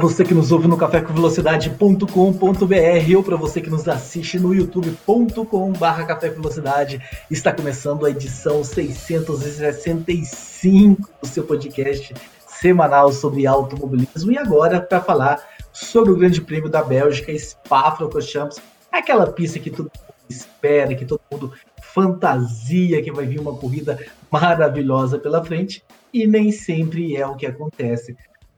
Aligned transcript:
Você 0.00 0.24
que 0.24 0.34
nos 0.34 0.50
ouve 0.52 0.68
no 0.68 0.76
cafécomvelocidade.com.br 0.76 3.16
ou 3.16 3.22
para 3.22 3.36
você 3.36 3.62
que 3.62 3.70
nos 3.70 3.88
assiste 3.88 4.38
no 4.38 4.54
youtube.com.br 4.54 6.04
Café 6.06 6.28
com 6.28 6.36
Velocidade, 6.36 7.00
está 7.30 7.50
começando 7.52 8.04
a 8.04 8.10
edição 8.10 8.62
665 8.62 11.10
do 11.20 11.26
seu 11.26 11.44
podcast 11.44 12.12
semanal 12.46 13.10
sobre 13.10 13.46
automobilismo 13.46 14.30
e 14.30 14.36
agora 14.38 14.78
para 14.80 15.00
falar 15.00 15.42
sobre 15.72 16.12
o 16.12 16.16
Grande 16.16 16.42
Prêmio 16.42 16.68
da 16.68 16.82
Bélgica, 16.82 17.32
Spa-Francorchamps, 17.36 18.60
aquela 18.92 19.32
pista 19.32 19.58
que 19.58 19.70
todo 19.70 19.86
mundo 19.86 20.14
espera, 20.28 20.94
que 20.94 21.06
todo 21.06 21.20
mundo 21.32 21.52
fantasia 21.80 23.02
que 23.02 23.10
vai 23.10 23.26
vir 23.26 23.40
uma 23.40 23.56
corrida 23.56 23.98
maravilhosa 24.30 25.18
pela 25.18 25.42
frente 25.42 25.82
e 26.12 26.26
nem 26.26 26.52
sempre 26.52 27.16
é 27.16 27.26
o 27.26 27.34
que 27.34 27.46
acontece. 27.46 28.14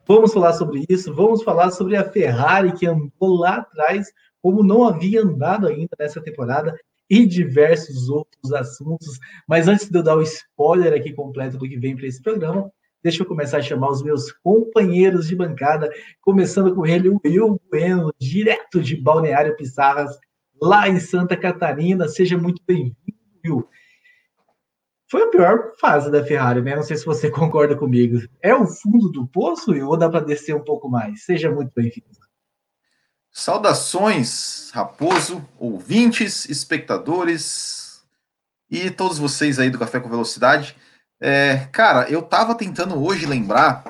Vamos 0.08 0.32
falar 0.32 0.54
sobre 0.54 0.86
isso, 0.88 1.14
vamos 1.14 1.42
falar 1.42 1.70
sobre 1.70 1.94
a 1.94 2.02
Ferrari 2.02 2.72
que 2.72 2.86
andou 2.86 3.36
lá 3.36 3.56
atrás, 3.56 4.10
como 4.40 4.64
não 4.64 4.82
havia 4.82 5.20
andado 5.20 5.66
ainda 5.66 5.90
nessa 5.98 6.18
temporada, 6.18 6.74
e 7.10 7.26
diversos 7.26 8.08
outros 8.08 8.50
assuntos. 8.54 9.18
Mas 9.46 9.68
antes 9.68 9.90
de 9.90 9.98
eu 9.98 10.02
dar 10.02 10.16
o 10.16 10.22
spoiler 10.22 10.94
aqui 10.94 11.12
completo 11.12 11.58
do 11.58 11.68
que 11.68 11.78
vem 11.78 11.94
para 11.94 12.06
esse 12.06 12.22
programa, 12.22 12.70
deixa 13.02 13.22
eu 13.22 13.26
começar 13.26 13.58
a 13.58 13.62
chamar 13.62 13.90
os 13.90 14.02
meus 14.02 14.32
companheiros 14.32 15.28
de 15.28 15.36
bancada, 15.36 15.90
começando 16.22 16.74
com 16.74 16.86
ele, 16.86 17.10
o 17.10 17.20
Will 17.22 17.60
Bueno, 17.70 18.10
direto 18.18 18.80
de 18.80 18.96
Balneário 18.96 19.56
Pissarras, 19.56 20.18
lá 20.58 20.88
em 20.88 20.98
Santa 21.00 21.36
Catarina. 21.36 22.08
Seja 22.08 22.38
muito 22.38 22.62
bem-vindo, 22.66 22.96
Will 23.44 23.68
foi 25.10 25.22
a 25.22 25.28
pior 25.28 25.72
fase 25.80 26.10
da 26.10 26.24
Ferrari, 26.24 26.60
né? 26.60 26.76
Não 26.76 26.82
sei 26.82 26.96
se 26.96 27.06
você 27.06 27.30
concorda 27.32 27.74
comigo. 27.74 28.18
É 28.42 28.54
o 28.54 28.66
fundo 28.66 29.08
do 29.10 29.26
poço 29.26 29.72
ou 29.74 29.96
dá 29.96 30.08
para 30.08 30.24
descer 30.24 30.54
um 30.54 30.64
pouco 30.64 30.88
mais? 30.88 31.24
Seja 31.24 31.50
muito 31.50 31.72
bem-vindo. 31.74 32.06
Saudações, 33.30 34.70
Raposo, 34.72 35.46
ouvintes, 35.58 36.48
espectadores 36.48 38.02
e 38.70 38.90
todos 38.90 39.18
vocês 39.18 39.58
aí 39.58 39.70
do 39.70 39.78
Café 39.78 40.00
com 40.00 40.08
Velocidade. 40.08 40.76
É, 41.20 41.68
cara, 41.72 42.10
eu 42.10 42.22
tava 42.22 42.54
tentando 42.54 43.02
hoje 43.02 43.26
lembrar, 43.26 43.84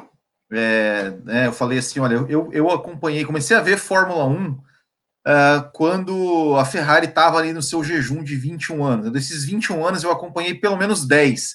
é, 0.52 1.10
né, 1.24 1.46
eu 1.46 1.52
falei 1.52 1.78
assim, 1.78 2.00
olha, 2.00 2.14
eu, 2.28 2.50
eu 2.52 2.70
acompanhei, 2.70 3.24
comecei 3.24 3.56
a 3.56 3.60
ver 3.60 3.78
Fórmula 3.78 4.24
1 4.26 4.67
uh, 5.28 5.70
quando 5.72 6.56
a 6.56 6.64
Ferrari 6.64 7.06
estava 7.06 7.38
ali 7.38 7.52
no 7.52 7.62
seu 7.62 7.84
jejum 7.84 8.22
de 8.22 8.34
21 8.34 8.82
anos. 8.82 9.12
Desses 9.12 9.44
21 9.44 9.86
anos 9.86 10.02
eu 10.02 10.10
acompanhei 10.10 10.54
pelo 10.54 10.76
menos 10.76 11.06
10. 11.06 11.54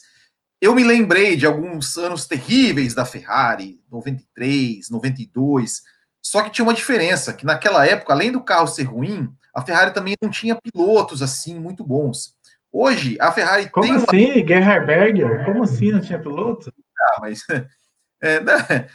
Eu 0.61 0.75
me 0.75 0.83
lembrei 0.83 1.35
de 1.35 1.45
alguns 1.45 1.97
anos 1.97 2.25
terríveis 2.25 2.93
da 2.93 3.03
Ferrari, 3.03 3.81
93, 3.91 4.89
92. 4.89 5.81
Só 6.21 6.41
que 6.41 6.51
tinha 6.51 6.63
uma 6.63 6.73
diferença, 6.73 7.33
que 7.33 7.45
naquela 7.45 7.85
época, 7.85 8.13
além 8.13 8.31
do 8.31 8.41
carro 8.41 8.67
ser 8.67 8.83
ruim, 8.83 9.29
a 9.53 9.61
Ferrari 9.61 9.93
também 9.93 10.15
não 10.21 10.29
tinha 10.29 10.55
pilotos 10.55 11.21
assim 11.21 11.59
muito 11.59 11.83
bons. 11.83 12.33
Hoje, 12.71 13.17
a 13.19 13.31
Ferrari 13.31 13.69
Como 13.69 13.85
tem 13.85 13.95
assim, 13.95 14.39
uma... 14.39 14.47
Gerhard? 14.47 15.45
Como 15.45 15.63
assim 15.63 15.91
não 15.91 15.99
tinha 15.99 16.19
piloto? 16.19 16.71
Ah, 16.99 17.17
mas... 17.21 17.41
É, 18.25 18.39
né? 18.39 18.87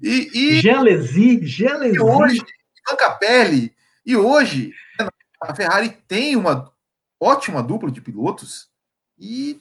E, 0.00 0.30
e... 0.32 0.60
Jean 0.60 0.82
Lézy. 0.82 1.40
E 1.42 1.98
hoje, 1.98 2.36
Ivan 2.38 2.96
Capelli, 2.96 3.75
e 4.06 4.16
hoje, 4.16 4.72
a 5.42 5.54
Ferrari 5.54 5.90
tem 6.06 6.36
uma 6.36 6.72
ótima 7.20 7.62
dupla 7.62 7.90
de 7.90 8.00
pilotos 8.00 8.68
e 9.18 9.60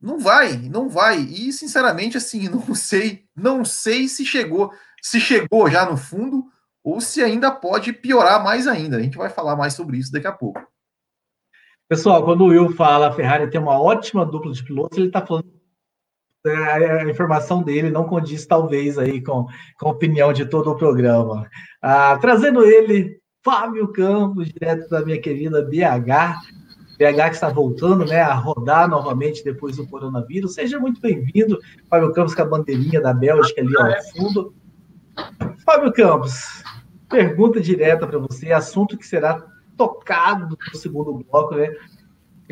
não 0.00 0.18
vai, 0.18 0.56
não 0.56 0.88
vai. 0.88 1.18
E 1.18 1.52
sinceramente, 1.52 2.16
assim, 2.16 2.48
não 2.50 2.74
sei, 2.74 3.24
não 3.36 3.64
sei 3.64 4.08
se 4.08 4.26
chegou, 4.26 4.72
se 5.00 5.20
chegou 5.20 5.70
já 5.70 5.88
no 5.88 5.96
fundo 5.96 6.44
ou 6.82 7.00
se 7.00 7.22
ainda 7.22 7.50
pode 7.50 7.92
piorar 7.92 8.42
mais 8.42 8.66
ainda. 8.66 8.96
A 8.96 9.00
gente 9.00 9.16
vai 9.16 9.30
falar 9.30 9.56
mais 9.56 9.74
sobre 9.74 9.96
isso 9.96 10.12
daqui 10.12 10.26
a 10.26 10.32
pouco. 10.32 10.60
Pessoal, 11.88 12.24
quando 12.24 12.42
o 12.42 12.48
Will 12.48 12.74
fala 12.74 13.08
a 13.08 13.12
Ferrari 13.12 13.48
tem 13.48 13.60
uma 13.60 13.80
ótima 13.80 14.26
dupla 14.26 14.52
de 14.52 14.64
pilotos, 14.64 14.98
ele 14.98 15.06
está 15.06 15.24
falando 15.24 15.54
é, 16.46 17.02
a 17.02 17.10
informação 17.10 17.62
dele 17.62 17.90
não 17.90 18.04
condiz 18.04 18.44
talvez 18.44 18.98
aí 18.98 19.22
com, 19.22 19.46
com 19.78 19.88
a 19.88 19.92
opinião 19.92 20.32
de 20.32 20.44
todo 20.44 20.70
o 20.70 20.76
programa. 20.76 21.48
Ah, 21.80 22.18
trazendo 22.18 22.62
ele 22.64 23.18
Fábio 23.44 23.88
Campos, 23.88 24.48
direto 24.48 24.88
da 24.88 25.04
minha 25.04 25.20
querida 25.20 25.62
BH. 25.62 26.54
BH 26.96 27.28
que 27.28 27.34
está 27.34 27.50
voltando 27.50 28.06
né, 28.06 28.22
a 28.22 28.32
rodar 28.32 28.88
novamente 28.88 29.44
depois 29.44 29.76
do 29.76 29.86
coronavírus. 29.86 30.54
Seja 30.54 30.80
muito 30.80 30.98
bem-vindo, 30.98 31.60
Fábio 31.90 32.10
Campos, 32.12 32.34
com 32.34 32.40
a 32.40 32.46
bandeirinha 32.46 33.02
da 33.02 33.12
Bélgica 33.12 33.60
ali 33.60 33.76
ao 33.76 34.02
fundo. 34.12 34.54
Fábio 35.62 35.92
Campos, 35.92 36.64
pergunta 37.06 37.60
direta 37.60 38.06
para 38.06 38.18
você, 38.18 38.50
assunto 38.50 38.96
que 38.96 39.06
será 39.06 39.44
tocado 39.76 40.56
no 40.72 40.78
segundo 40.78 41.12
bloco, 41.12 41.54
né? 41.54 41.70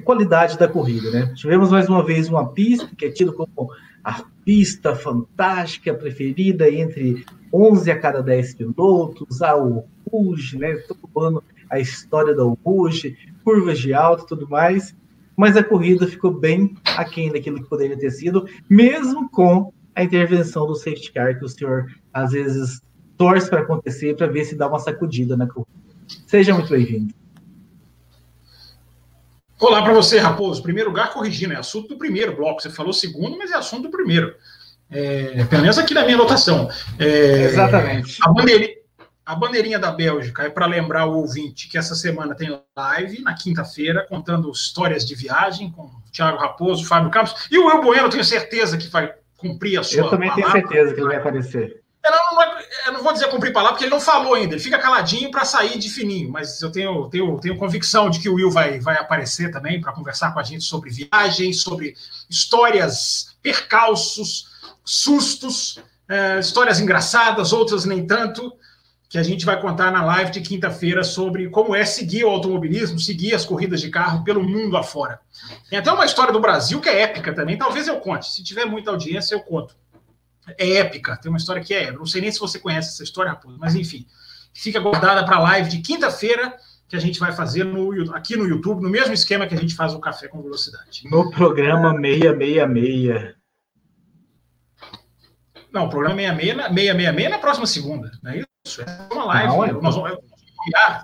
Qualidade 0.04 0.58
da 0.58 0.69
corrida, 0.69 1.10
né? 1.10 1.32
Tivemos 1.34 1.70
mais 1.70 1.88
uma 1.88 2.04
vez 2.04 2.28
uma 2.28 2.48
pista 2.48 2.91
que 2.97 3.06
é 3.06 3.10
tida 3.10 3.32
como 3.32 3.70
a 4.04 4.25
pista 4.44 4.94
fantástica 4.94 5.94
preferida 5.94 6.69
entre 6.69 7.25
11 7.52 7.91
a 7.91 7.98
cada 7.98 8.22
10 8.22 8.54
pilotos, 8.56 9.41
o 9.41 9.84
Rouge, 10.12 10.59
né? 10.59 10.75
Todo 10.77 11.21
ano 11.21 11.43
a 11.71 11.81
história 11.81 12.34
da 12.34 12.43
Rouge, 12.43 13.17
curvas 13.43 13.78
de 13.78 13.95
alto 13.95 14.25
e 14.25 14.27
tudo 14.28 14.49
mais. 14.49 14.95
Mas 15.34 15.56
a 15.56 15.65
corrida 15.65 16.06
ficou 16.06 16.31
bem 16.31 16.77
aquém 16.84 17.33
daquilo 17.33 17.62
que 17.62 17.69
poderia 17.69 17.99
ter 17.99 18.11
sido, 18.11 18.47
mesmo 18.69 19.31
com 19.31 19.73
a 19.95 20.05
intervenção 20.05 20.67
do 20.67 20.75
safety 20.75 21.11
car, 21.11 21.39
que 21.39 21.45
o 21.45 21.49
senhor 21.49 21.87
às 22.12 22.33
vezes 22.33 22.83
torce 23.17 23.49
para 23.49 23.61
acontecer 23.61 24.15
para 24.15 24.27
ver 24.27 24.45
se 24.45 24.55
dá 24.55 24.69
uma 24.69 24.78
sacudida 24.78 25.37
na 25.37 25.47
corrida. 25.47 25.71
Seja 26.27 26.53
muito 26.53 26.71
bem-vindo. 26.71 27.15
Olá 29.59 29.81
para 29.81 29.94
você, 29.94 30.19
Raposo. 30.19 30.62
Primeiro 30.62 30.91
lugar, 30.91 31.12
corrigindo, 31.12 31.53
é 31.53 31.56
assunto 31.56 31.89
do 31.89 31.97
primeiro 31.97 32.34
bloco. 32.34 32.61
Você 32.61 32.69
falou 32.69 32.93
segundo, 32.93 33.39
mas 33.39 33.50
é 33.53 33.55
assunto 33.55 33.84
do 33.84 33.91
primeiro. 33.91 34.34
É, 34.91 35.44
pelo 35.44 35.62
menos 35.62 35.79
aqui 35.79 35.94
na 35.94 36.03
minha 36.03 36.17
anotação. 36.17 36.69
É, 36.99 37.44
Exatamente. 37.44 38.19
A 38.23 38.29
bandeirinha, 38.31 38.75
a 39.32 39.34
bandeirinha 39.34 39.78
da 39.78 39.91
Bélgica 39.91 40.43
é 40.43 40.50
para 40.50 40.66
lembrar 40.66 41.06
o 41.06 41.16
ouvinte 41.16 41.66
que 41.66 41.78
essa 41.78 41.94
semana 41.94 42.34
tem 42.34 42.60
live 42.76 43.22
na 43.22 43.32
quinta-feira, 43.32 44.06
contando 44.06 44.50
histórias 44.50 45.06
de 45.06 45.15
viagem 45.15 45.70
com 45.70 45.91
Thiago 46.12 46.37
Raposo, 46.37 46.84
Fábio 46.84 47.10
Campos 47.10 47.47
e 47.50 47.59
o 47.59 47.70
El 47.70 47.81
Bueno, 47.81 48.10
tenho 48.10 48.25
certeza 48.25 48.76
que 48.76 48.88
vai 48.88 49.15
cumprir 49.38 49.81
a 49.81 49.82
sua. 49.82 50.00
Eu 50.00 50.10
também 50.10 50.28
palavra. 50.28 50.53
tenho 50.53 50.69
certeza 50.69 50.94
que 50.94 51.00
ele 51.00 51.09
vai 51.09 51.16
aparecer. 51.16 51.82
Eu 52.04 52.10
não, 52.10 52.34
não, 52.34 52.59
eu 52.87 52.93
não, 52.93 53.03
vou 53.03 53.12
dizer 53.15 53.28
cumprir 53.28 53.54
palavra, 53.54 53.72
porque 53.72 53.84
ele 53.84 53.94
não 53.94 54.00
falou 54.00 54.34
ainda. 54.34 54.54
Ele 54.54 54.62
fica 54.62 54.78
caladinho 54.78 55.31
para 55.31 55.47
sair 55.47 55.78
de 55.78 55.88
fininho, 55.88 56.31
mas 56.31 56.60
eu 56.60 56.70
tenho, 56.70 57.09
tenho, 57.09 57.41
tenho 57.41 57.56
convicção 57.56 58.10
de 58.10 58.20
que 58.20 58.28
o 58.28 58.34
Will 58.34 58.50
vai, 58.50 58.81
vai 58.81 58.97
aparecer 58.97 59.50
também 59.50 59.81
para 59.81 59.94
conversar 59.94 60.34
com 60.34 60.41
a 60.41 60.43
gente 60.43 60.64
sobre 60.64 60.91
viagens, 60.91 61.62
sobre 61.62 61.97
histórias, 62.28 63.34
percalços, 63.41 64.49
sustos, 64.84 65.81
é, 66.06 66.38
histórias 66.38 66.81
engraçadas, 66.81 67.54
outras 67.54 67.87
nem 67.87 68.06
tanto 68.06 68.53
que 69.12 69.19
a 69.19 69.23
gente 69.23 69.45
vai 69.45 69.61
contar 69.61 69.91
na 69.91 70.03
live 70.03 70.31
de 70.31 70.41
quinta-feira 70.41 71.05
sobre 71.05 71.50
como 71.50 71.75
é 71.75 71.85
seguir 71.85 72.25
o 72.25 72.31
automobilismo, 72.31 72.99
seguir 72.99 73.35
as 73.35 73.44
corridas 73.44 73.82
de 73.82 73.91
carro 73.91 74.25
pelo 74.25 74.43
mundo 74.43 74.75
afora. 74.75 75.20
Tem 75.69 75.79
até 75.79 75.93
uma 75.93 76.06
história 76.06 76.32
do 76.32 76.41
Brasil 76.41 76.81
que 76.81 76.88
é 76.88 77.03
épica 77.03 77.31
também, 77.35 77.59
talvez 77.59 77.87
eu 77.87 78.00
conte. 78.00 78.32
Se 78.32 78.43
tiver 78.43 78.64
muita 78.64 78.91
audiência, 78.91 79.35
eu 79.35 79.41
conto. 79.41 79.76
É 80.56 80.76
épica, 80.76 81.14
tem 81.19 81.29
uma 81.29 81.37
história 81.37 81.62
que 81.62 81.75
é. 81.75 81.93
Não 81.93 82.06
sei 82.06 82.23
nem 82.23 82.32
se 82.32 82.41
você 82.41 82.59
conhece 82.59 82.88
essa 82.88 83.03
história, 83.03 83.32
Raposo, 83.32 83.59
mas 83.61 83.75
enfim. 83.75 84.06
Fica 84.55 84.81
guardada 84.81 85.23
para 85.26 85.37
a 85.37 85.41
live 85.41 85.69
de 85.69 85.82
quinta-feira 85.82 86.56
que 86.88 86.97
a 86.97 87.00
gente 87.00 87.20
vai 87.20 87.32
fazer 87.32 87.65
no, 87.65 88.15
aqui 88.15 88.35
no 88.35 88.47
YouTube, 88.47 88.82
no 88.82 88.88
mesmo 88.88 89.12
esquema 89.12 89.47
que 89.47 89.55
a 89.55 89.58
gente 89.58 89.75
faz 89.75 89.93
o 89.93 90.00
Café 90.00 90.26
com 90.26 90.41
Velocidade. 90.41 91.03
No 91.11 91.31
programa 91.31 91.93
666. 92.00 93.35
Não, 95.70 95.85
o 95.85 95.91
programa 95.91 96.17
666 96.17 97.31
na 97.31 97.38
próxima 97.38 97.67
segunda, 97.67 98.11
não 98.23 98.31
é 98.31 98.38
isso? 98.38 98.51
Isso 98.64 98.82
é 98.82 99.09
uma 99.12 99.25
live. 99.25 99.49
Não, 99.49 99.64
é... 99.64 99.73
Nós 99.73 99.94
vamos... 99.94 100.19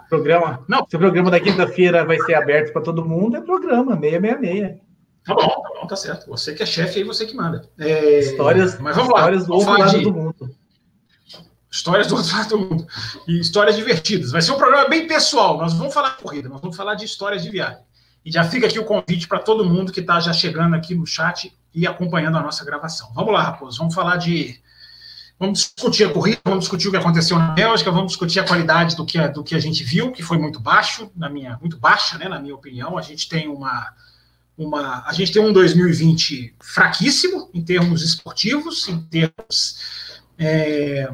Programa. 0.08 0.64
Não. 0.69 0.87
Se 0.88 0.96
o 0.96 0.99
programa 0.99 1.31
da 1.31 1.40
quinta-feira 1.40 2.05
vai 2.05 2.19
ser 2.20 2.34
aberto 2.34 2.72
para 2.72 2.82
todo 2.82 3.05
mundo, 3.05 3.37
é 3.37 3.40
programa 3.40 3.99
666. 3.99 4.81
Tá 5.25 5.34
bom, 5.34 5.49
tá 5.49 5.81
bom, 5.81 5.87
tá 5.87 5.96
certo. 5.96 6.28
Você 6.28 6.55
que 6.55 6.62
é 6.62 6.66
chefe 6.66 6.99
aí, 7.00 7.05
você 7.05 7.26
que 7.26 7.34
manda. 7.34 7.69
É... 7.78 8.20
Histórias, 8.20 8.78
Mas 8.78 8.96
vamos 8.96 9.12
histórias 9.12 9.43
lá. 9.43 9.46
do 9.49 9.55
outro 9.55 9.78
lado 9.78 9.99
de... 9.99 10.05
do 10.05 10.12
mundo. 10.12 10.56
Histórias 11.70 12.06
do 12.06 12.16
outro 12.16 12.37
lado 12.37 12.49
do 12.49 12.58
mundo. 12.58 12.87
E 13.26 13.40
histórias 13.40 13.76
divertidas. 13.76 14.31
Vai 14.31 14.40
ser 14.40 14.52
um 14.52 14.56
programa 14.56 14.88
bem 14.88 15.06
pessoal. 15.06 15.58
Nós 15.58 15.75
vamos 15.75 15.93
falar 15.93 16.11
de 16.11 16.22
corrida, 16.22 16.49
nós 16.49 16.61
vamos 16.61 16.76
falar 16.76 16.94
de 16.94 17.04
histórias 17.04 17.43
de 17.43 17.50
viagem. 17.50 17.82
E 18.25 18.31
já 18.31 18.44
fica 18.44 18.66
aqui 18.66 18.78
o 18.78 18.84
convite 18.84 19.26
para 19.26 19.38
todo 19.38 19.64
mundo 19.64 19.93
que 19.93 20.00
está 20.00 20.20
já 20.20 20.32
chegando 20.32 20.75
aqui 20.75 20.94
no 20.94 21.06
chat 21.06 21.52
e 21.75 21.87
acompanhando 21.87 22.38
a 22.38 22.43
nossa 22.43 22.64
gravação. 22.64 23.12
Vamos 23.14 23.32
lá, 23.32 23.43
Raposo, 23.43 23.78
vamos 23.78 23.94
falar 23.94 24.16
de. 24.16 24.61
Vamos 25.38 25.61
discutir 25.61 26.05
a 26.05 26.12
corrida, 26.12 26.40
vamos 26.44 26.64
discutir 26.64 26.88
o 26.88 26.90
que 26.90 26.96
aconteceu 26.96 27.38
na 27.38 27.52
Bélgica, 27.52 27.93
vamos 27.93 28.08
discutir 28.08 28.40
a 28.40 28.44
qualidade 28.44 28.96
do 28.96 29.06
que, 29.06 29.29
do 29.29 29.44
que 29.44 29.55
a 29.55 29.61
gente 29.61 29.85
viu, 29.85 30.11
que 30.11 30.23
foi 30.23 30.37
muito 30.37 30.58
baixo, 30.58 31.12
na 31.14 31.29
minha, 31.29 31.56
muito 31.61 31.79
baixa, 31.79 32.19
né, 32.19 32.29
na 32.29 32.40
minha 32.40 32.55
opinião. 32.55 32.99
A 32.99 33.02
gente 33.02 33.29
tem 33.29 33.46
uma, 33.46 33.94
uma, 34.56 35.05
a 35.06 35.12
gente 35.12 35.31
tem 35.31 35.40
um 35.40 35.52
2020 35.52 36.56
fraquíssimo 36.61 37.49
em 37.55 37.62
termos 37.62 38.02
esportivos, 38.02 38.88
em 38.88 39.00
termos 39.00 39.79
é, 40.37 41.08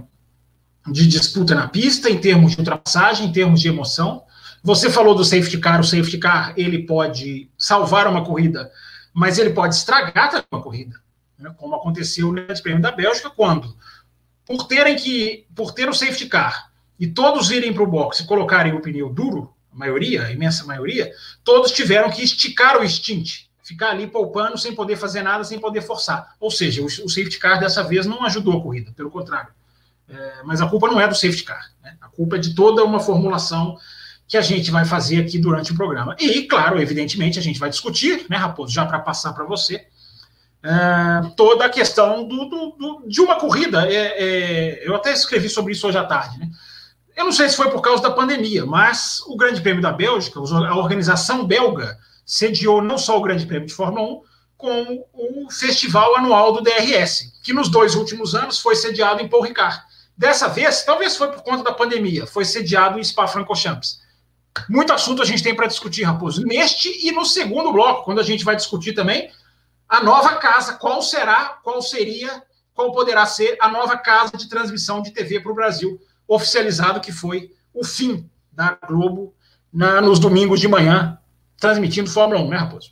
de 0.90 1.06
disputa 1.06 1.54
na 1.54 1.68
pista, 1.68 2.08
em 2.08 2.18
termos 2.18 2.52
de 2.52 2.58
ultrapassagem, 2.58 3.26
em 3.26 3.32
termos 3.32 3.60
de 3.60 3.68
emoção. 3.68 4.24
Você 4.62 4.88
falou 4.88 5.14
do 5.14 5.22
safety 5.22 5.58
car, 5.58 5.80
o 5.80 5.84
safety 5.84 6.16
car 6.16 6.54
ele 6.56 6.86
pode 6.86 7.50
salvar 7.58 8.06
uma 8.06 8.24
corrida, 8.24 8.70
mas 9.12 9.38
ele 9.38 9.50
pode 9.50 9.74
estragar 9.74 10.30
também 10.30 10.46
uma 10.50 10.62
corrida, 10.62 10.96
né? 11.38 11.54
como 11.58 11.74
aconteceu 11.74 12.28
no 12.28 12.32
Grande 12.32 12.62
Prêmio 12.62 12.80
da 12.80 12.90
Bélgica, 12.90 13.28
quando, 13.28 13.76
por 14.46 14.66
terem 14.66 14.96
que, 14.96 15.46
por 15.54 15.72
ter 15.72 15.88
o 15.88 15.94
safety 15.94 16.26
car 16.26 16.70
e 16.98 17.06
todos 17.06 17.50
irem 17.50 17.72
para 17.72 17.82
o 17.82 17.86
box 17.86 18.20
e 18.20 18.26
colocarem 18.26 18.72
o 18.72 18.80
pneu 18.80 19.08
duro, 19.08 19.52
a 19.72 19.76
maioria, 19.76 20.24
a 20.24 20.32
imensa 20.32 20.64
maioria, 20.64 21.10
todos 21.42 21.72
tiveram 21.72 22.10
que 22.10 22.22
esticar 22.22 22.80
o 22.80 22.88
stint, 22.88 23.46
ficar 23.62 23.90
ali 23.90 24.06
poupando 24.06 24.56
sem 24.56 24.74
poder 24.74 24.96
fazer 24.96 25.22
nada, 25.22 25.42
sem 25.42 25.58
poder 25.58 25.82
forçar. 25.82 26.34
Ou 26.38 26.50
seja, 26.50 26.82
o, 26.82 26.86
o 26.86 27.08
safety 27.08 27.38
car 27.38 27.58
dessa 27.58 27.82
vez 27.82 28.06
não 28.06 28.24
ajudou 28.24 28.58
a 28.58 28.62
corrida, 28.62 28.92
pelo 28.92 29.10
contrário. 29.10 29.52
É, 30.08 30.42
mas 30.44 30.60
a 30.60 30.68
culpa 30.68 30.86
não 30.86 31.00
é 31.00 31.08
do 31.08 31.14
safety 31.14 31.44
car, 31.44 31.70
né? 31.82 31.96
a 32.00 32.08
culpa 32.08 32.36
é 32.36 32.38
de 32.38 32.54
toda 32.54 32.84
uma 32.84 33.00
formulação 33.00 33.76
que 34.28 34.36
a 34.36 34.42
gente 34.42 34.70
vai 34.70 34.84
fazer 34.84 35.22
aqui 35.22 35.38
durante 35.38 35.72
o 35.72 35.74
programa. 35.74 36.14
E, 36.18 36.42
claro, 36.42 36.80
evidentemente, 36.80 37.38
a 37.38 37.42
gente 37.42 37.58
vai 37.58 37.70
discutir, 37.70 38.26
né, 38.28 38.36
Raposo, 38.36 38.72
já 38.72 38.86
para 38.86 38.98
passar 38.98 39.32
para 39.32 39.44
você, 39.44 39.86
é, 40.64 41.30
toda 41.36 41.66
a 41.66 41.68
questão 41.68 42.26
do, 42.26 42.46
do, 42.46 42.70
do, 42.70 43.04
de 43.06 43.20
uma 43.20 43.38
corrida. 43.38 43.86
É, 43.86 44.14
é, 44.16 44.88
eu 44.88 44.94
até 44.94 45.12
escrevi 45.12 45.50
sobre 45.50 45.74
isso 45.74 45.86
hoje 45.86 45.98
à 45.98 46.04
tarde. 46.04 46.38
Né? 46.38 46.48
Eu 47.14 47.26
não 47.26 47.32
sei 47.32 47.50
se 47.50 47.56
foi 47.56 47.70
por 47.70 47.82
causa 47.82 48.02
da 48.02 48.10
pandemia, 48.10 48.64
mas 48.64 49.20
o 49.26 49.36
Grande 49.36 49.60
Prêmio 49.60 49.82
da 49.82 49.92
Bélgica, 49.92 50.40
a 50.40 50.76
organização 50.76 51.46
belga, 51.46 51.98
sediou 52.24 52.80
não 52.80 52.96
só 52.96 53.18
o 53.18 53.20
Grande 53.20 53.44
Prêmio 53.44 53.68
de 53.68 53.74
Fórmula 53.74 54.08
1, 54.08 54.22
como 54.56 55.06
o 55.12 55.50
festival 55.50 56.16
anual 56.16 56.52
do 56.52 56.62
DRS, 56.62 57.38
que 57.42 57.52
nos 57.52 57.68
dois 57.68 57.94
últimos 57.94 58.34
anos 58.34 58.58
foi 58.58 58.74
sediado 58.74 59.20
em 59.20 59.28
Paul 59.28 59.42
Ricard. 59.42 59.78
Dessa 60.16 60.48
vez, 60.48 60.82
talvez 60.82 61.14
foi 61.14 61.28
por 61.30 61.42
conta 61.42 61.62
da 61.62 61.72
pandemia, 61.72 62.26
foi 62.26 62.46
sediado 62.46 62.98
em 62.98 63.04
Spa-Francorchamps. 63.04 64.00
Muito 64.70 64.92
assunto 64.92 65.20
a 65.20 65.24
gente 65.26 65.42
tem 65.42 65.54
para 65.54 65.66
discutir, 65.66 66.04
Raposo, 66.04 66.42
neste 66.46 67.06
e 67.06 67.12
no 67.12 67.26
segundo 67.26 67.70
bloco, 67.72 68.04
quando 68.04 68.20
a 68.20 68.24
gente 68.24 68.44
vai 68.44 68.56
discutir 68.56 68.94
também 68.94 69.28
a 69.94 70.02
nova 70.02 70.34
casa, 70.36 70.74
qual 70.74 71.00
será, 71.00 71.60
qual 71.62 71.80
seria, 71.80 72.42
qual 72.74 72.90
poderá 72.90 73.24
ser 73.26 73.56
a 73.60 73.68
nova 73.68 73.96
casa 73.96 74.36
de 74.36 74.48
transmissão 74.48 75.00
de 75.00 75.12
TV 75.12 75.38
para 75.38 75.52
o 75.52 75.54
Brasil, 75.54 76.00
oficializado 76.26 77.00
que 77.00 77.12
foi 77.12 77.52
o 77.72 77.84
fim 77.84 78.28
da 78.50 78.76
Globo 78.88 79.32
na, 79.72 80.00
nos 80.00 80.18
domingos 80.18 80.58
de 80.58 80.66
manhã, 80.66 81.16
transmitindo 81.56 82.10
Fórmula 82.10 82.40
1, 82.40 82.48
né, 82.48 82.56
Raposo? 82.56 82.90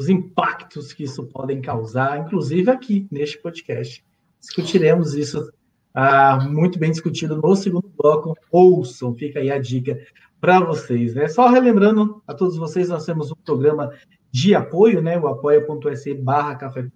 Os 0.00 0.08
impactos 0.08 0.92
que 0.92 1.04
isso 1.04 1.22
podem 1.26 1.60
causar, 1.60 2.18
inclusive 2.18 2.68
aqui 2.70 3.06
neste 3.08 3.38
podcast. 3.38 4.04
Discutiremos 4.40 5.14
isso 5.14 5.48
ah, 5.94 6.40
muito 6.40 6.76
bem 6.76 6.90
discutido 6.90 7.36
no 7.36 7.54
segundo 7.54 7.88
bloco. 7.96 8.36
Ouçam, 8.50 9.14
fica 9.14 9.38
aí 9.38 9.50
a 9.50 9.60
dica 9.60 9.96
para 10.40 10.58
vocês. 10.58 11.14
Né? 11.14 11.28
Só 11.28 11.48
relembrando 11.48 12.20
a 12.26 12.34
todos 12.34 12.56
vocês, 12.56 12.88
nós 12.88 13.04
temos 13.04 13.30
um 13.30 13.36
programa 13.44 13.92
de 14.32 14.54
apoio, 14.54 15.02
né? 15.02 15.18
o 15.18 15.26
apoia.se 15.26 16.14
barra 16.14 16.56
Café. 16.56 16.86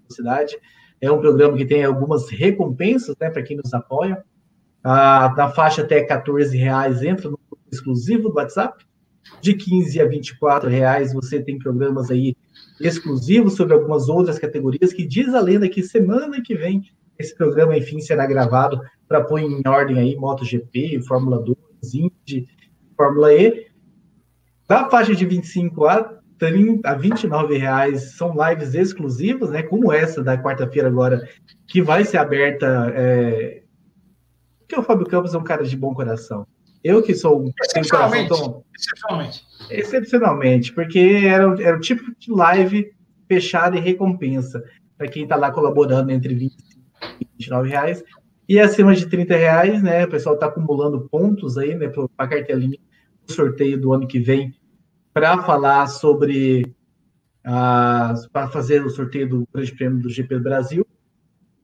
É 1.01 1.11
um 1.11 1.21
programa 1.21 1.57
que 1.57 1.65
tem 1.65 1.85
algumas 1.85 2.29
recompensas 2.31 3.17
né, 3.21 3.31
para 3.31 3.43
quem 3.43 3.57
nos 3.57 3.75
apoia. 3.75 4.25
Ah, 4.83 5.33
na 5.37 5.49
faixa 5.51 5.83
até 5.83 6.03
14 6.03 6.57
reais 6.57 7.03
entra 7.03 7.31
no 7.31 7.39
exclusivo 7.71 8.29
do 8.29 8.37
WhatsApp. 8.37 8.85
De 9.41 9.55
15 9.55 10.01
a 10.01 10.07
24 10.07 10.69
reais 10.69 11.13
você 11.13 11.43
tem 11.43 11.59
programas 11.59 12.11
aí 12.11 12.37
exclusivos 12.81 13.55
sobre 13.55 13.73
algumas 13.73 14.09
outras 14.09 14.39
categorias 14.39 14.93
que 14.93 15.07
diz 15.07 15.33
a 15.35 15.41
lenda 15.41 15.69
que 15.69 15.83
semana 15.83 16.43
que 16.43 16.55
vem 16.55 16.83
esse 17.19 17.35
programa, 17.35 17.77
enfim, 17.77 18.01
será 18.01 18.27
gravado 18.27 18.81
para 19.09 19.23
pôr 19.23 19.39
em 19.39 19.63
ordem 19.67 19.99
aí 19.99 20.17
MotoGP, 20.17 21.01
Fórmula 21.07 21.41
2, 21.41 21.57
Indy 21.95 22.47
Fórmula 22.97 23.33
E. 23.33 23.67
Da 24.69 24.89
faixa 24.89 25.15
de 25.15 25.25
25 25.25 25.85
a 25.87 26.19
30 26.39 26.89
a 26.89 26.95
29 26.95 27.57
reais 27.57 28.17
são 28.17 28.35
lives 28.35 28.75
exclusivas, 28.75 29.51
né? 29.51 29.63
Como 29.63 29.93
essa 29.93 30.23
da 30.23 30.37
quarta-feira 30.37 30.89
agora, 30.89 31.29
que 31.67 31.81
vai 31.83 32.05
ser 32.05 32.19
aberta. 32.19 32.93
É... 32.95 33.63
Porque 34.61 34.79
o 34.79 34.83
Fábio 34.83 35.07
Campos 35.07 35.35
é 35.35 35.39
um 35.39 35.45
cara 35.45 35.65
de 35.65 35.77
bom 35.77 35.95
coração. 35.95 36.47
Eu 36.83 37.03
que 37.03 37.15
sou 37.15 37.43
um 37.43 37.51
excepcionalmente, 37.63 38.29
tão... 38.29 38.65
excepcionalmente. 38.77 39.45
Excepcionalmente, 39.71 40.73
porque 40.73 40.99
era, 41.25 41.63
era 41.63 41.77
o 41.77 41.81
tipo 41.81 42.03
de 42.19 42.31
live 42.31 42.93
fechada 43.27 43.77
e 43.77 43.81
recompensa 43.81 44.63
para 44.97 45.09
quem 45.09 45.23
está 45.23 45.37
lá 45.37 45.51
colaborando 45.51 46.11
entre 46.11 46.35
20 46.35 46.53
e 47.21 47.29
29 47.39 47.69
reais. 47.71 48.05
E 48.47 48.61
acima 48.61 48.95
de 48.95 49.07
30 49.07 49.35
reais, 49.35 49.83
né? 49.83 50.05
O 50.05 50.11
pessoal 50.11 50.35
está 50.35 50.47
acumulando 50.47 51.09
pontos 51.11 51.57
aí, 51.57 51.75
né? 51.75 51.89
Para 51.89 52.07
a 52.19 52.29
cartelinha 52.29 52.79
do 53.27 53.33
sorteio 53.33 53.81
do 53.81 53.93
ano 53.93 54.07
que 54.07 54.19
vem, 54.19 54.55
para 55.15 55.43
falar 55.45 55.87
sobre. 55.87 56.75
para 57.43 58.49
fazer 58.49 58.85
o 58.85 58.91
sorteio 58.91 59.29
do 59.29 59.49
Grande 59.55 59.75
Prêmio 59.75 60.03
do 60.03 60.11
GP 60.11 60.39
do 60.39 60.43
Brasil. 60.43 60.87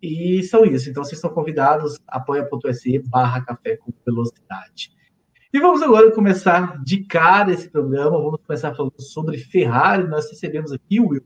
E 0.00 0.42
são 0.44 0.64
isso. 0.64 0.88
Então, 0.88 1.04
vocês 1.04 1.18
estão 1.18 1.34
convidados, 1.34 1.98
apoia.se 2.06 2.98
barra 3.00 3.44
café 3.44 3.76
com 3.76 3.92
velocidade. 4.06 4.92
E 5.52 5.58
vamos 5.58 5.82
agora 5.82 6.10
começar 6.12 6.82
de 6.82 7.04
cara 7.04 7.52
esse 7.52 7.68
programa. 7.68 8.12
Vamos 8.12 8.40
começar 8.46 8.74
falando 8.74 8.98
sobre 9.02 9.36
Ferrari. 9.36 10.06
Nós 10.06 10.30
recebemos 10.30 10.72
aqui, 10.72 11.00
Will, 11.00 11.22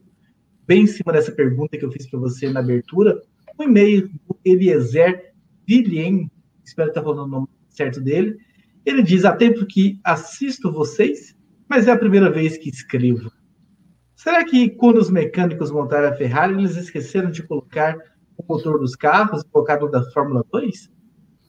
bem 0.66 0.84
em 0.84 0.86
cima 0.86 1.12
dessa 1.12 1.30
pergunta 1.30 1.76
que 1.76 1.84
eu 1.84 1.92
fiz 1.92 2.08
para 2.08 2.18
você 2.18 2.50
na 2.50 2.60
abertura, 2.60 3.20
um 3.58 3.64
e-mail 3.64 4.08
do 4.08 4.36
Eliezer 4.44 5.34
Vilien, 5.66 6.30
espero 6.64 6.88
estar 6.88 7.02
falando 7.02 7.26
o 7.26 7.28
nome 7.28 7.48
certo 7.68 8.00
dele. 8.00 8.36
Ele 8.84 9.02
diz: 9.02 9.24
há 9.24 9.36
tempo 9.36 9.64
que 9.66 10.00
assisto 10.02 10.72
vocês, 10.72 11.36
mas 11.68 11.86
é 11.86 11.92
a 11.92 11.98
primeira 11.98 12.30
vez 12.30 12.56
que 12.58 12.68
escrevo. 12.68 13.32
Será 14.14 14.44
que 14.44 14.70
quando 14.70 14.98
os 14.98 15.10
mecânicos 15.10 15.70
montaram 15.70 16.08
a 16.08 16.16
Ferrari, 16.16 16.54
eles 16.54 16.76
esqueceram 16.76 17.30
de 17.30 17.42
colocar 17.42 17.96
o 18.36 18.44
motor 18.48 18.78
dos 18.78 18.96
carros 18.96 19.42
e 19.42 19.48
colocaram 19.48 19.90
da 19.90 20.02
Fórmula 20.10 20.44
2? 20.50 20.90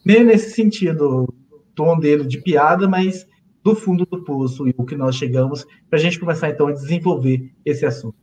Meio 0.06 0.26
nesse 0.26 0.52
sentido, 0.52 1.24
o 1.24 1.58
tom 1.74 1.98
dele 1.98 2.26
de 2.26 2.42
piada, 2.42 2.88
mas 2.88 3.26
do 3.64 3.76
fundo 3.76 4.06
do 4.06 4.24
poço 4.24 4.68
e 4.68 4.76
o 4.78 4.86
que 4.86 4.96
nós 4.96 5.16
chegamos, 5.16 5.66
para 5.90 5.98
a 5.98 6.02
gente 6.02 6.20
começar 6.20 6.50
então 6.50 6.68
a 6.68 6.72
desenvolver 6.72 7.52
esse 7.66 7.86
assunto. 7.86 8.16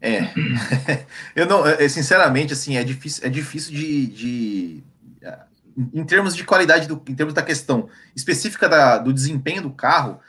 É, 0.00 0.20
eu 1.34 1.46
não, 1.46 1.66
é, 1.66 1.88
sinceramente, 1.88 2.52
assim, 2.52 2.76
é 2.76 2.84
difícil, 2.84 3.26
é 3.26 3.30
difícil 3.30 3.72
de, 3.74 4.06
de 4.06 4.84
em 5.92 6.04
termos 6.04 6.34
de 6.34 6.44
qualidade, 6.44 6.88
do, 6.88 7.02
em 7.08 7.14
termos 7.14 7.34
da 7.34 7.42
questão 7.42 7.88
específica 8.14 8.68
da, 8.68 8.98
do 8.98 9.12
desempenho 9.12 9.62
do 9.62 9.72
carro, 9.72 10.20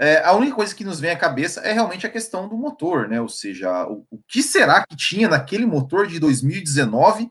é, 0.00 0.22
a 0.24 0.32
única 0.32 0.56
coisa 0.56 0.74
que 0.74 0.84
nos 0.84 1.00
vem 1.00 1.10
à 1.10 1.16
cabeça 1.16 1.60
é 1.60 1.72
realmente 1.72 2.06
a 2.06 2.10
questão 2.10 2.48
do 2.48 2.56
motor, 2.56 3.08
né? 3.08 3.20
Ou 3.20 3.28
seja, 3.28 3.86
o, 3.86 4.06
o 4.10 4.18
que 4.26 4.42
será 4.42 4.84
que 4.86 4.96
tinha 4.96 5.28
naquele 5.28 5.66
motor 5.66 6.06
de 6.06 6.18
2019 6.18 7.30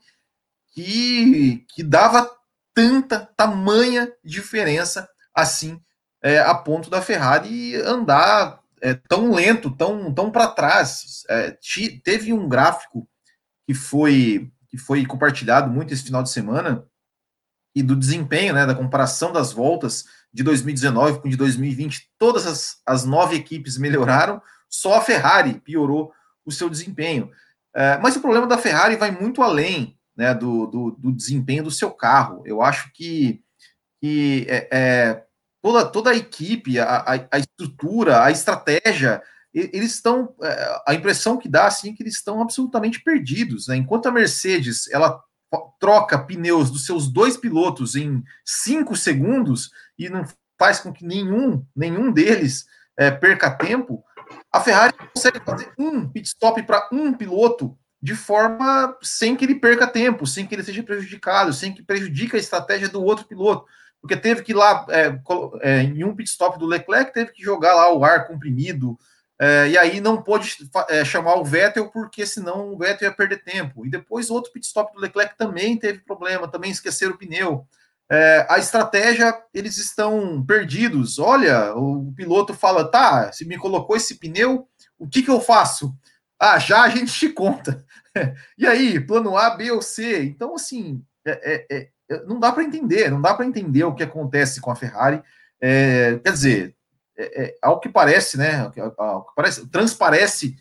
que, 0.74 1.66
que 1.70 1.84
dava 1.84 2.30
tanta, 2.74 3.30
tamanha 3.36 4.12
diferença 4.24 5.10
assim, 5.34 5.82
é, 6.22 6.40
a 6.40 6.54
ponto 6.54 6.90
da 6.90 7.02
Ferrari 7.02 7.76
andar 7.76 8.62
é, 8.82 8.94
tão 8.94 9.34
lento, 9.34 9.70
tão, 9.72 10.14
tão 10.14 10.32
para 10.32 10.48
trás. 10.48 11.24
É, 11.30 11.58
teve 12.04 12.34
um 12.34 12.48
gráfico 12.48 13.08
que 13.66 13.74
foi, 13.74 14.52
que 14.70 14.78
foi 14.78 15.06
compartilhado 15.06 15.70
muito 15.70 15.94
esse 15.94 16.04
final 16.04 16.24
de 16.24 16.30
semana 16.30 16.86
e 17.74 17.82
do 17.82 17.96
desempenho, 17.96 18.54
né, 18.54 18.66
da 18.66 18.76
comparação 18.76 19.32
das 19.32 19.54
voltas 19.54 20.06
de 20.34 20.44
2019 20.44 21.20
com 21.22 21.30
de 21.30 21.38
2020. 21.38 22.10
Todas 22.18 22.46
as, 22.46 22.78
as 22.86 23.06
nove 23.06 23.36
equipes 23.36 23.78
melhoraram, 23.78 24.42
só 24.70 24.98
a 24.98 25.02
Ferrari 25.02 25.60
piorou 25.60 26.12
o 26.46 26.52
seu 26.52 26.70
desempenho. 26.70 27.32
É, 27.74 27.98
mas 28.00 28.16
o 28.16 28.22
problema 28.22 28.48
da 28.48 28.58
Ferrari 28.58 28.96
vai 28.96 29.12
muito 29.12 29.42
além 29.42 29.98
né, 30.16 30.34
do, 30.34 30.68
do, 30.68 30.92
do 30.92 31.12
desempenho 31.12 31.64
do 31.64 31.72
seu 31.72 31.92
carro. 31.92 32.44
Eu 32.46 32.62
acho 32.62 32.92
que, 32.94 33.42
que 34.02 34.46
é, 34.50 34.68
é 34.72 35.24
toda, 35.62 35.86
toda 35.86 36.10
a 36.12 36.16
equipe, 36.16 36.80
a, 36.80 37.28
a, 37.32 37.40
estrutura, 37.40 38.24
a 38.24 38.32
estratégia, 38.32 39.22
eles 39.54 39.96
estão. 39.96 40.34
É, 40.42 40.82
a 40.88 40.94
impressão 40.94 41.38
que 41.38 41.50
dá 41.50 41.68
assim 41.68 41.92
é 41.92 41.94
que 41.94 42.04
eles 42.04 42.16
estão 42.16 42.42
absolutamente 42.42 43.02
perdidos. 43.02 43.68
Né? 43.68 43.78
Enquanto 43.78 44.08
a 44.08 44.12
Mercedes 44.12 44.90
ela 44.92 45.22
troca 45.80 46.18
pneus 46.18 46.70
dos 46.70 46.86
seus 46.86 47.12
dois 47.12 47.36
pilotos 47.36 47.96
em 47.96 48.24
cinco 48.46 48.96
segundos 48.96 49.72
e 49.98 50.10
não 50.10 50.26
faz 50.58 50.80
com 50.80 50.94
que 50.94 51.06
nenhum, 51.06 51.66
nenhum 51.76 52.12
deles 52.12 52.66
é, 52.98 53.10
perca 53.10 53.50
tempo, 53.50 54.04
A 54.52 54.62
Ferrari 54.62 54.94
consegue 55.14 55.40
fazer 55.44 55.74
um 55.78 56.08
pit 56.08 56.28
stop 56.28 56.62
para 56.64 56.88
um 56.92 57.14
piloto 57.14 57.78
de 58.02 58.16
forma 58.16 58.98
sem 59.02 59.36
que 59.36 59.46
ele 59.46 59.56
perca 59.56 59.88
tempo, 59.88 60.26
sem 60.26 60.46
que 60.46 60.56
ele 60.56 60.64
seja 60.64 60.84
prejudicado, 60.84 61.54
sem 61.54 61.74
que 61.74 61.84
prejudique 61.84 62.36
a 62.36 62.40
estratégia 62.40 62.90
do 62.90 63.04
outro 63.04 63.26
piloto. 63.26 63.66
Porque 64.02 64.16
teve 64.16 64.42
que 64.42 64.52
ir 64.52 64.56
lá, 64.56 64.86
é, 64.90 65.20
é, 65.62 65.84
em 65.84 66.04
um 66.04 66.16
pit 66.16 66.30
stop 66.30 66.58
do 66.58 66.66
Leclerc, 66.66 67.14
teve 67.14 67.32
que 67.32 67.44
jogar 67.44 67.74
lá 67.74 67.94
o 67.94 68.04
ar 68.04 68.28
comprimido, 68.28 68.98
é, 69.44 69.70
e 69.70 69.76
aí 69.76 70.00
não 70.00 70.22
pôde 70.22 70.56
é, 70.88 71.04
chamar 71.04 71.34
o 71.38 71.44
Vettel, 71.44 71.90
porque 71.90 72.28
senão 72.28 72.72
o 72.72 72.78
Vettel 72.78 73.10
ia 73.10 73.16
perder 73.16 73.44
tempo. 73.44 73.84
E 73.84 73.90
depois 73.90 74.30
outro 74.30 74.52
pit 74.52 74.68
stop 74.68 74.94
do 74.94 75.02
Leclerc 75.02 75.36
também 75.36 75.76
teve 75.76 75.98
problema, 76.02 76.48
também 76.48 76.70
esqueceram 76.70 77.14
o 77.14 77.18
pneu. 77.18 77.66
É, 78.08 78.46
a 78.48 78.60
estratégia, 78.60 79.36
eles 79.52 79.78
estão 79.78 80.46
perdidos. 80.46 81.18
Olha, 81.18 81.74
o 81.76 82.14
piloto 82.16 82.54
fala: 82.54 82.86
tá, 82.86 83.32
se 83.32 83.44
me 83.44 83.58
colocou 83.58 83.96
esse 83.96 84.20
pneu, 84.20 84.68
o 85.00 85.08
que, 85.08 85.24
que 85.24 85.32
eu 85.32 85.42
faço? 85.42 85.92
Ah, 86.40 86.60
já 86.60 86.84
a 86.84 86.90
gente 86.90 87.12
te 87.12 87.28
conta. 87.30 87.84
e 88.56 88.68
aí, 88.68 89.00
plano 89.00 89.36
A, 89.36 89.50
B 89.50 89.72
ou 89.72 89.82
C? 89.82 90.24
Então, 90.24 90.54
assim, 90.54 91.04
é, 91.26 91.66
é, 91.72 91.88
é 92.08 92.26
não 92.28 92.40
dá 92.40 92.52
para 92.52 92.64
entender, 92.64 93.10
não 93.10 93.20
dá 93.20 93.34
para 93.34 93.46
entender 93.48 93.86
o 93.86 93.96
que 93.96 94.04
acontece 94.04 94.62
com 94.62 94.70
a 94.70 94.76
Ferrari. 94.76 95.20
Quer 95.60 96.32
dizer, 96.32 96.76
é, 97.22 97.56
ao 97.62 97.80
que 97.80 97.90
parece, 97.90 98.38
né? 98.38 98.72
Ao 98.98 99.24
que 99.24 99.32
parece, 99.36 99.68
transparece 99.68 100.56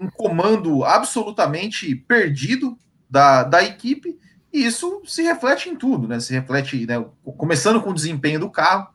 um 0.00 0.08
comando 0.08 0.84
absolutamente 0.84 1.94
perdido 1.94 2.78
da, 3.08 3.42
da 3.42 3.62
equipe 3.62 4.18
e 4.54 4.64
isso 4.64 5.02
se 5.04 5.20
reflete 5.22 5.68
em 5.68 5.74
tudo, 5.74 6.06
né? 6.06 6.20
Se 6.20 6.32
reflete, 6.32 6.86
né, 6.86 7.04
começando 7.36 7.82
com 7.82 7.90
o 7.90 7.94
desempenho 7.94 8.38
do 8.38 8.48
carro 8.48 8.88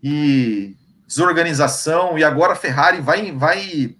e 0.00 0.76
desorganização, 1.04 2.16
e 2.16 2.22
agora 2.22 2.52
a 2.52 2.56
Ferrari 2.56 3.00
vai, 3.00 3.32
vai 3.32 3.96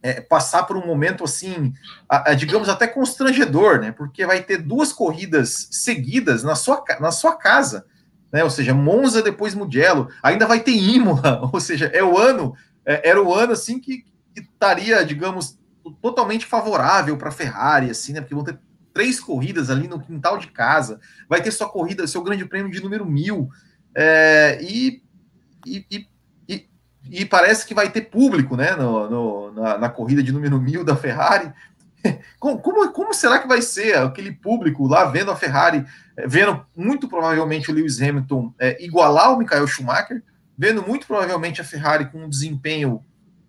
é, 0.00 0.20
passar 0.20 0.62
por 0.62 0.76
um 0.76 0.86
momento 0.86 1.24
assim, 1.24 1.72
a, 2.08 2.30
a, 2.30 2.34
digamos 2.34 2.68
até 2.68 2.86
constrangedor, 2.86 3.80
né? 3.80 3.90
Porque 3.90 4.24
vai 4.24 4.42
ter 4.42 4.58
duas 4.58 4.92
corridas 4.92 5.66
seguidas 5.72 6.44
na 6.44 6.54
sua, 6.54 6.84
na 7.00 7.10
sua 7.10 7.34
casa, 7.34 7.84
né? 8.34 8.42
Ou 8.42 8.50
seja, 8.50 8.74
Monza 8.74 9.22
depois 9.22 9.54
Mugello, 9.54 10.08
ainda 10.20 10.44
vai 10.44 10.58
ter 10.58 10.72
Imola, 10.72 11.48
ou 11.54 11.60
seja, 11.60 11.86
é 11.94 12.02
o 12.02 12.18
ano, 12.18 12.56
é, 12.84 13.08
era 13.08 13.22
o 13.22 13.32
ano 13.32 13.52
assim 13.52 13.78
que, 13.78 14.04
estaria, 14.36 15.04
digamos, 15.04 15.56
totalmente 16.02 16.44
favorável 16.44 17.16
para 17.16 17.28
a 17.28 17.32
Ferrari, 17.32 17.90
assim, 17.90 18.12
né? 18.12 18.20
Porque 18.20 18.34
vão 18.34 18.42
ter 18.42 18.58
três 18.92 19.20
corridas 19.20 19.70
ali 19.70 19.86
no 19.86 20.00
quintal 20.00 20.36
de 20.36 20.48
casa, 20.48 20.98
vai 21.28 21.40
ter 21.40 21.52
sua 21.52 21.68
corrida, 21.68 22.08
seu 22.08 22.24
grande 22.24 22.44
prêmio 22.44 22.72
de 22.72 22.82
número 22.82 23.06
mil, 23.06 23.48
é, 23.94 24.58
e, 24.60 25.00
e, 25.64 25.86
e, 26.48 26.68
e, 27.08 27.24
parece 27.24 27.64
que 27.64 27.74
vai 27.74 27.88
ter 27.88 28.00
público 28.00 28.56
né, 28.56 28.74
no, 28.74 29.08
no 29.08 29.52
na, 29.52 29.78
na, 29.78 29.88
corrida 29.88 30.24
de 30.24 30.32
número 30.32 30.58
mil 30.60 30.82
da 30.82 30.96
Ferrari. 30.96 31.52
Como, 32.38 32.92
como, 32.92 33.14
será 33.14 33.38
que 33.38 33.48
vai 33.48 33.62
ser 33.62 33.96
aquele 33.96 34.30
público 34.30 34.86
lá 34.86 35.06
vendo 35.06 35.30
a 35.30 35.36
Ferrari, 35.36 35.86
é, 36.14 36.28
vendo 36.28 36.62
muito 36.76 37.08
provavelmente 37.08 37.70
o 37.70 37.74
Lewis 37.74 38.02
Hamilton 38.02 38.52
é, 38.58 38.84
igualar 38.84 39.32
o 39.32 39.38
Michael 39.38 39.66
Schumacher, 39.66 40.22
vendo 40.56 40.86
muito 40.86 41.06
provavelmente 41.06 41.62
a 41.62 41.64
Ferrari 41.64 42.10
com 42.10 42.26
um 42.26 42.28
desempenho 42.28 43.02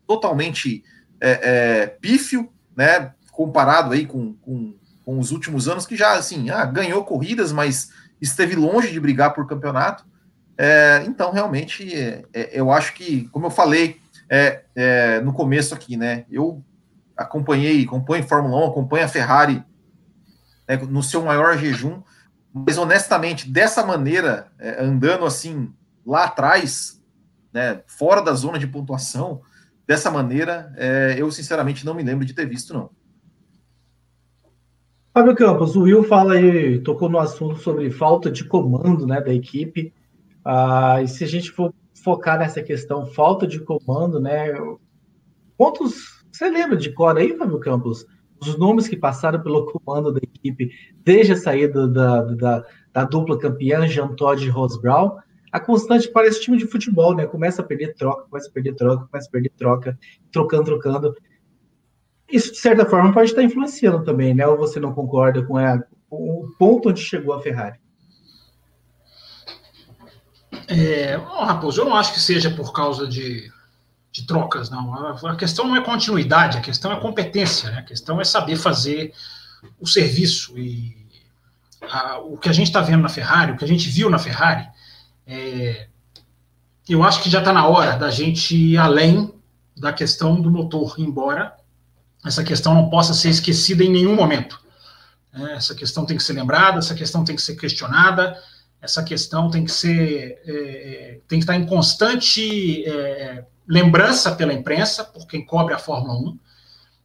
totalmente 0.08 0.82
é, 1.20 1.40
é, 1.82 1.88
pífio, 1.88 2.50
né, 2.74 3.12
comparado 3.34 3.94
aí 3.94 4.06
com, 4.06 4.34
com 4.36 4.74
com 5.06 5.20
os 5.20 5.32
últimos 5.32 5.70
anos, 5.70 5.86
que 5.86 5.96
já 5.96 6.14
assim, 6.14 6.50
ah, 6.50 6.66
ganhou 6.66 7.06
corridas, 7.06 7.52
mas 7.52 7.92
esteve 8.20 8.56
longe 8.56 8.92
de 8.92 9.00
brigar 9.00 9.34
por 9.34 9.48
campeonato. 9.48 10.04
É, 10.58 11.04
então, 11.06 11.32
realmente, 11.32 11.94
é, 11.94 12.24
é, 12.34 12.60
eu 12.60 12.72
acho 12.72 12.94
que, 12.96 13.30
como 13.30 13.46
eu 13.46 13.52
falei 13.52 14.04
no 15.24 15.32
começo 15.32 15.76
aqui, 15.76 15.96
né? 15.96 16.26
Eu 16.32 16.64
acompanhei, 17.16 17.84
acompanho 17.84 18.28
Fórmula 18.28 18.66
1, 18.66 18.70
acompanho 18.70 19.06
a 19.06 19.10
Ferrari 19.10 19.64
né, 20.68 20.78
no 20.78 21.04
seu 21.04 21.24
maior 21.24 21.58
jejum, 21.58 22.02
mas 22.54 22.78
honestamente, 22.78 23.50
dessa 23.50 23.86
maneira, 23.86 24.52
é, 24.58 24.84
andando 24.84 25.26
assim 25.26 25.74
lá 26.06 26.26
atrás, 26.26 27.02
né, 27.54 27.82
fora 27.88 28.22
da 28.22 28.34
zona 28.34 28.58
de 28.58 28.68
pontuação, 28.68 29.42
dessa 29.88 30.10
maneira, 30.10 30.74
eu 31.16 31.32
sinceramente 31.32 31.86
não 31.86 31.94
me 31.94 32.02
lembro 32.02 32.26
de 32.26 32.34
ter 32.34 32.48
visto, 32.50 32.74
não. 32.74 32.90
Fábio 35.14 35.34
Campos, 35.34 35.78
o 35.78 35.84
Will 35.84 36.04
fala 36.04 36.34
aí, 36.34 36.82
tocou 36.82 37.08
no 37.08 37.20
assunto 37.20 37.56
sobre 37.60 37.90
falta 37.90 38.30
de 38.30 38.44
comando 38.44 39.08
né, 39.08 39.22
da 39.22 39.34
equipe. 39.34 39.94
Ah, 40.44 41.02
e 41.02 41.08
se 41.08 41.24
a 41.24 41.28
gente 41.28 41.52
for 41.52 41.74
focar 42.04 42.38
nessa 42.38 42.62
questão, 42.62 43.06
falta 43.06 43.48
de 43.48 43.62
comando, 43.62 44.20
né? 44.20 44.54
Quantos 45.58 46.15
você 46.36 46.50
lembra 46.50 46.76
de 46.76 46.92
cor 46.92 47.18
aí, 47.18 47.38
Fábio 47.38 47.60
Campos? 47.60 48.06
Os 48.42 48.58
nomes 48.58 48.88
que 48.88 48.98
passaram 48.98 49.42
pelo 49.42 49.66
comando 49.66 50.12
da 50.12 50.20
equipe 50.20 50.70
desde 51.04 51.34
a 51.34 51.38
saída 51.38 51.88
da, 51.88 52.22
da, 52.24 52.66
da 52.92 53.04
dupla 53.06 53.40
campeã, 53.40 53.88
Jean 53.88 54.10
Todt 54.10 54.46
e 54.46 54.50
Rose 54.50 54.80
Brown. 54.82 55.18
A 55.52 55.60
constante 55.60 56.10
parece 56.10 56.42
time 56.42 56.58
de 56.58 56.68
futebol, 56.68 57.16
né? 57.16 57.26
Começa 57.26 57.62
a 57.62 57.66
perder 57.66 57.94
troca, 57.96 58.28
começa 58.30 58.50
a 58.50 58.52
perder 58.52 58.76
troca, 58.76 59.08
começa 59.10 59.30
a 59.30 59.32
perder 59.32 59.52
troca, 59.58 59.98
trocando, 60.32 60.66
trocando 60.66 61.16
isso, 62.30 62.52
de 62.52 62.58
certa 62.58 62.86
forma, 62.86 63.14
pode 63.14 63.30
estar 63.30 63.44
influenciando 63.44 64.04
também, 64.04 64.34
né? 64.34 64.46
Ou 64.48 64.58
você 64.58 64.80
não 64.80 64.94
concorda 64.94 65.44
com, 65.44 65.58
a, 65.58 65.80
o 66.10 66.48
ponto 66.58 66.90
onde 66.90 67.00
chegou 67.00 67.34
a 67.34 67.42
Ferrari? 67.42 67.80
É, 70.68 71.18
oh, 71.18 71.44
Raposo, 71.44 71.82
eu 71.82 71.86
não 71.86 71.96
acho 71.96 72.14
que 72.14 72.20
seja 72.20 72.50
por 72.50 72.74
causa 72.74 73.08
de, 73.08 73.48
de 74.16 74.26
trocas, 74.26 74.70
não. 74.70 74.94
A, 75.28 75.36
questão 75.36 75.68
não 75.68 75.76
é 75.76 75.82
continuidade, 75.82 76.58
a 76.58 76.62
questão 76.62 76.90
é 76.90 76.96
competência, 76.96 77.70
né? 77.70 77.80
a 77.80 77.82
questão 77.82 78.22
é 78.22 78.24
saber 78.24 78.56
fazer 78.56 79.14
o 79.78 79.86
serviço. 79.86 80.58
E 80.58 80.96
a, 81.82 82.20
o 82.20 82.38
que 82.38 82.48
a 82.48 82.54
gente 82.54 82.68
está 82.68 82.80
vendo 82.80 83.02
na 83.02 83.10
Ferrari, 83.10 83.52
o 83.52 83.58
que 83.58 83.66
a 83.66 83.68
gente 83.68 83.90
viu 83.90 84.10
na 84.10 84.18
Ferrari, 84.18 84.70
é, 85.28 85.90
eu 86.88 87.04
acho 87.04 87.22
que 87.22 87.30
já 87.30 87.40
está 87.40 87.52
na 87.52 87.68
hora 87.68 87.98
da 87.98 88.10
gente 88.10 88.56
ir 88.56 88.78
além 88.78 89.34
da 89.76 89.92
questão 89.92 90.40
do 90.40 90.50
motor, 90.50 90.96
embora 90.98 91.54
essa 92.26 92.42
questão 92.42 92.74
não 92.74 92.90
possa 92.90 93.14
ser 93.14 93.28
esquecida 93.28 93.84
em 93.84 93.92
nenhum 93.92 94.16
momento. 94.16 94.64
É, 95.34 95.56
essa 95.56 95.76
questão 95.76 96.06
tem 96.06 96.16
que 96.16 96.24
ser 96.24 96.32
lembrada, 96.32 96.78
essa 96.78 96.96
questão 96.96 97.26
tem 97.26 97.36
que 97.36 97.42
ser 97.42 97.58
questionada, 97.58 98.42
essa 98.82 99.04
questão 99.04 99.50
tem 99.50 99.66
que 99.66 99.72
ser 99.74 100.42
é, 100.46 100.54
é 100.54 101.20
tem 101.28 101.38
que 101.38 101.44
estar 101.44 101.58
em 101.58 101.66
constante 101.66 102.86
é, 102.86 103.44
lembrança 103.68 104.34
pela 104.36 104.54
imprensa, 104.54 105.04
por 105.04 105.28
quem 105.28 105.46
cobre 105.46 105.74
a 105.74 105.80
Fórmula 105.80 106.14
1, 106.14 106.40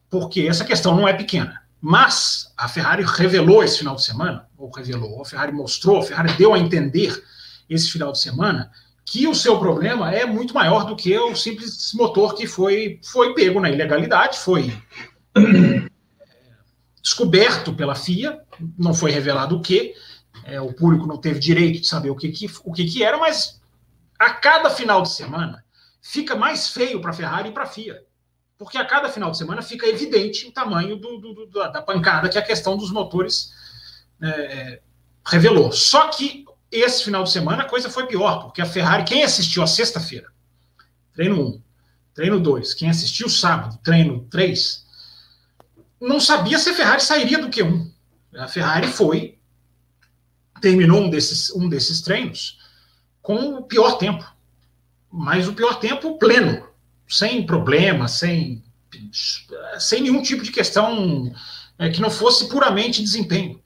porque 0.08 0.42
essa 0.42 0.64
questão 0.64 0.94
não 0.94 1.06
é 1.06 1.12
pequena. 1.12 1.62
Mas 1.80 2.52
a 2.56 2.68
Ferrari 2.68 3.04
revelou 3.04 3.64
esse 3.64 3.78
final 3.78 3.94
de 3.94 4.04
semana, 4.04 4.46
ou 4.56 4.70
revelou, 4.70 5.22
a 5.22 5.24
Ferrari 5.24 5.52
mostrou, 5.52 5.98
a 5.98 6.02
Ferrari 6.02 6.32
deu 6.34 6.52
a 6.52 6.58
entender 6.58 7.22
esse 7.68 7.90
final 7.90 8.12
de 8.12 8.20
semana 8.20 8.70
que 9.04 9.26
o 9.26 9.34
seu 9.34 9.58
problema 9.58 10.14
é 10.14 10.24
muito 10.24 10.54
maior 10.54 10.84
do 10.84 10.94
que 10.94 11.18
o 11.18 11.34
simples 11.34 11.92
motor 11.94 12.34
que 12.34 12.46
foi, 12.46 13.00
foi 13.02 13.34
pego 13.34 13.60
na 13.60 13.70
ilegalidade, 13.70 14.38
foi 14.38 14.72
descoberto 17.02 17.72
pela 17.74 17.94
FIA, 17.94 18.38
não 18.78 18.94
foi 18.94 19.10
revelado 19.10 19.56
o 19.56 19.60
que, 19.60 19.94
é, 20.44 20.60
o 20.60 20.72
público 20.72 21.06
não 21.06 21.16
teve 21.16 21.40
direito 21.40 21.80
de 21.80 21.88
saber 21.88 22.10
o 22.10 22.16
que, 22.16 22.28
que, 22.28 22.46
o 22.64 22.72
que, 22.72 22.84
que 22.84 23.02
era, 23.02 23.18
mas 23.18 23.60
a 24.18 24.30
cada 24.30 24.70
final 24.70 25.02
de 25.02 25.10
semana 25.10 25.64
fica 26.02 26.34
mais 26.34 26.68
feio 26.68 27.00
para 27.00 27.10
a 27.10 27.14
Ferrari 27.14 27.48
e 27.48 27.52
para 27.52 27.64
a 27.64 27.66
FIA. 27.66 28.02
Porque 28.58 28.76
a 28.76 28.84
cada 28.84 29.08
final 29.08 29.30
de 29.30 29.38
semana 29.38 29.62
fica 29.62 29.86
evidente 29.86 30.46
o 30.46 30.52
tamanho 30.52 30.96
do, 30.96 31.18
do, 31.18 31.46
do, 31.46 31.46
da 31.46 31.82
pancada 31.82 32.28
que 32.28 32.38
a 32.38 32.42
questão 32.42 32.76
dos 32.76 32.90
motores 32.90 33.52
é, 34.22 34.80
revelou. 35.26 35.72
Só 35.72 36.08
que 36.08 36.44
esse 36.70 37.04
final 37.04 37.24
de 37.24 37.30
semana 37.30 37.62
a 37.62 37.68
coisa 37.68 37.90
foi 37.90 38.06
pior, 38.06 38.44
porque 38.44 38.60
a 38.60 38.66
Ferrari, 38.66 39.04
quem 39.04 39.24
assistiu 39.24 39.62
a 39.62 39.66
sexta-feira, 39.66 40.30
treino 41.12 41.40
1, 41.42 41.62
treino 42.14 42.40
2, 42.40 42.74
quem 42.74 42.88
assistiu 42.88 43.28
sábado, 43.28 43.78
treino 43.82 44.26
3, 44.30 44.86
não 46.00 46.20
sabia 46.20 46.58
se 46.58 46.70
a 46.70 46.74
Ferrari 46.74 47.02
sairia 47.02 47.38
do 47.38 47.48
Q1. 47.48 47.90
A 48.36 48.46
Ferrari 48.46 48.86
foi, 48.86 49.38
terminou 50.60 51.02
um 51.02 51.10
desses, 51.10 51.50
um 51.50 51.68
desses 51.68 52.00
treinos 52.00 52.58
com 53.20 53.56
o 53.56 53.62
pior 53.62 53.98
tempo, 53.98 54.24
mas 55.10 55.48
o 55.48 55.52
pior 55.52 55.78
tempo 55.78 56.18
pleno, 56.18 56.66
sem 57.08 57.44
problema, 57.44 58.06
sem, 58.06 58.62
sem 59.78 60.02
nenhum 60.02 60.22
tipo 60.22 60.42
de 60.42 60.52
questão 60.52 61.32
é, 61.78 61.88
que 61.88 62.00
não 62.00 62.10
fosse 62.10 62.48
puramente 62.48 63.02
desempenho. 63.02 63.60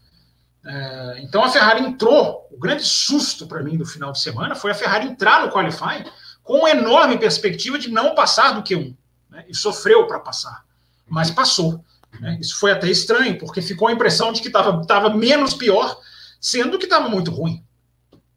É, 0.64 1.20
então 1.20 1.44
a 1.44 1.50
Ferrari 1.50 1.84
entrou, 1.84 2.48
o 2.50 2.58
grande 2.58 2.84
susto 2.84 3.46
para 3.46 3.62
mim 3.62 3.76
no 3.76 3.84
final 3.84 4.12
de 4.12 4.20
semana 4.20 4.54
foi 4.54 4.70
a 4.70 4.74
Ferrari 4.74 5.06
entrar 5.06 5.44
no 5.44 5.52
qualifying 5.52 6.04
com 6.42 6.58
uma 6.58 6.70
enorme 6.70 7.18
perspectiva 7.18 7.78
de 7.78 7.90
não 7.90 8.14
passar 8.14 8.52
do 8.52 8.62
Q1, 8.62 8.96
né, 9.30 9.44
e 9.48 9.54
sofreu 9.54 10.06
para 10.06 10.20
passar, 10.20 10.64
mas 11.06 11.30
passou. 11.30 11.84
Né? 12.20 12.38
Isso 12.40 12.56
foi 12.58 12.70
até 12.70 12.88
estranho, 12.88 13.38
porque 13.38 13.60
ficou 13.60 13.88
a 13.88 13.92
impressão 13.92 14.32
de 14.32 14.40
que 14.40 14.48
estava 14.48 15.10
menos 15.10 15.52
pior, 15.52 15.98
sendo 16.40 16.78
que 16.78 16.84
estava 16.84 17.08
muito 17.08 17.30
ruim. 17.30 17.62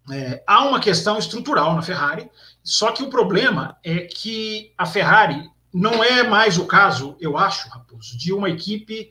É, 0.09 0.41
há 0.47 0.63
uma 0.65 0.79
questão 0.79 1.17
estrutural 1.17 1.75
na 1.75 1.81
Ferrari, 1.81 2.29
só 2.67 2.91
que 2.91 3.01
o 3.01 3.09
problema 3.09 3.77
é 3.81 3.99
que 3.99 4.73
a 4.77 4.85
Ferrari 4.85 5.49
não 5.73 6.03
é 6.03 6.23
mais 6.23 6.57
o 6.57 6.65
caso, 6.65 7.15
eu 7.17 7.37
acho, 7.37 7.69
Raposo, 7.69 8.17
de 8.17 8.33
uma 8.33 8.49
equipe 8.49 9.09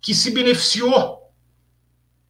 que 0.00 0.14
se 0.14 0.30
beneficiou 0.30 1.30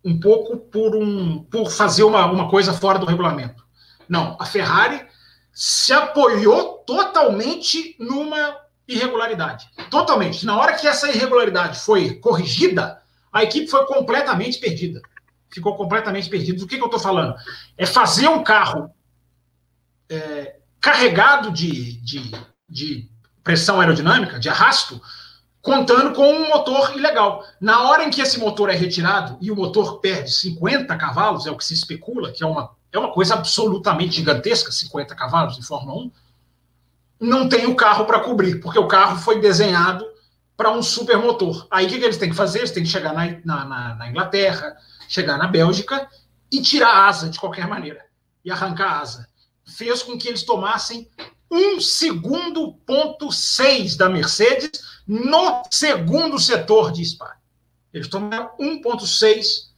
um 0.05 0.19
pouco 0.19 0.57
por, 0.57 0.97
um, 0.97 1.45
por 1.45 1.71
fazer 1.71 2.03
uma, 2.03 2.27
uma 2.27 2.51
coisa 2.51 2.73
fora 2.73 2.99
do 2.99 3.07
regulamento. 3.07 3.65
Não, 4.09 4.37
a 4.41 4.45
Ferrari 4.45 5.07
se 5.53 5.93
apoiou 5.93 6.79
totalmente 6.79 7.95
numa 7.97 8.57
irregularidade. 8.89 9.71
Totalmente. 9.89 10.45
Na 10.45 10.59
hora 10.59 10.75
que 10.75 10.89
essa 10.89 11.09
irregularidade 11.09 11.79
foi 11.79 12.15
corrigida, 12.15 13.01
a 13.33 13.45
equipe 13.45 13.69
foi 13.69 13.87
completamente 13.87 14.59
perdida. 14.59 15.01
Ficou 15.51 15.77
completamente 15.77 16.29
perdida. 16.29 16.59
Do 16.59 16.67
que, 16.67 16.77
que 16.77 16.83
eu 16.83 16.87
estou 16.87 16.99
falando? 16.99 17.37
É 17.77 17.87
fazer 17.87 18.27
um 18.27 18.43
carro 18.43 18.93
é, 20.11 20.57
carregado 20.81 21.51
de, 21.51 22.01
de, 22.01 22.31
de 22.69 23.11
pressão 23.43 23.81
aerodinâmica, 23.81 24.39
de 24.39 24.49
arrasto, 24.49 25.01
contando 25.61 26.15
com 26.15 26.31
um 26.31 26.49
motor 26.49 26.97
ilegal. 26.97 27.45
Na 27.61 27.83
hora 27.83 28.05
em 28.05 28.11
que 28.11 28.21
esse 28.21 28.39
motor 28.39 28.71
é 28.71 28.75
retirado 28.75 29.37
e 29.41 29.51
o 29.51 29.57
motor 29.57 30.01
perde 30.01 30.31
50 30.33 30.97
cavalos, 30.97 31.47
é 31.47 31.51
o 31.51 31.57
que 31.57 31.65
se 31.65 31.75
especula, 31.75 32.33
que 32.33 32.43
é 32.43 32.47
uma, 32.47 32.71
é 32.93 32.99
uma 32.99 33.13
coisa 33.13 33.35
absolutamente 33.35 34.17
gigantesca, 34.17 34.73
50 34.73 35.15
cavalos 35.15 35.59
em 35.59 35.63
Fórmula 35.63 36.05
1, 36.05 36.11
não 37.21 37.49
tem 37.49 37.67
o 37.67 37.75
carro 37.75 38.05
para 38.05 38.21
cobrir, 38.21 38.61
porque 38.61 38.79
o 38.79 38.87
carro 38.87 39.19
foi 39.19 39.41
desenhado 39.41 40.07
para 40.57 40.71
um 40.71 40.83
supermotor. 40.83 41.67
Aí 41.71 41.87
o 41.87 41.89
que, 41.89 41.99
que, 41.99 42.05
eles 42.05 42.17
têm 42.17 42.31
que 42.31 42.37
fazer? 42.37 42.59
Eles 42.59 42.71
têm 42.71 42.83
que 42.83 42.89
chegar 42.89 43.13
na, 43.13 43.65
na, 43.65 43.95
na, 43.95 44.09
Inglaterra, 44.09 44.77
chegar 45.09 45.37
na 45.37 45.47
Bélgica 45.47 46.09
e 46.51 46.61
tirar 46.61 46.91
a 46.91 47.07
asa 47.07 47.29
de 47.29 47.39
qualquer 47.39 47.67
maneira 47.67 48.05
e 48.45 48.51
arrancar 48.51 48.93
a 48.93 49.01
asa. 49.01 49.28
Fez 49.77 50.03
com 50.03 50.19
que 50.19 50.29
eles 50.29 50.43
tomassem 50.43 51.09
um 51.51 51.81
segundo 51.81 52.75
ponto 52.87 53.31
seis 53.33 53.97
da 53.97 54.09
Mercedes 54.09 55.03
no 55.07 55.63
segundo 55.71 56.39
setor 56.39 56.93
de 56.93 57.05
Spa. 57.05 57.37
Eles 57.93 58.09
tomaram 58.09 58.51
1,6 58.59 59.69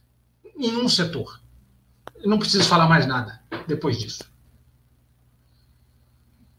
em 0.57 0.75
um 0.77 0.89
setor. 0.89 1.41
Não 2.25 2.37
preciso 2.37 2.67
falar 2.67 2.87
mais 2.87 3.05
nada 3.07 3.41
depois 3.67 3.97
disso. 3.97 4.29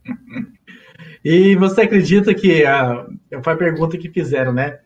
E 1.24 1.54
você 1.54 1.82
acredita 1.82 2.34
que 2.34 2.64
a, 2.64 3.06
foi 3.44 3.52
a 3.52 3.56
pergunta 3.56 3.96
que 3.96 4.10
fizeram, 4.10 4.52
né? 4.52 4.80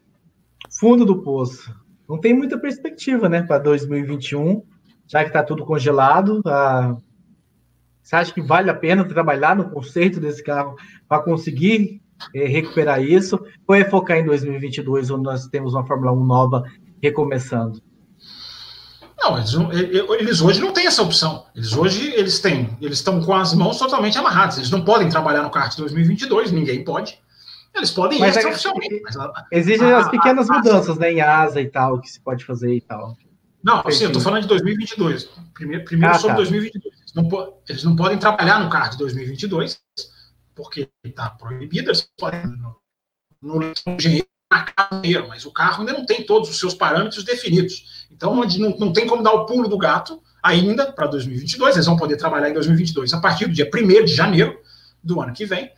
Fundo 0.78 1.06
do 1.06 1.22
poço. 1.22 1.74
Não 2.06 2.20
tem 2.20 2.34
muita 2.34 2.58
perspectiva, 2.58 3.26
né, 3.26 3.42
para 3.42 3.58
2021, 3.58 4.62
já 5.06 5.22
que 5.22 5.30
está 5.30 5.42
tudo 5.42 5.64
congelado. 5.64 6.42
A, 6.44 6.94
você 8.06 8.14
acha 8.14 8.32
que 8.32 8.40
vale 8.40 8.70
a 8.70 8.74
pena 8.74 9.04
trabalhar 9.04 9.56
no 9.56 9.68
conceito 9.68 10.20
desse 10.20 10.40
carro 10.40 10.76
para 11.08 11.24
conseguir 11.24 12.00
é, 12.32 12.46
recuperar 12.46 13.02
isso? 13.02 13.36
Ou 13.66 13.74
é 13.74 13.84
focar 13.84 14.18
em 14.18 14.24
2022, 14.24 15.10
onde 15.10 15.24
nós 15.24 15.48
temos 15.48 15.74
uma 15.74 15.84
Fórmula 15.84 16.12
1 16.12 16.24
nova 16.24 16.62
recomeçando? 17.02 17.82
Não, 19.18 19.36
eles, 19.36 19.52
eles, 20.20 20.40
hoje 20.40 20.60
não 20.60 20.72
têm 20.72 20.86
essa 20.86 21.02
opção. 21.02 21.46
Eles 21.52 21.76
hoje 21.76 22.12
eles 22.12 22.38
têm, 22.38 22.78
eles 22.80 22.98
estão 22.98 23.20
com 23.20 23.34
as 23.34 23.52
mãos 23.52 23.76
totalmente 23.76 24.16
amarradas. 24.16 24.58
Eles 24.58 24.70
não 24.70 24.84
podem 24.84 25.08
trabalhar 25.08 25.42
no 25.42 25.50
kart 25.50 25.76
2022, 25.76 26.52
ninguém 26.52 26.84
pode. 26.84 27.18
Eles 27.74 27.90
podem 27.90 28.20
mas 28.20 28.36
ir 28.36 28.46
oficialmente. 28.46 29.02
Existem 29.50 29.92
as 29.92 30.08
pequenas 30.08 30.48
a, 30.48 30.54
mudanças, 30.54 30.96
a, 30.96 31.00
né, 31.00 31.12
em 31.12 31.20
asa 31.20 31.60
e 31.60 31.68
tal, 31.68 32.00
que 32.00 32.08
se 32.08 32.20
pode 32.20 32.44
fazer 32.44 32.72
e 32.72 32.80
tal. 32.80 33.16
Não, 33.64 33.82
assim, 33.84 34.04
eu 34.04 34.10
estou 34.10 34.22
falando 34.22 34.42
de 34.42 34.48
2022. 34.48 35.28
Primeiro, 35.52 35.84
primeiro 35.84 36.14
ah, 36.14 36.18
sobre 36.18 36.36
tá. 36.36 36.42
2022. 36.42 37.05
Não, 37.16 37.28
eles 37.66 37.82
não 37.82 37.96
podem 37.96 38.18
trabalhar 38.18 38.60
no 38.60 38.68
kart 38.68 38.94
2022, 38.96 39.80
porque 40.54 40.88
está 41.02 41.30
proibido. 41.30 41.88
Eles 41.88 42.08
podem 42.16 42.46
no, 42.46 42.76
no 43.40 43.72
engenheiro 43.86 44.28
mas 45.28 45.44
o 45.44 45.50
carro 45.50 45.80
ainda 45.80 45.92
não 45.92 46.06
tem 46.06 46.24
todos 46.24 46.48
os 46.48 46.58
seus 46.58 46.72
parâmetros 46.72 47.24
definidos. 47.24 48.06
Então, 48.10 48.34
não, 48.34 48.70
não 48.78 48.92
tem 48.92 49.06
como 49.06 49.22
dar 49.22 49.32
o 49.32 49.44
pulo 49.44 49.68
do 49.68 49.76
gato 49.76 50.22
ainda 50.42 50.92
para 50.92 51.08
2022. 51.08 51.74
Eles 51.74 51.86
vão 51.86 51.96
poder 51.96 52.16
trabalhar 52.16 52.48
em 52.48 52.54
2022 52.54 53.12
a 53.12 53.20
partir 53.20 53.46
do 53.46 53.52
dia 53.52 53.68
1 53.72 54.04
de 54.04 54.14
janeiro 54.14 54.56
do 55.02 55.20
ano 55.20 55.32
que 55.32 55.44
vem. 55.44 55.70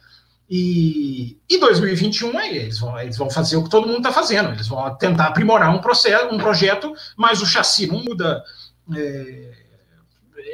E, 0.51 1.39
e 1.49 1.59
2021 1.59 2.39
aí, 2.39 2.57
eles 2.57 2.79
vão, 2.79 2.99
eles 3.01 3.17
vão 3.17 3.31
fazer 3.31 3.57
o 3.57 3.65
que 3.65 3.71
todo 3.71 3.87
mundo 3.87 3.99
está 3.99 4.13
fazendo. 4.13 4.51
Eles 4.51 4.69
vão 4.69 4.95
tentar 4.97 5.27
aprimorar 5.27 5.75
um, 5.75 5.81
processo, 5.81 6.27
um 6.35 6.39
projeto, 6.39 6.93
mas 7.17 7.41
o 7.41 7.47
chassi 7.47 7.87
não 7.87 8.03
muda. 8.03 8.43
É, 8.95 9.68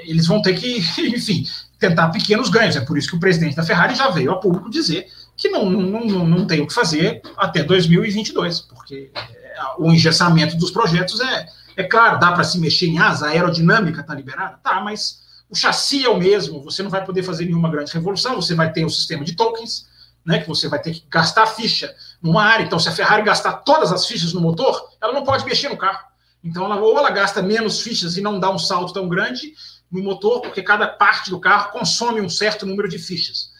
eles 0.07 0.27
vão 0.27 0.41
ter 0.43 0.55
que, 0.55 0.79
enfim, 0.99 1.47
tentar 1.79 2.09
pequenos 2.09 2.49
ganhos. 2.49 2.77
É 2.77 2.81
por 2.81 2.97
isso 2.97 3.09
que 3.09 3.17
o 3.17 3.21
presidente 3.21 3.57
da 3.57 3.63
Ferrari 3.63 3.95
já 3.95 4.09
veio 4.11 4.33
a 4.33 4.37
público 4.37 4.71
dizer 4.71 5.07
que 5.37 5.49
não, 5.49 5.69
não, 5.69 6.05
não, 6.05 6.27
não 6.27 6.47
tem 6.47 6.61
o 6.61 6.67
que 6.67 6.75
fazer 6.75 7.21
até 7.37 7.63
2022, 7.63 8.61
porque 8.61 9.11
é, 9.15 9.57
o 9.79 9.91
engessamento 9.93 10.57
dos 10.57 10.71
projetos 10.71 11.21
é, 11.21 11.49
é 11.77 11.83
claro, 11.83 12.21
dá 12.21 12.33
para 12.33 12.45
se 12.45 12.59
mexer 12.59 12.87
em 12.87 12.99
asa, 12.99 13.27
a 13.27 13.31
aerodinâmica 13.31 14.01
está 14.01 14.15
liberada, 14.15 14.59
tá, 14.63 14.81
mas 14.81 15.23
o 15.51 15.57
chassi 15.57 16.05
é 16.05 16.09
o 16.09 16.17
mesmo, 16.17 16.63
você 16.63 16.83
não 16.83 16.91
vai 16.91 17.05
poder 17.05 17.23
fazer 17.23 17.47
nenhuma 17.47 17.69
grande 17.69 17.93
revolução, 17.93 18.37
você 18.37 18.55
vai 18.55 18.73
ter 18.73 18.85
o 18.85 18.87
um 18.87 18.91
sistema 18.91 19.25
de 19.25 19.35
tokens, 19.35 19.87
né, 20.25 20.39
que 20.39 20.49
você 20.49 20.69
vai 20.69 20.81
ter 20.81 20.93
que 20.93 21.05
gastar 21.11 21.47
ficha 21.47 21.93
numa 22.23 22.43
área, 22.43 22.65
então 22.65 22.79
se 22.79 22.89
a 22.89 22.93
Ferrari 22.93 23.23
gastar 23.23 23.53
todas 23.55 23.93
as 23.93 24.07
fichas 24.07 24.33
no 24.33 24.41
motor, 24.41 24.89
ela 25.03 25.13
não 25.13 25.25
pode 25.25 25.45
mexer 25.45 25.69
no 25.69 25.77
carro. 25.77 26.15
Então, 26.43 26.67
ela, 26.67 26.77
ou 26.77 26.99
ela 26.99 27.11
gasta 27.11 27.43
menos 27.43 27.81
fichas 27.81 28.19
e 28.19 28.21
não 28.21 28.39
dá 28.39 28.51
um 28.51 28.59
salto 28.59 28.93
tão 28.93 29.09
grande 29.09 29.55
no 29.95 30.03
motor, 30.03 30.41
porque 30.41 30.61
cada 30.61 30.89
parte 30.89 31.31
do 31.31 31.39
carro 31.39 31.71
consome 31.71 32.21
um 32.21 32.29
certo 32.29 32.67
número 32.67 32.89
de 32.89 32.99
fichas. 32.99 33.53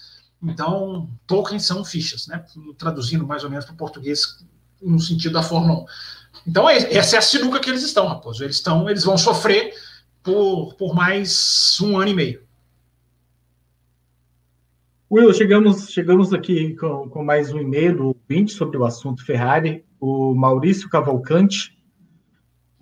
Então, 0.43 1.09
tokens 1.29 1.65
são 1.65 1.85
fichas, 1.85 2.27
né? 2.27 2.45
Traduzindo 2.77 3.25
mais 3.25 3.45
ou 3.45 3.51
menos 3.51 3.65
para 3.65 3.73
o 3.73 3.77
português 3.77 4.45
no 4.83 4.99
sentido 4.99 5.33
da 5.33 5.43
Fórmula 5.45 5.83
1. 5.83 5.87
Então, 6.49 6.69
é, 6.69 6.77
essa 6.93 7.15
é 7.15 7.19
a 7.21 7.23
sinuca 7.23 7.61
que 7.61 7.71
eles 7.71 7.85
estão, 7.85 8.09
Raposo. 8.09 8.43
Eles, 8.43 8.57
estão, 8.57 8.91
eles 8.91 9.05
vão 9.05 9.17
sofrer 9.17 9.73
por, 10.25 10.75
por 10.75 10.93
mais 10.93 11.79
um 11.81 11.97
ano 11.99 12.11
e 12.11 12.15
meio. 12.15 12.43
Will, 15.11 15.33
chegamos, 15.33 15.91
chegamos 15.91 16.33
aqui 16.35 16.75
com, 16.75 17.09
com 17.09 17.25
mais 17.25 17.53
um 17.53 17.61
e-mail 17.61 17.97
do 17.97 18.17
20 18.29 18.53
sobre 18.53 18.77
o 18.77 18.85
assunto 18.85 19.25
Ferrari. 19.25 19.85
O 20.01 20.35
Maurício 20.35 20.91
Cavalcante 20.91 21.79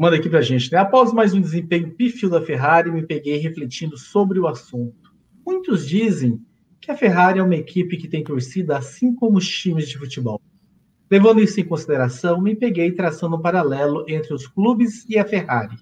manda 0.02 0.16
aqui 0.16 0.28
para 0.28 0.40
a 0.40 0.42
gente. 0.42 0.72
Né? 0.72 0.78
Após 0.78 1.12
mais 1.12 1.32
um 1.32 1.40
desempenho 1.40 1.94
pífio 1.94 2.28
da 2.28 2.42
Ferrari, 2.42 2.90
me 2.90 3.06
peguei 3.06 3.36
refletindo 3.36 3.96
sobre 3.96 4.40
o 4.40 4.48
assunto. 4.48 5.14
Muitos 5.46 5.86
dizem 5.86 6.44
que 6.80 6.90
a 6.90 6.96
Ferrari 6.96 7.38
é 7.38 7.42
uma 7.42 7.54
equipe 7.54 7.96
que 7.96 8.08
tem 8.08 8.24
torcida 8.24 8.76
assim 8.76 9.14
como 9.14 9.38
os 9.38 9.48
times 9.48 9.88
de 9.88 9.96
futebol. 9.96 10.42
Levando 11.08 11.40
isso 11.40 11.60
em 11.60 11.64
consideração, 11.64 12.40
me 12.40 12.56
peguei 12.56 12.90
traçando 12.90 13.36
um 13.36 13.40
paralelo 13.40 14.04
entre 14.08 14.34
os 14.34 14.44
clubes 14.44 15.08
e 15.08 15.16
a 15.20 15.24
Ferrari. 15.24 15.76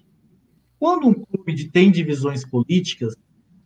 Quando 0.77 1.07
um 1.07 1.13
clube 1.15 1.71
tem 1.71 1.89
divisões 1.89 2.45
políticas, 2.45 3.15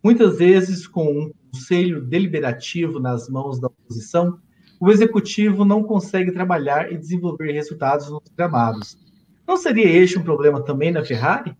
muitas 0.02 0.38
vezes 0.38 0.86
com 0.86 1.04
um 1.06 1.30
conselho 1.52 2.00
deliberativo 2.00 2.98
nas 2.98 3.28
mãos 3.28 3.60
da 3.60 3.66
oposição, 3.66 4.40
o 4.80 4.90
executivo 4.90 5.66
não 5.66 5.82
consegue 5.82 6.32
trabalhar 6.32 6.90
e 6.90 6.96
desenvolver 6.96 7.52
resultados 7.52 8.10
nos 8.10 8.22
gramados. 8.34 9.05
Não 9.46 9.56
seria 9.56 9.88
este 9.88 10.18
um 10.18 10.22
problema 10.22 10.62
também 10.62 10.90
na 10.90 11.04
Ferrari? 11.04 11.56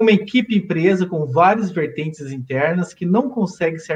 uma 0.00 0.12
equipe 0.12 0.56
empresa 0.56 1.06
com 1.06 1.26
várias 1.26 1.70
vertentes 1.70 2.32
internas 2.32 2.92
que 2.92 3.06
não 3.06 3.30
consegue 3.30 3.78
se 3.78 3.92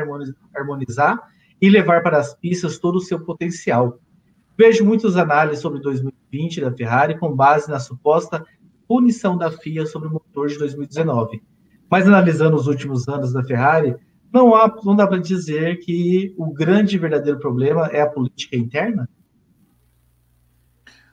harmonizar 0.54 1.18
e 1.60 1.68
levar 1.68 2.02
para 2.02 2.18
as 2.18 2.34
pistas 2.34 2.78
todo 2.78 2.96
o 2.96 3.00
seu 3.00 3.20
potencial. 3.20 3.98
Vejo 4.56 4.84
muitas 4.84 5.16
análises 5.16 5.60
sobre 5.60 5.80
2020 5.80 6.60
da 6.60 6.72
Ferrari 6.72 7.18
com 7.18 7.34
base 7.34 7.68
na 7.68 7.78
suposta 7.78 8.44
punição 8.86 9.36
da 9.36 9.50
FIA 9.50 9.86
sobre 9.86 10.08
o 10.08 10.12
motor 10.12 10.48
de 10.48 10.58
2019. 10.58 11.42
Mas 11.90 12.06
analisando 12.06 12.56
os 12.56 12.66
últimos 12.66 13.08
anos 13.08 13.32
da 13.32 13.42
Ferrari, 13.42 13.94
não, 14.32 14.54
há, 14.54 14.74
não 14.84 14.96
dá 14.96 15.06
para 15.06 15.18
dizer 15.18 15.78
que 15.78 16.34
o 16.36 16.52
grande 16.52 16.96
e 16.96 16.98
verdadeiro 16.98 17.38
problema 17.38 17.86
é 17.86 18.00
a 18.00 18.06
política 18.06 18.56
interna? 18.56 19.08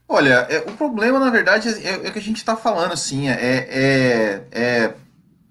Olha, 0.07 0.45
é, 0.49 0.59
o 0.59 0.73
problema, 0.73 1.19
na 1.19 1.31
verdade, 1.31 1.67
é, 1.69 2.05
é 2.05 2.09
o 2.09 2.11
que 2.11 2.19
a 2.19 2.21
gente 2.21 2.37
está 2.37 2.55
falando, 2.55 2.91
assim, 2.91 3.27
é, 3.27 3.33
é, 3.33 4.43
é, 4.51 4.93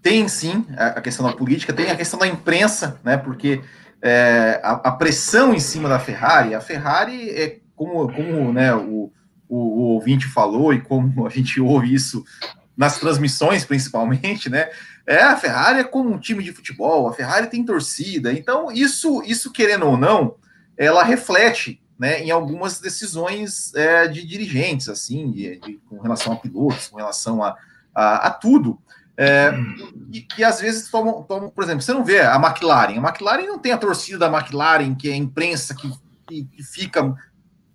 tem 0.00 0.28
sim 0.28 0.64
a 0.76 1.00
questão 1.00 1.26
da 1.26 1.32
política, 1.32 1.72
tem 1.72 1.90
a 1.90 1.96
questão 1.96 2.18
da 2.18 2.26
imprensa, 2.26 3.00
né, 3.02 3.16
porque 3.16 3.62
é, 4.00 4.60
a, 4.62 4.72
a, 4.72 4.92
pressão 4.92 5.52
em 5.52 5.58
cima 5.58 5.88
da 5.88 5.98
Ferrari, 5.98 6.54
a 6.54 6.60
Ferrari 6.60 7.30
é 7.30 7.58
como, 7.74 8.12
como 8.12 8.52
né, 8.52 8.72
o, 8.74 9.10
o, 9.48 9.58
o, 9.58 9.80
ouvinte 9.94 10.26
falou 10.26 10.72
e 10.72 10.80
como 10.80 11.26
a 11.26 11.30
gente 11.30 11.60
ouve 11.60 11.92
isso 11.92 12.24
nas 12.76 12.98
transmissões, 12.98 13.64
principalmente, 13.64 14.48
né, 14.48 14.68
é, 15.04 15.20
a 15.22 15.36
Ferrari 15.36 15.80
é 15.80 15.84
como 15.84 16.10
um 16.10 16.18
time 16.18 16.44
de 16.44 16.52
futebol, 16.52 17.08
a 17.08 17.12
Ferrari 17.12 17.48
tem 17.48 17.64
torcida, 17.64 18.32
então 18.32 18.70
isso, 18.70 19.20
isso 19.26 19.50
querendo 19.50 19.86
ou 19.86 19.96
não, 19.96 20.36
ela 20.76 21.02
reflete 21.02 21.80
né, 21.98 22.22
em 22.22 22.30
algumas 22.30 22.80
decisões 22.80 23.74
é, 23.74 24.08
de 24.08 24.26
dirigentes, 24.26 24.88
assim, 24.88 25.30
de, 25.30 25.58
de, 25.60 25.80
com 25.88 26.00
relação 26.00 26.32
a 26.32 26.36
pilotos, 26.36 26.88
com 26.88 26.96
relação 26.96 27.42
a, 27.42 27.56
a, 27.94 28.28
a 28.28 28.30
tudo, 28.30 28.78
é, 29.16 29.52
e 30.12 30.20
que 30.20 30.42
às 30.42 30.60
vezes 30.60 30.90
tomam, 30.90 31.22
tomam, 31.22 31.48
por 31.48 31.62
exemplo, 31.62 31.82
você 31.82 31.92
não 31.92 32.04
vê 32.04 32.20
a 32.20 32.34
McLaren, 32.36 32.98
a 32.98 33.08
McLaren 33.08 33.46
não 33.46 33.58
tem 33.58 33.72
a 33.72 33.78
torcida 33.78 34.18
da 34.18 34.26
McLaren, 34.38 34.94
que 34.94 35.08
é 35.08 35.12
a 35.12 35.16
imprensa 35.16 35.74
que, 35.74 35.88
que, 36.26 36.44
que 36.44 36.62
fica 36.62 37.14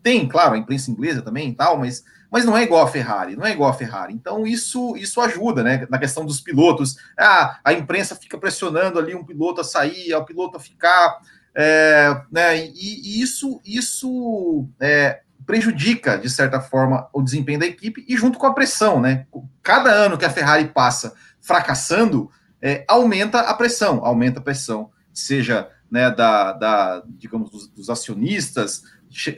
tem, 0.02 0.28
claro, 0.28 0.56
a 0.56 0.58
imprensa 0.58 0.92
inglesa 0.92 1.22
também 1.22 1.50
e 1.50 1.56
tal, 1.56 1.78
mas, 1.78 2.04
mas 2.32 2.46
não 2.46 2.58
é 2.58 2.64
igual 2.64 2.84
a 2.84 2.88
Ferrari, 2.88 3.36
não 3.36 3.46
é 3.46 3.52
igual 3.52 3.70
a 3.70 3.74
Ferrari. 3.74 4.14
Então 4.14 4.46
isso 4.46 4.96
isso 4.96 5.20
ajuda, 5.22 5.64
né? 5.64 5.86
Na 5.90 5.98
questão 5.98 6.26
dos 6.26 6.40
pilotos. 6.42 6.98
Ah, 7.18 7.60
a 7.64 7.74
imprensa 7.74 8.16
fica 8.16 8.38
pressionando 8.38 8.98
ali 8.98 9.14
um 9.14 9.26
piloto 9.26 9.62
a 9.62 9.64
sair, 9.64 10.14
o 10.14 10.26
piloto 10.26 10.58
a 10.58 10.60
ficar. 10.60 11.20
É, 11.56 12.22
né, 12.32 12.58
e, 12.58 12.72
e, 12.74 13.22
isso, 13.22 13.60
isso 13.66 14.68
é, 14.80 15.22
prejudica, 15.46 16.18
de 16.18 16.30
certa 16.30 16.62
forma, 16.62 17.08
o 17.12 17.22
desempenho 17.22 17.60
da 17.60 17.66
equipe 17.66 18.06
e 18.08 18.16
junto 18.16 18.38
com 18.38 18.46
a 18.46 18.54
pressão, 18.54 19.02
né? 19.02 19.26
Cada 19.64 19.92
ano 19.92 20.18
que 20.18 20.26
a 20.26 20.30
Ferrari 20.30 20.68
passa 20.68 21.14
fracassando, 21.42 22.30
é, 22.62 22.86
aumenta 22.88 23.40
a 23.40 23.54
pressão, 23.54 24.06
aumenta 24.06 24.40
a 24.40 24.44
pressão, 24.44 24.92
seja 25.14 25.68
né, 25.90 26.12
da, 26.12 26.54
da 26.54 27.04
digamos, 27.08 27.50
dos, 27.50 27.68
dos 27.68 27.90
acionistas, 27.90 28.84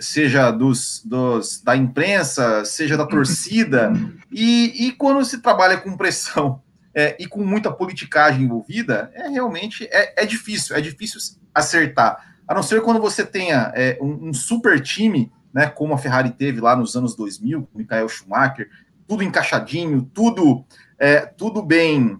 seja 0.01 0.51
dos, 0.51 1.01
dos, 1.05 1.61
da 1.61 1.75
imprensa, 1.75 2.65
seja 2.65 2.97
da 2.97 3.05
torcida, 3.05 3.93
e, 4.29 4.87
e 4.87 4.91
quando 4.91 5.23
se 5.23 5.37
trabalha 5.37 5.77
com 5.77 5.95
pressão 5.95 6.61
é, 6.93 7.15
e 7.19 7.25
com 7.25 7.43
muita 7.43 7.71
politicagem 7.71 8.43
envolvida, 8.43 9.11
é 9.13 9.27
realmente 9.29 9.87
é, 9.91 10.23
é, 10.23 10.25
difícil, 10.25 10.75
é 10.75 10.81
difícil 10.81 11.19
acertar. 11.53 12.35
A 12.47 12.53
não 12.53 12.61
ser 12.61 12.81
quando 12.81 12.99
você 12.99 13.25
tenha 13.25 13.71
é, 13.75 13.97
um, 14.01 14.29
um, 14.29 14.33
super 14.33 14.79
time, 14.81 15.31
né, 15.53 15.67
como 15.67 15.93
a 15.93 15.97
Ferrari 15.97 16.31
teve 16.31 16.59
lá 16.59 16.75
nos 16.75 16.95
anos 16.95 17.15
2000, 17.15 17.69
com 17.71 17.79
Michael 17.79 18.09
Schumacher, 18.09 18.69
tudo 19.07 19.23
encaixadinho, 19.23 20.09
tudo, 20.13 20.65
é, 20.99 21.19
tudo 21.21 21.61
bem 21.61 22.19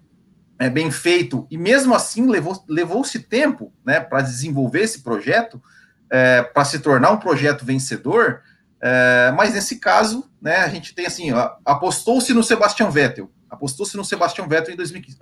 é, 0.58 0.70
bem 0.70 0.92
feito, 0.92 1.48
e 1.50 1.58
mesmo 1.58 1.96
assim 1.96 2.28
levou, 2.28 2.64
levou-se 2.70 3.18
tempo 3.18 3.74
né, 3.84 4.00
para 4.00 4.22
desenvolver 4.22 4.82
esse 4.82 5.02
projeto, 5.02 5.60
é, 6.08 6.44
para 6.44 6.64
se 6.64 6.78
tornar 6.78 7.10
um 7.10 7.18
projeto 7.18 7.66
vencedor, 7.66 8.42
mas 9.36 9.54
nesse 9.54 9.78
caso, 9.78 10.28
né, 10.42 10.58
a 10.58 10.68
gente 10.68 10.96
tem 10.96 11.06
assim, 11.06 11.30
apostou-se 11.64 12.34
no 12.34 12.44
Sebastian 12.44 12.90
Vettel, 12.90 13.30
apostou-se 13.52 13.96
no 13.96 14.04
Sebastian 14.04 14.48
Vettel 14.48 14.74
em 14.74 14.78
2015. 14.78 15.18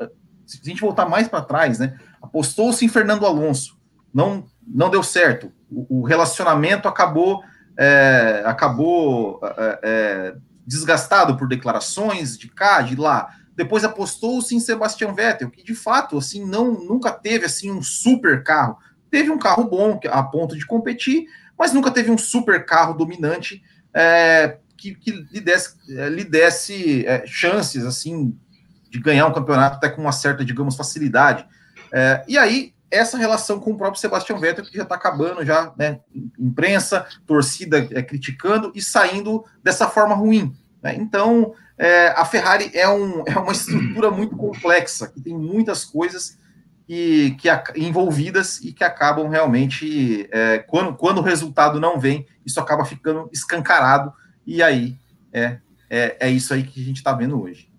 Se 0.45 0.59
a 0.61 0.65
gente 0.65 0.79
voltar 0.79 1.09
mais 1.09 1.27
para 1.27 1.41
trás, 1.41 1.79
né, 1.79 1.97
apostou-se 2.21 2.85
em 2.85 2.87
Fernando 2.87 3.25
Alonso, 3.25 3.77
não, 4.13 4.45
não 4.65 4.89
deu 4.89 5.03
certo. 5.03 5.51
O, 5.69 5.99
o 5.99 6.03
relacionamento 6.03 6.87
acabou, 6.87 7.43
é, 7.77 8.43
acabou 8.45 9.41
é, 9.43 9.79
é, 9.83 10.35
desgastado 10.65 11.35
por 11.35 11.47
declarações 11.47 12.37
de 12.37 12.47
cá, 12.47 12.81
de 12.81 12.95
lá. 12.95 13.35
Depois 13.55 13.83
apostou-se 13.83 14.55
em 14.55 14.59
Sebastian 14.59 15.13
Vettel, 15.13 15.51
que 15.51 15.63
de 15.63 15.75
fato 15.75 16.17
assim 16.17 16.45
não 16.45 16.71
nunca 16.71 17.11
teve 17.11 17.45
assim 17.45 17.69
um 17.69 17.81
super 17.81 18.43
carro 18.43 18.77
teve 19.09 19.29
um 19.29 19.39
carro 19.39 19.63
bom 19.63 19.99
a 20.09 20.23
ponto 20.23 20.57
de 20.57 20.65
competir, 20.65 21.25
mas 21.57 21.73
nunca 21.73 21.91
teve 21.91 22.11
um 22.11 22.17
super 22.17 22.65
carro 22.65 22.93
dominante 22.93 23.61
é, 23.93 24.57
que, 24.79 24.95
que, 24.95 25.11
lhe 25.11 25.41
desse, 25.41 25.75
é, 25.97 26.09
lhe 26.09 26.23
desse 26.23 27.05
é, 27.05 27.23
chances 27.25 27.85
assim 27.85 28.37
de 28.89 28.99
ganhar 28.99 29.27
um 29.27 29.33
campeonato 29.33 29.75
até 29.75 29.89
com 29.89 30.01
uma 30.01 30.11
certa, 30.11 30.43
digamos, 30.43 30.75
facilidade. 30.75 31.45
É, 31.91 32.23
e 32.27 32.37
aí 32.37 32.73
essa 32.89 33.17
relação 33.17 33.59
com 33.59 33.71
o 33.71 33.77
próprio 33.77 34.01
Sebastian 34.01 34.39
Vettel 34.39 34.65
que 34.65 34.75
já 34.75 34.83
está 34.83 34.95
acabando, 34.95 35.45
já, 35.45 35.71
né? 35.77 35.99
Imprensa, 36.39 37.05
torcida 37.27 37.87
é, 37.91 38.01
criticando 38.01 38.71
e 38.73 38.81
saindo 38.81 39.45
dessa 39.63 39.87
forma 39.87 40.15
ruim. 40.15 40.55
Né? 40.81 40.95
Então, 40.95 41.53
a 42.15 42.25
Ferrari 42.25 42.71
é, 42.73 42.89
um, 42.89 43.23
é 43.25 43.37
uma 43.37 43.53
estrutura 43.53 44.11
muito 44.11 44.35
complexa, 44.35 45.07
que 45.07 45.21
tem 45.21 45.37
muitas 45.37 45.85
coisas 45.85 46.37
que, 46.85 47.37
que 47.39 47.47
envolvidas 47.77 48.59
e 48.59 48.73
que 48.73 48.83
acabam 48.83 49.29
realmente, 49.29 50.29
quando, 50.67 50.93
quando 50.97 51.19
o 51.19 51.23
resultado 51.23 51.79
não 51.79 51.97
vem, 51.97 52.25
isso 52.45 52.59
acaba 52.59 52.83
ficando 52.83 53.29
escancarado, 53.31 54.11
e 54.49 54.63
aí 54.63 54.97
é, 55.31 55.59
é, 55.87 56.17
é 56.19 56.29
isso 56.31 56.51
aí 56.51 56.63
que 56.63 56.81
a 56.81 56.83
gente 56.83 56.97
está 56.97 57.13
vendo 57.13 57.39
hoje. 57.39 57.69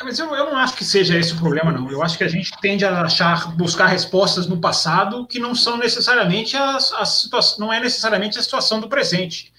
É, 0.00 0.04
mas 0.04 0.16
eu, 0.16 0.32
eu 0.32 0.46
não 0.46 0.56
acho 0.56 0.76
que 0.76 0.84
seja 0.84 1.18
esse 1.18 1.32
o 1.32 1.38
problema, 1.38 1.72
não. 1.72 1.90
Eu 1.90 2.00
acho 2.00 2.16
que 2.16 2.22
a 2.22 2.28
gente 2.28 2.52
tende 2.60 2.84
a 2.84 3.00
achar, 3.00 3.56
buscar 3.56 3.86
respostas 3.86 4.46
no 4.46 4.60
passado 4.60 5.26
que 5.26 5.40
não 5.40 5.56
são 5.56 5.76
necessariamente 5.76 6.56
as, 6.56 6.92
as 6.92 7.08
situação, 7.20 7.58
não 7.58 7.72
é 7.72 7.80
necessariamente 7.80 8.38
a 8.38 8.42
situação 8.42 8.78
do 8.78 8.88
presente. 8.88 9.52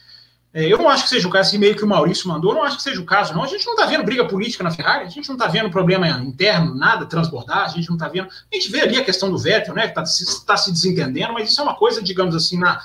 É, 0.54 0.66
eu 0.66 0.78
não 0.78 0.90
acho 0.90 1.04
que 1.04 1.10
seja 1.10 1.28
o 1.28 1.32
caso, 1.32 1.50
esse 1.50 1.58
e-mail 1.58 1.76
que 1.76 1.84
o 1.84 1.88
Maurício 1.88 2.28
mandou, 2.28 2.52
eu 2.52 2.56
não 2.56 2.64
acho 2.64 2.78
que 2.78 2.84
seja 2.84 3.02
o 3.02 3.06
caso, 3.06 3.34
não. 3.34 3.44
A 3.44 3.48
gente 3.48 3.66
não 3.66 3.74
está 3.74 3.86
vendo 3.86 4.04
briga 4.06 4.26
política 4.26 4.64
na 4.64 4.72
Ferrari, 4.72 5.06
a 5.06 5.10
gente 5.10 5.28
não 5.28 5.36
está 5.36 5.48
vendo 5.48 5.70
problema 5.70 6.08
interno, 6.08 6.74
nada 6.74 7.06
transbordar, 7.06 7.66
a 7.66 7.68
gente 7.68 7.90
não 7.90 7.98
está 7.98 8.08
vendo. 8.08 8.30
A 8.30 8.56
gente 8.56 8.72
vê 8.72 8.82
ali 8.82 8.98
a 8.98 9.04
questão 9.04 9.30
do 9.30 9.38
Vettel, 9.38 9.76
né, 9.76 9.90
que 9.90 10.00
está 10.00 10.04
tá 10.46 10.58
se 10.58 10.72
desentendendo, 10.72 11.34
mas 11.34 11.52
isso 11.52 11.60
é 11.60 11.64
uma 11.64 11.76
coisa, 11.76 12.02
digamos 12.02 12.34
assim, 12.34 12.58
na, 12.58 12.82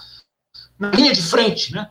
na 0.79 0.91
linha 0.91 1.13
de 1.13 1.23
frente, 1.23 1.73
né? 1.73 1.91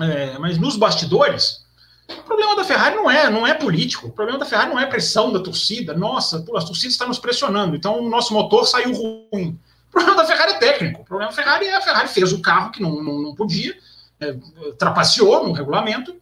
É, 0.00 0.38
mas 0.38 0.58
nos 0.58 0.76
bastidores, 0.76 1.64
o 2.08 2.22
problema 2.22 2.56
da 2.56 2.64
Ferrari 2.64 2.96
não 2.96 3.10
é, 3.10 3.28
não 3.28 3.46
é 3.46 3.54
político, 3.54 4.06
o 4.06 4.12
problema 4.12 4.38
da 4.38 4.46
Ferrari 4.46 4.70
não 4.70 4.78
é 4.78 4.86
pressão 4.86 5.32
da 5.32 5.40
torcida. 5.40 5.94
Nossa, 5.94 6.38
a 6.38 6.60
torcida 6.60 6.92
está 6.92 7.06
nos 7.06 7.18
pressionando, 7.18 7.74
então 7.74 8.00
o 8.00 8.08
nosso 8.08 8.32
motor 8.32 8.66
saiu 8.66 8.92
ruim. 8.92 9.58
O 9.88 9.90
problema 9.90 10.16
da 10.16 10.24
Ferrari 10.26 10.52
é 10.52 10.58
técnico. 10.58 11.02
O 11.02 11.04
problema 11.04 11.30
da 11.30 11.36
Ferrari 11.36 11.66
é 11.66 11.76
a 11.76 11.80
Ferrari 11.80 12.08
fez 12.08 12.32
o 12.32 12.40
carro 12.40 12.70
que 12.70 12.82
não, 12.82 13.02
não, 13.02 13.22
não 13.22 13.34
podia 13.34 13.74
é, 14.20 14.36
trapaceou 14.78 15.46
no 15.46 15.52
regulamento 15.52 16.16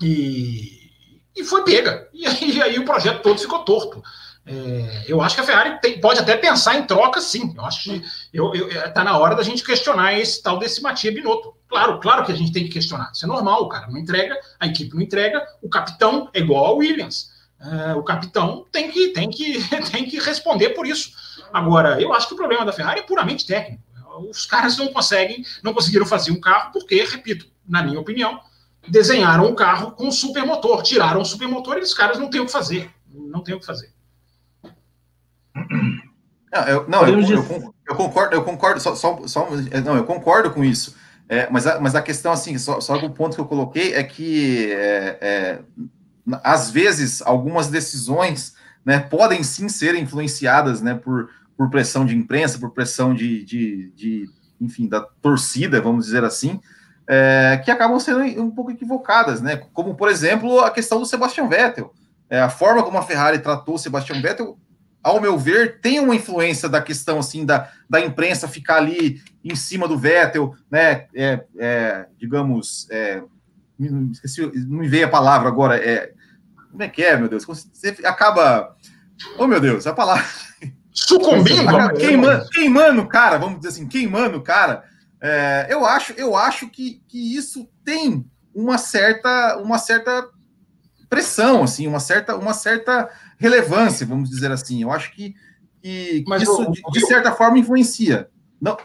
e, 0.00 0.90
e 1.36 1.44
foi 1.44 1.64
pega. 1.64 2.08
E 2.12 2.24
e 2.44 2.62
aí, 2.62 2.78
o 2.78 2.84
projeto 2.84 3.22
todo 3.22 3.38
ficou 3.38 3.60
torto. 3.60 4.02
É, 4.46 5.04
eu 5.06 5.20
acho 5.20 5.34
que 5.34 5.40
a 5.40 5.44
Ferrari 5.44 5.80
tem, 5.80 6.00
pode 6.00 6.18
até 6.18 6.36
pensar 6.36 6.76
em 6.76 6.84
troca, 6.84 7.20
sim. 7.20 7.54
Eu 7.56 7.64
acho 7.64 7.82
que 7.84 8.02
eu, 8.32 8.54
eu, 8.54 8.70
é, 8.70 8.88
tá 8.88 9.04
na 9.04 9.16
hora 9.18 9.34
da 9.34 9.42
gente 9.42 9.62
questionar 9.62 10.18
esse 10.18 10.42
tal 10.42 10.58
desse 10.58 10.82
Matia 10.82 11.12
Binotto. 11.12 11.54
Claro, 11.68 12.00
claro 12.00 12.24
que 12.24 12.32
a 12.32 12.34
gente 12.34 12.52
tem 12.52 12.64
que 12.64 12.70
questionar. 12.70 13.10
Isso 13.12 13.24
é 13.24 13.28
normal, 13.28 13.62
o 13.62 13.68
cara 13.68 13.86
não 13.86 13.98
entrega, 13.98 14.36
a 14.58 14.66
equipe 14.66 14.94
não 14.94 15.02
entrega, 15.02 15.44
o 15.62 15.68
capitão 15.68 16.28
é 16.32 16.40
igual 16.40 16.66
ao 16.66 16.76
Williams. 16.78 17.30
É, 17.60 17.94
o 17.94 18.02
capitão 18.02 18.66
tem 18.72 18.90
que, 18.90 19.08
tem, 19.08 19.28
que, 19.28 19.62
tem 19.92 20.04
que 20.06 20.18
responder 20.18 20.70
por 20.70 20.86
isso. 20.86 21.12
Agora, 21.52 22.00
eu 22.00 22.12
acho 22.12 22.28
que 22.28 22.34
o 22.34 22.36
problema 22.36 22.64
da 22.64 22.72
Ferrari 22.72 23.00
é 23.00 23.02
puramente 23.02 23.46
técnico 23.46 23.90
os 24.28 24.44
caras 24.44 24.76
não 24.76 24.88
conseguem, 24.88 25.44
não 25.62 25.72
conseguiram 25.72 26.06
fazer 26.06 26.30
um 26.32 26.40
carro 26.40 26.72
porque, 26.72 27.02
repito, 27.04 27.46
na 27.66 27.82
minha 27.82 28.00
opinião, 28.00 28.40
desenharam 28.86 29.46
um 29.46 29.54
carro 29.54 29.92
com 29.92 30.10
supermotor, 30.10 30.82
tiraram 30.82 31.20
o 31.20 31.24
supermotor 31.24 31.78
e 31.78 31.82
os 31.82 31.94
caras 31.94 32.18
não 32.18 32.28
têm 32.28 32.40
o 32.40 32.46
que 32.46 32.52
fazer, 32.52 32.90
não 33.08 33.42
tem 33.42 33.54
o 33.54 33.60
que 33.60 33.66
fazer. 33.66 33.92
Não, 36.52 36.62
eu, 36.66 36.88
não, 36.88 37.06
eu, 37.06 37.20
eu, 37.20 37.74
eu 37.86 37.94
concordo, 37.94 38.34
eu 38.34 38.42
concordo, 38.42 38.80
só, 38.80 38.94
só, 38.94 39.20
só, 39.26 39.48
não, 39.84 39.96
eu 39.96 40.04
concordo 40.04 40.50
com 40.50 40.64
isso. 40.64 40.96
É, 41.28 41.48
mas, 41.48 41.64
a, 41.66 41.80
mas 41.80 41.94
a 41.94 42.02
questão, 42.02 42.32
assim, 42.32 42.58
só, 42.58 42.80
só 42.80 42.96
o 42.96 43.10
ponto 43.10 43.36
que 43.36 43.40
eu 43.40 43.46
coloquei 43.46 43.94
é 43.94 44.02
que, 44.02 44.72
é, 44.72 45.18
é, 45.20 45.58
às 46.42 46.70
vezes, 46.70 47.22
algumas 47.22 47.68
decisões 47.68 48.54
né, 48.84 48.98
podem 48.98 49.44
sim 49.44 49.68
ser 49.68 49.94
influenciadas 49.94 50.82
né, 50.82 50.94
por, 50.94 51.30
por 51.56 51.70
pressão 51.70 52.04
de 52.04 52.16
imprensa, 52.16 52.58
por 52.58 52.70
pressão 52.70 53.14
de, 53.14 53.44
de, 53.44 53.92
de 53.94 54.30
enfim, 54.60 54.88
da 54.88 55.00
torcida, 55.00 55.80
vamos 55.80 56.06
dizer 56.06 56.24
assim, 56.24 56.60
é, 57.06 57.60
que 57.64 57.70
acabam 57.70 57.98
sendo 58.00 58.20
um 58.42 58.50
pouco 58.50 58.70
equivocadas, 58.70 59.40
né? 59.40 59.56
Como, 59.72 59.94
por 59.94 60.08
exemplo, 60.08 60.60
a 60.60 60.70
questão 60.70 60.98
do 60.98 61.06
Sebastian 61.06 61.48
Vettel. 61.48 61.92
É, 62.28 62.40
a 62.40 62.48
forma 62.48 62.82
como 62.82 62.98
a 62.98 63.02
Ferrari 63.02 63.40
tratou 63.40 63.74
o 63.74 63.78
Sebastian 63.78 64.20
Vettel, 64.20 64.56
ao 65.02 65.20
meu 65.20 65.38
ver, 65.38 65.80
tem 65.80 65.98
uma 65.98 66.14
influência 66.14 66.68
da 66.68 66.80
questão, 66.80 67.18
assim, 67.18 67.44
da, 67.44 67.70
da 67.88 68.00
imprensa 68.00 68.46
ficar 68.46 68.76
ali 68.76 69.22
em 69.42 69.54
cima 69.54 69.88
do 69.88 69.98
Vettel, 69.98 70.54
né? 70.70 71.06
É, 71.14 71.44
é 71.58 72.06
digamos, 72.18 72.86
é, 72.90 73.22
esqueci, 74.12 74.42
não 74.66 74.78
me 74.78 74.88
veio 74.88 75.06
a 75.06 75.10
palavra 75.10 75.48
agora, 75.48 75.76
é, 75.76 76.12
como 76.70 76.82
é 76.82 76.88
que 76.88 77.02
é, 77.02 77.16
meu 77.16 77.28
Deus? 77.28 77.44
Você 77.44 77.96
acaba... 78.04 78.76
Oh, 79.38 79.46
meu 79.46 79.60
Deus, 79.60 79.86
a 79.86 79.92
palavra 79.92 80.24
sucumbindo, 80.92 81.94
queimando, 81.98 82.48
queimando 82.50 83.02
o 83.02 83.08
cara, 83.08 83.38
vamos 83.38 83.60
dizer 83.60 83.68
assim, 83.68 83.86
queimando 83.88 84.38
o 84.38 84.42
cara. 84.42 84.84
É, 85.20 85.66
eu 85.68 85.84
acho, 85.84 86.12
eu 86.14 86.36
acho 86.36 86.68
que, 86.68 87.02
que 87.06 87.36
isso 87.36 87.68
tem 87.84 88.24
uma 88.54 88.78
certa, 88.78 89.58
uma 89.58 89.78
certa 89.78 90.28
pressão, 91.10 91.64
assim, 91.64 91.88
uma 91.88 91.98
certa, 91.98 92.36
uma 92.36 92.54
certa 92.54 93.10
relevância, 93.36 94.06
vamos 94.06 94.30
dizer 94.30 94.52
assim. 94.52 94.80
Eu 94.80 94.92
acho 94.92 95.12
que, 95.12 95.34
que, 95.82 96.22
que 96.22 96.36
isso, 96.36 96.62
o, 96.62 96.70
de, 96.70 96.80
de, 96.92 97.00
certa 97.06 97.32
forma, 97.32 97.58
influencia. 97.58 98.30
Não. 98.60 98.76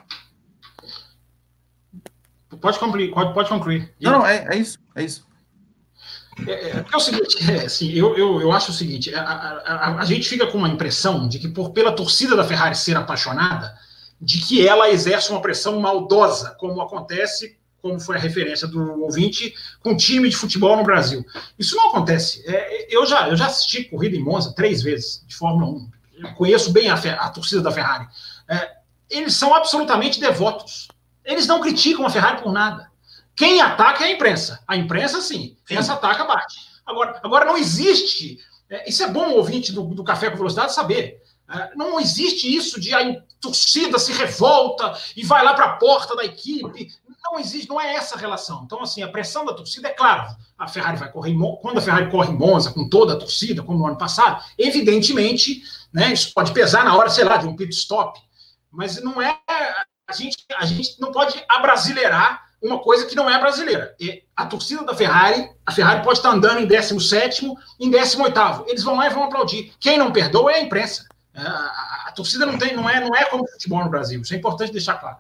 Pode 2.60 2.80
concluir, 2.80 3.14
pode, 3.14 3.34
pode 3.34 3.50
concluir. 3.50 3.94
Não, 4.02 4.12
não, 4.12 4.26
é, 4.26 4.48
é 4.50 4.58
isso, 4.58 4.80
é 4.96 5.04
isso. 5.04 5.26
É, 6.48 6.52
é, 6.52 6.86
é, 6.92 6.98
o 6.98 7.00
seguinte, 7.00 7.50
é, 7.50 7.66
assim, 7.66 7.92
eu, 7.92 8.18
eu, 8.18 8.42
eu 8.42 8.52
acho 8.52 8.72
o 8.72 8.74
seguinte: 8.74 9.14
a, 9.14 9.22
a, 9.22 9.74
a, 9.74 10.00
a, 10.02 10.06
gente 10.06 10.28
fica 10.28 10.48
com 10.48 10.58
uma 10.58 10.68
impressão 10.68 11.30
de 11.30 11.40
que, 11.40 11.48
por 11.48 11.72
pela 11.72 11.96
torcida 11.96 12.36
da 12.36 12.44
Ferrari 12.44 12.76
ser 12.76 12.98
apaixonada, 12.98 13.74
de 14.20 14.42
que 14.42 14.68
ela 14.68 14.90
exerce 14.90 15.30
uma 15.32 15.42
pressão 15.42 15.80
maldosa, 15.80 16.56
como 16.60 16.82
acontece, 16.82 17.58
como 17.86 18.00
foi 18.00 18.18
a 18.18 18.20
referência 18.20 18.68
do 18.68 19.04
ouvinte, 19.04 19.54
com 19.80 19.96
time 19.96 20.28
de 20.28 20.36
futebol 20.36 20.76
no 20.76 20.84
Brasil. 20.84 21.24
Isso 21.60 21.76
não 21.76 21.90
acontece. 21.90 22.44
É, 22.48 22.88
eu, 22.90 23.06
já, 23.06 23.30
eu 23.30 23.38
já 23.38 23.46
assisti 23.46 23.84
corrida 23.84 24.16
em 24.16 24.24
Monza 24.24 24.56
três 24.56 24.82
vezes, 24.82 25.24
de 25.28 25.36
Fórmula 25.36 25.72
1. 25.72 25.90
Eu 26.18 26.34
conheço 26.34 26.72
bem 26.72 26.90
a, 26.90 26.96
a 26.96 27.30
torcida 27.30 27.62
da 27.62 27.72
Ferrari. 27.72 28.08
É, 28.50 28.72
eles 29.08 29.36
são 29.36 29.54
absolutamente 29.54 30.20
devotos 30.20 30.88
Eles 31.24 31.46
não 31.46 31.62
criticam 31.62 32.08
a 32.08 32.10
Ferrari 32.10 32.42
por 32.42 32.52
nada. 32.52 32.90
Quem 33.36 33.62
ataca 33.62 34.04
é 34.04 34.08
a 34.08 34.12
imprensa. 34.12 34.60
A 34.68 34.76
imprensa, 34.76 35.22
sim. 35.22 35.56
sim. 35.64 35.78
Essa 35.78 35.94
ataca, 35.94 36.26
bate. 36.26 36.56
Agora, 36.84 37.20
agora 37.24 37.46
não 37.46 37.56
existe. 37.56 38.40
É, 38.68 38.90
isso 38.90 39.04
é 39.04 39.12
bom 39.12 39.28
o 39.28 39.36
ouvinte 39.36 39.72
do, 39.72 39.84
do 39.84 40.04
Café 40.04 40.32
com 40.32 40.38
Velocidade 40.38 40.74
saber. 40.74 41.22
É, 41.48 41.76
não 41.76 42.00
existe 42.00 42.52
isso 42.52 42.82
de 42.82 42.96
a 42.96 43.22
torcida 43.40 44.00
se 44.00 44.12
revolta 44.12 44.98
e 45.16 45.24
vai 45.24 45.44
lá 45.44 45.54
para 45.54 45.66
a 45.66 45.74
porta 45.74 46.16
da 46.16 46.26
equipe. 46.26 46.90
Não 47.32 47.40
existe, 47.40 47.68
não 47.68 47.82
é 47.82 47.96
essa 47.96 48.18
relação. 48.18 48.64
Então, 48.66 48.82
assim, 48.82 49.02
a 49.02 49.08
pressão 49.08 49.44
da 49.44 49.54
torcida 49.54 49.88
é 49.88 49.92
claro. 49.92 50.36
A 50.58 50.68
Ferrari 50.68 50.98
vai 50.98 51.12
correr 51.12 51.36
quando 51.62 51.80
a 51.80 51.82
Ferrari 51.82 52.10
corre 52.10 52.32
em 52.32 52.38
Monza 52.38 52.72
com 52.72 52.88
toda 52.88 53.14
a 53.14 53.18
torcida, 53.18 53.64
como 53.64 53.80
no 53.80 53.88
ano 53.88 53.98
passado, 53.98 54.44
evidentemente, 54.58 55.64
né, 55.92 56.14
isso 56.14 56.34
pode 56.34 56.52
pesar 56.52 56.86
na 56.86 56.96
hora, 56.96 57.10
sei 57.10 57.24
lá, 57.24 57.38
de 57.38 57.48
um 57.48 57.56
pit 57.56 57.74
stop. 57.74 58.20
Mas 58.72 59.02
não 59.02 59.22
é 59.22 59.38
a 60.08 60.14
gente, 60.14 60.38
a 60.56 60.66
gente 60.66 61.00
não 61.02 61.12
pode 61.12 61.44
abrasileirar 61.50 62.46
uma 62.62 62.80
coisa 62.80 63.06
que 63.06 63.16
não 63.16 63.30
é 63.30 63.40
brasileira. 63.40 63.96
A 64.36 64.46
torcida 64.46 64.84
da 64.84 64.96
Ferrari, 64.96 65.50
a 65.66 65.72
Ferrari 65.72 66.04
pode 66.04 66.20
estar 66.20 66.30
andando 66.30 66.60
em 66.60 66.66
17 66.66 67.46
em 67.80 67.90
18 67.90 68.66
Eles 68.68 68.84
vão 68.84 68.96
lá 68.96 69.08
e 69.08 69.14
vão 69.14 69.24
aplaudir. 69.24 69.74
Quem 69.80 69.98
não 69.98 70.12
perdoa 70.12 70.52
é 70.52 70.56
a 70.56 70.62
imprensa. 70.62 71.08
A, 71.36 71.42
a, 71.42 72.06
a, 72.08 72.12
torcida 72.12 72.46
não 72.46 72.58
tem, 72.58 72.76
não 72.76 72.90
é, 72.90 73.00
não 73.00 73.16
é 73.16 73.26
como 73.26 73.48
futebol 73.48 73.84
no 73.84 73.90
Brasil. 73.90 74.22
Isso 74.22 74.34
é 74.34 74.38
importante 74.38 74.72
deixar 74.72 74.96
claro. 74.96 75.18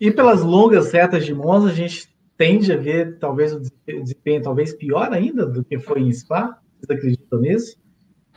E 0.00 0.10
pelas 0.10 0.40
longas 0.40 0.90
retas 0.92 1.26
de 1.26 1.34
Monza, 1.34 1.68
a 1.68 1.74
gente 1.74 2.08
tende 2.36 2.72
a 2.72 2.76
ver 2.76 3.18
talvez 3.18 3.52
o 3.52 3.60
desempenho 3.86 4.42
talvez 4.42 4.72
pior 4.72 5.12
ainda 5.12 5.44
do 5.44 5.62
que 5.62 5.78
foi 5.78 6.00
em 6.00 6.12
Spa. 6.12 6.58
Vocês 6.80 6.98
acreditam 6.98 7.40
nisso? 7.40 7.76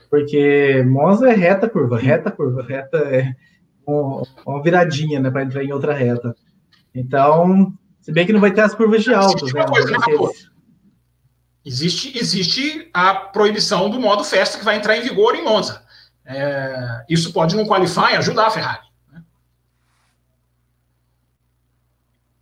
Porque 0.10 0.84
Monza 0.86 1.30
é 1.30 1.34
reta 1.34 1.70
curva, 1.70 1.98
reta 1.98 2.30
curva, 2.30 2.62
reta 2.62 2.98
é 2.98 3.34
uma 3.88 4.62
viradinha, 4.62 5.20
né, 5.20 5.32
para 5.32 5.44
entrar 5.44 5.64
em 5.64 5.72
outra 5.72 5.94
reta. 5.94 6.36
Então, 6.94 7.74
se 8.02 8.12
bem 8.12 8.26
que 8.26 8.34
não 8.34 8.42
vai 8.42 8.52
ter 8.52 8.62
as 8.62 8.76
curvas 8.76 9.02
de 9.02 9.14
alto, 9.14 9.46
né? 9.46 9.66
Existe, 11.66 12.18
existe 12.18 12.90
a 12.94 13.16
proibição 13.16 13.90
do 13.90 14.00
modo 14.00 14.24
festa 14.26 14.60
que 14.60 14.66
vai 14.66 14.76
entrar 14.76 14.98
em 14.98 15.02
vigor 15.02 15.34
em 15.34 15.44
Monza. 15.44 15.82
É, 16.26 17.06
isso 17.10 17.32
pode 17.32 17.56
no 17.56 17.66
qualify 17.66 18.16
ajudar 18.18 18.48
a 18.48 18.52
Ferrari. 18.52 18.93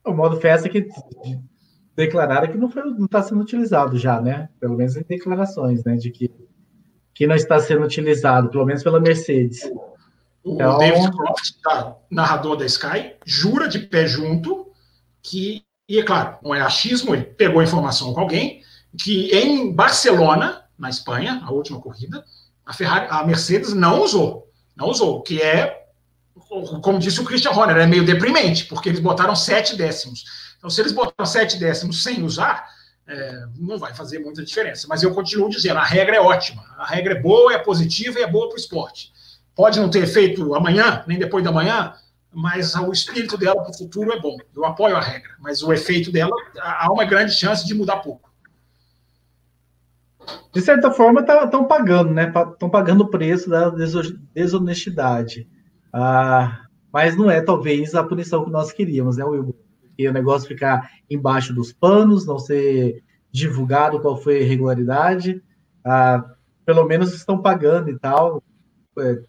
O 0.06 0.14
modo 0.14 0.40
festa 0.40 0.68
que 0.68 0.88
declararam 1.96 2.52
que 2.52 2.58
não 2.58 2.70
está 3.06 3.22
sendo 3.22 3.42
utilizado 3.42 3.98
já, 3.98 4.20
né? 4.22 4.50
Pelo 4.60 4.76
menos 4.76 4.96
em 4.96 5.04
declarações, 5.04 5.84
né? 5.84 5.96
De 5.96 6.10
que, 6.10 6.32
que 7.14 7.28
não 7.28 7.36
está 7.36 7.60
sendo 7.60 7.84
utilizado, 7.84 8.50
pelo 8.50 8.66
menos 8.66 8.84
pela 8.84 9.00
Mercedes. 9.00 9.64
O 10.44 10.56
então... 10.56 10.78
David 10.78 11.12
Croft, 11.12 11.56
narrador 12.10 12.58
da 12.58 12.66
Sky, 12.66 13.16
jura 13.26 13.68
de 13.68 13.80
pé 13.80 14.08
junto 14.08 14.72
que, 15.22 15.64
e 15.88 16.00
é 16.00 16.04
claro, 16.04 16.38
não 16.42 16.56
é 16.56 16.62
achismo, 16.62 17.14
ele 17.14 17.24
pegou 17.24 17.62
informação 17.62 18.14
com 18.14 18.22
alguém, 18.22 18.62
que 18.98 19.30
em 19.32 19.72
Barcelona, 19.74 20.64
na 20.78 20.90
Espanha, 20.90 21.42
a 21.46 21.52
última 21.52 21.80
corrida, 21.80 22.24
a, 22.66 22.74
Ferrari, 22.74 23.08
a 23.10 23.24
Mercedes 23.24 23.74
não 23.74 24.02
usou. 24.02 24.48
Não 24.76 24.88
usou, 24.88 25.22
que 25.22 25.42
é, 25.42 25.81
como 26.82 27.00
disse 27.00 27.22
o 27.22 27.26
Christian 27.26 27.52
Horner, 27.52 27.78
é 27.78 27.86
meio 27.86 28.06
deprimente, 28.06 28.66
porque 28.66 28.90
eles 28.90 29.00
botaram 29.00 29.36
sete 29.36 29.76
décimos. 29.76 30.24
Então, 30.58 30.70
se 30.70 30.82
eles 30.82 30.92
botaram 30.92 31.26
sete 31.26 31.58
décimos 31.58 32.04
sem 32.04 32.24
usar, 32.24 32.68
é, 33.08 33.46
não 33.58 33.78
vai 33.78 33.94
fazer 33.94 34.20
muita 34.20 34.44
diferença. 34.44 34.88
Mas 34.88 35.04
eu 35.04 35.14
continuo 35.14 35.50
dizendo, 35.50 35.78
a 35.78 35.84
regra 35.84 36.16
é 36.16 36.22
ótima. 36.22 36.64
A 36.78 36.86
regra 36.86 37.14
é 37.14 37.22
boa, 37.22 37.54
é 37.54 37.58
positiva 37.58 38.20
e 38.20 38.24
é 38.24 38.28
boa 38.28 38.48
para 38.48 38.56
o 38.56 38.60
esporte. 38.60 39.12
Pode 39.56 39.80
não 39.80 39.90
ter 39.90 40.04
efeito 40.04 40.54
amanhã, 40.56 41.04
nem 41.08 41.20
depois 41.20 41.44
da 41.44 41.52
manhã, 41.52 41.94
mas 42.34 42.76
o 42.76 42.92
espírito 42.92 43.38
dela 43.38 43.62
para 43.62 43.72
o 43.72 43.78
futuro 43.78 44.12
é 44.14 44.20
bom. 44.20 44.38
Eu 44.56 44.66
apoio 44.66 44.96
a 44.96 45.02
regra, 45.02 45.32
mas 45.40 45.62
o 45.62 45.74
efeito 45.74 46.12
dela, 46.12 46.36
há 46.60 46.92
uma 46.92 47.06
grande 47.06 47.34
chance 47.34 47.66
de 47.66 47.74
mudar 47.74 47.98
pouco. 47.98 48.32
De 50.54 50.62
certa 50.62 50.92
forma, 50.92 51.22
estão 51.22 51.50
tá, 51.50 51.64
pagando, 51.64 52.14
né? 52.14 52.32
Estão 52.54 52.70
pagando 52.70 53.02
o 53.02 53.10
preço 53.10 53.50
da 53.50 53.70
desonestidade. 54.34 55.48
Ah, 55.94 56.66
mas 56.92 57.16
não 57.16 57.30
é, 57.30 57.42
talvez, 57.42 57.96
a 57.96 58.04
punição 58.04 58.44
que 58.44 58.52
nós 58.52 58.72
queríamos, 58.72 59.18
né, 59.18 59.26
Will? 59.26 59.56
Porque 59.82 60.08
o 60.08 60.14
negócio 60.14 60.48
ficar 60.48 60.90
embaixo 61.10 61.54
dos 61.54 61.72
panos, 61.74 62.26
não 62.26 62.40
ser 62.40 63.04
divulgado 63.32 64.00
qual 64.00 64.18
foi 64.18 64.38
a 64.38 64.42
irregularidade. 64.42 65.42
Ah, 65.84 66.24
pelo 66.66 66.86
menos 66.86 67.14
estão 67.14 67.42
pagando 67.42 67.90
e 67.90 67.98
tal. 67.98 68.44
É, 69.00 69.22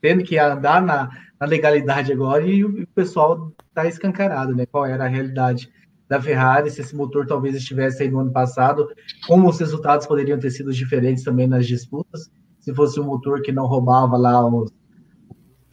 tendo 0.00 0.22
que 0.22 0.38
andar 0.38 0.82
na, 0.82 1.10
na 1.40 1.46
legalidade 1.46 2.12
agora 2.12 2.46
e 2.46 2.64
o, 2.64 2.82
o 2.82 2.86
pessoal 2.88 3.52
está 3.68 3.86
escancarado, 3.86 4.54
né? 4.54 4.66
Qual 4.66 4.84
era 4.84 5.04
a 5.04 5.08
realidade 5.08 5.70
da 6.08 6.20
Ferrari, 6.20 6.70
se 6.70 6.80
esse 6.80 6.94
motor 6.94 7.26
talvez 7.26 7.54
estivesse 7.56 8.02
aí 8.02 8.10
no 8.10 8.20
ano 8.20 8.30
passado, 8.30 8.88
como 9.26 9.48
os 9.48 9.58
resultados 9.58 10.06
poderiam 10.06 10.38
ter 10.38 10.50
sido 10.50 10.72
diferentes 10.72 11.24
também 11.24 11.46
nas 11.46 11.66
disputas, 11.66 12.30
se 12.60 12.74
fosse 12.74 13.00
um 13.00 13.04
motor 13.04 13.40
que 13.40 13.52
não 13.52 13.66
roubava 13.66 14.16
lá 14.16 14.46
os 14.46 14.70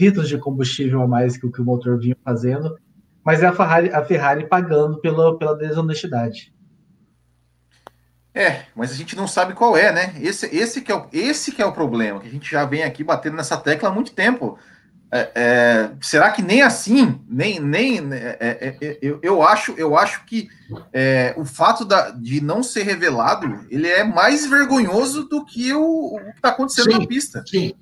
litros 0.02 0.28
de 0.28 0.38
combustível 0.38 1.02
a 1.02 1.08
mais 1.08 1.38
que 1.38 1.46
o 1.46 1.52
que 1.52 1.62
o 1.62 1.66
motor 1.66 2.00
vinha 2.00 2.18
fazendo, 2.26 2.76
mas 3.24 3.44
é 3.44 3.46
a 3.46 3.54
Ferrari, 3.54 3.92
a 3.92 4.04
Ferrari 4.04 4.48
pagando 4.48 5.00
pela, 5.00 5.38
pela 5.38 5.56
desonestidade. 5.56 6.52
É, 8.34 8.64
mas 8.76 8.92
a 8.92 8.96
gente 8.96 9.16
não 9.16 9.28
sabe 9.28 9.54
qual 9.54 9.78
é, 9.78 9.92
né? 9.92 10.16
Esse, 10.20 10.48
esse, 10.56 10.82
que 10.82 10.92
é 10.92 10.96
o, 10.96 11.06
esse 11.12 11.52
que 11.52 11.62
é 11.62 11.66
o 11.66 11.74
problema, 11.74 12.20
que 12.20 12.28
a 12.28 12.32
gente 12.32 12.50
já 12.50 12.66
vem 12.66 12.82
aqui 12.82 13.04
batendo 13.04 13.36
nessa 13.36 13.58
tecla 13.58 13.90
há 13.90 13.92
muito 13.92 14.14
tempo. 14.14 14.58
É, 15.14 15.32
é, 15.36 15.92
será 16.00 16.32
que 16.32 16.42
nem 16.42 16.62
assim, 16.62 17.22
nem, 17.28 17.60
nem 17.60 18.00
é, 18.14 18.38
é, 18.40 18.78
é 18.82 18.98
eu, 19.02 19.20
eu, 19.22 19.44
acho, 19.44 19.74
eu 19.74 19.98
acho 19.98 20.26
que 20.26 20.48
é, 20.94 21.34
o 21.36 21.44
fato 21.44 21.84
da, 21.84 22.12
de 22.12 22.40
não 22.40 22.64
ser 22.64 22.84
revelado, 22.84 23.66
ele 23.70 23.90
é 23.90 24.06
mais 24.06 24.46
vergonhoso 24.46 25.28
do 25.28 25.44
que 25.44 25.74
o, 25.74 26.16
o 26.16 26.18
que 26.18 26.38
está 26.38 26.50
acontecendo 26.50 26.94
sim, 26.94 27.00
na 27.00 27.06
pista. 27.06 27.44
Sim. 27.46 27.74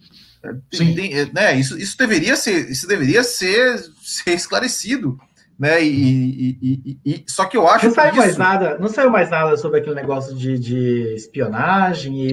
Tem, 0.72 0.96
tem, 0.96 1.32
né, 1.34 1.56
isso, 1.56 1.78
isso 1.78 1.98
deveria 1.98 2.36
ser, 2.36 2.70
isso 2.70 2.88
deveria 2.88 3.24
ser, 3.24 3.78
ser 4.02 4.34
esclarecido 4.34 5.20
né? 5.60 5.84
E, 5.84 6.58
e, 6.62 6.80
e, 6.96 7.00
e, 7.06 7.26
só 7.28 7.44
que 7.44 7.58
eu 7.58 7.68
acho 7.68 7.88
não 7.88 7.94
saiu 7.94 8.16
mais 8.16 8.38
nada, 8.38 8.78
não 8.80 8.88
saiu 8.88 9.10
mais 9.10 9.30
nada 9.30 9.58
sobre 9.58 9.82
aquele 9.82 9.96
negócio 9.96 10.34
de, 10.34 10.58
de 10.58 11.14
espionagem 11.16 12.28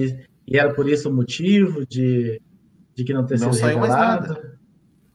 e, 0.47 0.57
era 0.57 0.73
por 0.73 0.87
isso 0.87 1.09
o 1.09 1.13
motivo 1.13 1.85
de, 1.85 2.41
de 2.95 3.03
que 3.03 3.13
não 3.13 3.25
ter 3.25 3.37
não 3.37 3.51
sido 3.51 3.61
saiu 3.61 3.79
revelado. 3.79 4.27
Mais 4.27 4.29
nada. 4.29 4.57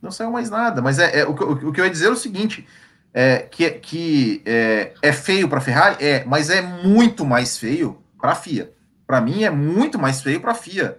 Não 0.02 0.10
saiu 0.10 0.30
mais 0.30 0.50
nada, 0.50 0.82
mas 0.82 0.98
é, 0.98 1.20
é 1.20 1.24
o, 1.24 1.30
o, 1.30 1.68
o, 1.68 1.72
que 1.72 1.80
eu 1.80 1.86
ia 1.86 1.90
dizer 1.90 2.08
é 2.08 2.10
o 2.10 2.16
seguinte. 2.16 2.66
É, 3.14 3.38
que 3.38 3.70
que 3.70 4.42
é, 4.44 4.92
é 5.02 5.12
feio 5.12 5.48
para 5.48 5.58
a 5.58 5.60
Ferrari, 5.60 5.96
é, 6.04 6.24
mas 6.24 6.48
é 6.50 6.60
muito 6.60 7.24
mais 7.24 7.56
feio 7.56 8.02
para 8.20 8.32
a 8.32 8.34
FIA. 8.34 8.72
Para 9.06 9.20
mim 9.20 9.44
é 9.44 9.50
muito 9.50 9.98
mais 9.98 10.20
feio 10.22 10.40
para 10.40 10.52
a 10.52 10.54
FIA. 10.54 10.98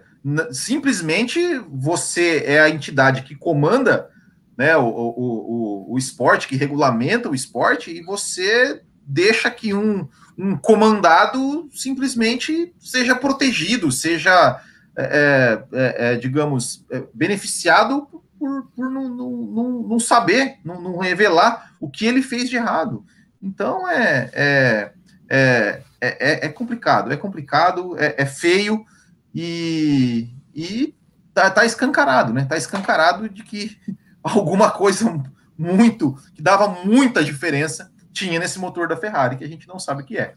Simplesmente 0.52 1.40
você 1.70 2.42
é 2.46 2.60
a 2.60 2.70
entidade 2.70 3.22
que 3.22 3.34
comanda 3.34 4.08
né, 4.56 4.76
o, 4.76 4.84
o, 4.84 5.88
o, 5.88 5.94
o 5.94 5.98
esporte, 5.98 6.48
que 6.48 6.56
regulamenta 6.56 7.28
o 7.28 7.34
esporte, 7.34 7.90
e 7.90 8.02
você 8.02 8.80
deixa 9.06 9.50
que 9.50 9.74
um, 9.74 10.08
um 10.38 10.56
comandado 10.56 11.68
simplesmente 11.72 12.72
seja 12.78 13.14
protegido, 13.14 13.92
seja, 13.92 14.60
é, 14.96 15.04
é, 15.04 15.66
é, 15.72 16.12
é 16.12 16.16
digamos, 16.16 16.84
é, 16.90 17.02
beneficiado 17.12 18.08
por, 18.38 18.70
por 18.74 18.90
não, 18.90 19.08
não, 19.08 19.82
não 19.82 19.98
saber, 19.98 20.56
não, 20.64 20.80
não, 20.80 20.98
revelar 20.98 21.74
o 21.80 21.90
que 21.90 22.06
ele 22.06 22.22
fez 22.22 22.48
de 22.48 22.56
errado. 22.56 23.04
Então 23.42 23.88
é, 23.88 24.30
é, 24.32 24.92
é, 25.28 25.82
é, 26.00 26.46
é 26.46 26.48
complicado, 26.48 27.12
é 27.12 27.16
complicado, 27.16 27.94
é 27.98 28.24
feio 28.24 28.84
e, 29.34 30.28
e 30.54 30.94
tá, 31.32 31.50
tá 31.50 31.64
escancarado, 31.64 32.32
né? 32.32 32.44
Tá 32.44 32.56
escancarado 32.56 33.28
de 33.28 33.42
que 33.42 33.76
alguma 34.22 34.70
coisa 34.70 35.22
muito, 35.58 36.16
que 36.34 36.42
dava 36.42 36.68
muita 36.68 37.24
diferença, 37.24 37.90
tinha 38.12 38.38
nesse 38.38 38.58
motor 38.58 38.86
da 38.86 38.96
Ferrari, 38.96 39.36
que 39.36 39.44
a 39.44 39.48
gente 39.48 39.66
não 39.66 39.78
sabe 39.78 40.02
o 40.02 40.06
que 40.06 40.16
é. 40.16 40.34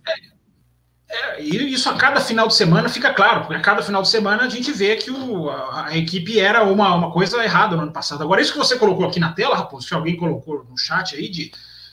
É, 1.10 1.41
e 1.41 1.73
isso 1.73 1.89
a 1.89 1.95
cada 1.95 2.19
final 2.19 2.47
de 2.47 2.55
semana 2.55 2.89
fica 2.89 3.13
claro, 3.13 3.41
porque 3.41 3.55
a 3.55 3.62
cada 3.62 3.81
final 3.81 4.01
de 4.01 4.10
semana 4.10 4.43
a 4.43 4.49
gente 4.49 4.73
vê 4.73 4.97
que 4.97 5.10
o, 5.10 5.49
a, 5.49 5.88
a, 5.88 5.97
equipe 5.97 6.38
era 6.38 6.63
uma, 6.63 6.93
uma 6.93 7.12
coisa 7.12 7.41
errada 7.41 7.77
no 7.77 7.83
ano 7.83 7.93
passado. 7.93 8.21
Agora, 8.21 8.41
isso 8.41 8.51
que 8.51 8.57
você 8.57 8.77
colocou 8.77 9.05
aqui 9.07 9.19
na 9.19 9.31
tela, 9.31 9.55
Raposo, 9.55 9.88
que 9.88 9.93
alguém 9.93 10.17
colocou 10.17 10.65
no 10.69 10.77
chat 10.77 11.15
aí, 11.15 11.29
de 11.29 11.51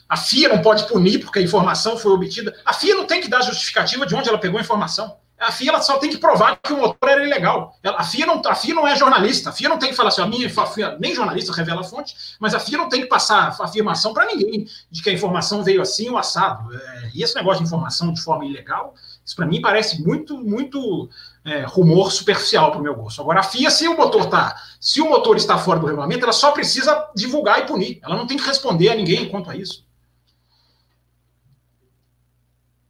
a 0.09 0.17
FIA 0.17 0.49
não 0.49 0.61
pode 0.61 0.87
punir 0.87 1.19
porque 1.19 1.39
a 1.39 1.41
informação 1.41 1.97
foi 1.97 2.11
obtida. 2.11 2.53
A 2.65 2.73
FIA 2.73 2.95
não 2.95 3.05
tem 3.05 3.21
que 3.21 3.29
dar 3.29 3.41
justificativa 3.41 4.05
de 4.05 4.13
onde 4.13 4.27
ela 4.27 4.37
pegou 4.37 4.59
a 4.59 4.61
informação. 4.61 5.17
A 5.45 5.51
FIA 5.51 5.69
ela 5.69 5.81
só 5.81 5.97
tem 5.97 6.09
que 6.09 6.17
provar 6.17 6.59
que 6.61 6.73
o 6.73 6.77
motor 6.77 7.09
era 7.09 7.23
ilegal. 7.23 7.75
A 7.83 8.03
FIA 8.03 8.25
não, 8.25 8.41
a 8.45 8.55
FIA 8.55 8.73
não 8.73 8.87
é 8.87 8.95
jornalista. 8.95 9.49
A 9.49 9.53
FIA 9.53 9.69
não 9.69 9.77
tem 9.77 9.89
que 9.89 9.95
falar 9.95 10.09
assim, 10.09 10.21
a 10.21 10.27
minha 10.27 10.47
a 10.47 10.65
FIA, 10.65 10.97
nem 10.99 11.13
jornalista 11.13 11.53
revela 11.53 11.81
a 11.81 11.83
fonte, 11.83 12.15
mas 12.39 12.53
a 12.53 12.59
FIA 12.59 12.77
não 12.77 12.89
tem 12.89 13.01
que 13.01 13.07
passar 13.07 13.55
afirmação 13.59 14.13
para 14.13 14.25
ninguém 14.25 14.67
de 14.89 15.03
que 15.03 15.09
a 15.09 15.13
informação 15.13 15.63
veio 15.63 15.81
assim 15.81 16.09
ou 16.09 16.17
assado. 16.17 16.73
É, 16.75 17.11
e 17.13 17.23
esse 17.23 17.35
negócio 17.35 17.61
de 17.61 17.67
informação 17.67 18.11
de 18.11 18.21
forma 18.21 18.45
ilegal, 18.45 18.95
isso 19.23 19.35
para 19.35 19.45
mim 19.45 19.61
parece 19.61 20.01
muito, 20.01 20.37
muito 20.37 21.09
é, 21.43 21.63
rumor 21.63 22.11
superficial 22.11 22.71
para 22.71 22.79
o 22.79 22.83
meu 22.83 22.95
gosto. 22.95 23.21
Agora, 23.21 23.41
a 23.41 23.43
FIA, 23.43 23.69
se 23.69 23.87
o 23.87 23.95
motor 23.95 24.25
tá, 24.25 24.55
se 24.79 24.99
o 24.99 25.09
motor 25.09 25.37
está 25.37 25.57
fora 25.57 25.79
do 25.79 25.85
regulamento, 25.85 26.23
ela 26.23 26.33
só 26.33 26.51
precisa 26.51 27.07
divulgar 27.15 27.59
e 27.59 27.67
punir. 27.67 27.99
Ela 28.03 28.15
não 28.15 28.25
tem 28.25 28.37
que 28.37 28.45
responder 28.45 28.89
a 28.89 28.95
ninguém 28.95 29.29
quanto 29.29 29.49
a 29.51 29.55
isso. 29.55 29.84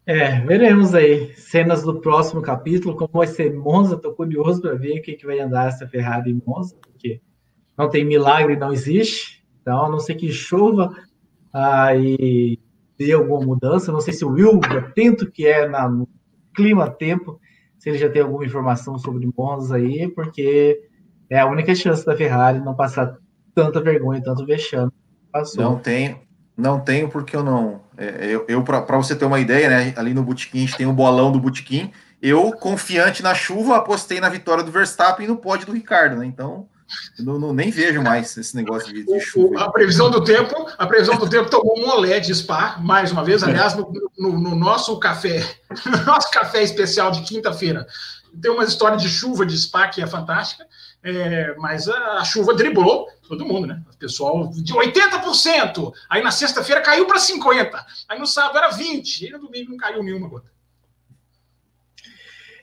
É, 0.07 0.39
veremos 0.41 0.93
aí 0.93 1.33
cenas 1.33 1.81
do 1.81 1.99
próximo 1.99 2.41
capítulo, 2.41 2.95
como 2.95 3.09
vai 3.13 3.27
ser 3.27 3.53
Monza. 3.53 3.95
Estou 3.95 4.13
curioso 4.13 4.61
para 4.61 4.75
ver 4.75 4.99
o 4.99 5.01
que, 5.01 5.13
que 5.13 5.25
vai 5.25 5.39
andar 5.39 5.69
essa 5.69 5.87
Ferrari 5.87 6.31
em 6.31 6.41
Monza, 6.45 6.75
porque 6.79 7.21
não 7.77 7.89
tem 7.89 8.05
milagre, 8.05 8.55
não 8.55 8.71
existe. 8.71 9.43
Então, 9.61 9.85
a 9.85 9.89
não 9.89 9.99
ser 9.99 10.15
que 10.15 10.31
chova 10.31 10.95
aí 11.51 12.59
dê 12.97 13.13
alguma 13.13 13.43
mudança. 13.43 13.91
Não 13.91 13.99
sei 13.99 14.13
se 14.13 14.23
o 14.23 14.29
Will, 14.29 14.59
atento 14.63 15.31
que 15.31 15.47
é 15.47 15.67
na, 15.67 15.89
no 15.89 16.07
clima-tempo, 16.53 17.39
se 17.77 17.89
ele 17.89 17.97
já 17.97 18.09
tem 18.09 18.21
alguma 18.21 18.45
informação 18.45 18.97
sobre 18.99 19.27
Monza 19.35 19.77
aí, 19.77 20.07
porque 20.07 20.81
é 21.29 21.39
a 21.39 21.47
única 21.47 21.73
chance 21.73 22.05
da 22.05 22.15
Ferrari 22.15 22.59
não 22.59 22.75
passar 22.75 23.17
tanta 23.53 23.81
vergonha, 23.81 24.21
tanto 24.21 24.45
vexame. 24.45 24.91
Passou. 25.31 25.63
Não 25.63 25.79
tem, 25.79 26.21
não 26.57 26.79
tenho, 26.79 27.09
porque 27.09 27.35
eu 27.35 27.43
não. 27.43 27.81
É, 27.97 28.27
eu, 28.27 28.45
eu 28.47 28.63
para 28.63 28.97
você 28.97 29.15
ter 29.15 29.25
uma 29.25 29.39
ideia, 29.39 29.69
né? 29.69 29.93
Ali 29.97 30.13
no 30.13 30.23
Botequim 30.23 30.59
a 30.59 30.61
gente 30.61 30.77
tem 30.77 30.85
o 30.85 30.91
um 30.91 30.95
bolão 30.95 31.31
do 31.31 31.39
Botequim. 31.39 31.91
Eu, 32.21 32.51
confiante 32.53 33.21
na 33.21 33.35
chuva, 33.35 33.77
apostei 33.77 34.19
na 34.19 34.29
vitória 34.29 34.63
do 34.63 34.71
Verstappen 34.71 35.25
e 35.25 35.29
no 35.29 35.37
pódio 35.37 35.67
do 35.67 35.73
Ricardo, 35.73 36.15
né? 36.15 36.25
Então, 36.25 36.67
não, 37.19 37.39
não, 37.39 37.53
nem 37.53 37.71
vejo 37.71 38.01
mais 38.01 38.35
esse 38.37 38.55
negócio 38.55 38.93
de, 38.93 39.05
de 39.05 39.19
chuva. 39.19 39.63
a 39.63 39.71
previsão 39.71 40.09
do 40.09 40.23
tempo, 40.23 40.67
a 40.77 40.85
previsão 40.85 41.17
do 41.17 41.29
tempo 41.29 41.49
tomou 41.49 41.79
um 41.79 41.89
olé 41.89 42.19
de 42.19 42.33
Spa, 42.33 42.77
mais 42.79 43.11
uma 43.11 43.23
vez. 43.23 43.43
Aliás, 43.43 43.75
no, 43.75 43.91
no, 44.17 44.39
no 44.39 44.55
nosso 44.55 44.97
café, 44.99 45.43
no 45.85 46.05
nosso 46.05 46.31
café 46.31 46.63
especial 46.63 47.11
de 47.11 47.21
quinta-feira, 47.21 47.85
tem 48.41 48.51
uma 48.51 48.63
história 48.63 48.97
de 48.97 49.09
chuva 49.09 49.45
de 49.45 49.57
Spa 49.57 49.87
que 49.87 50.01
é 50.01 50.07
fantástica. 50.07 50.65
É, 51.07 51.53
mas 51.59 51.87
a, 51.87 52.17
a, 52.17 52.23
chuva 52.25 52.55
driblou 52.55 53.07
todo 53.27 53.45
mundo, 53.45 53.67
né? 53.67 53.79
O 53.93 53.95
pessoal 53.95 54.47
de 54.47 54.73
80%. 54.73 55.93
Aí 56.09 56.23
na 56.23 56.31
sexta-feira 56.31 56.81
caiu 56.81 57.05
para 57.05 57.19
50%. 57.19 57.69
Aí 58.09 58.17
no 58.17 58.25
sábado 58.25 58.57
era 58.57 58.71
20%. 58.71 59.21
E 59.21 59.29
no 59.29 59.37
domingo 59.37 59.69
não 59.69 59.77
caiu 59.77 60.01
nenhuma 60.01 60.27
gota. 60.27 60.51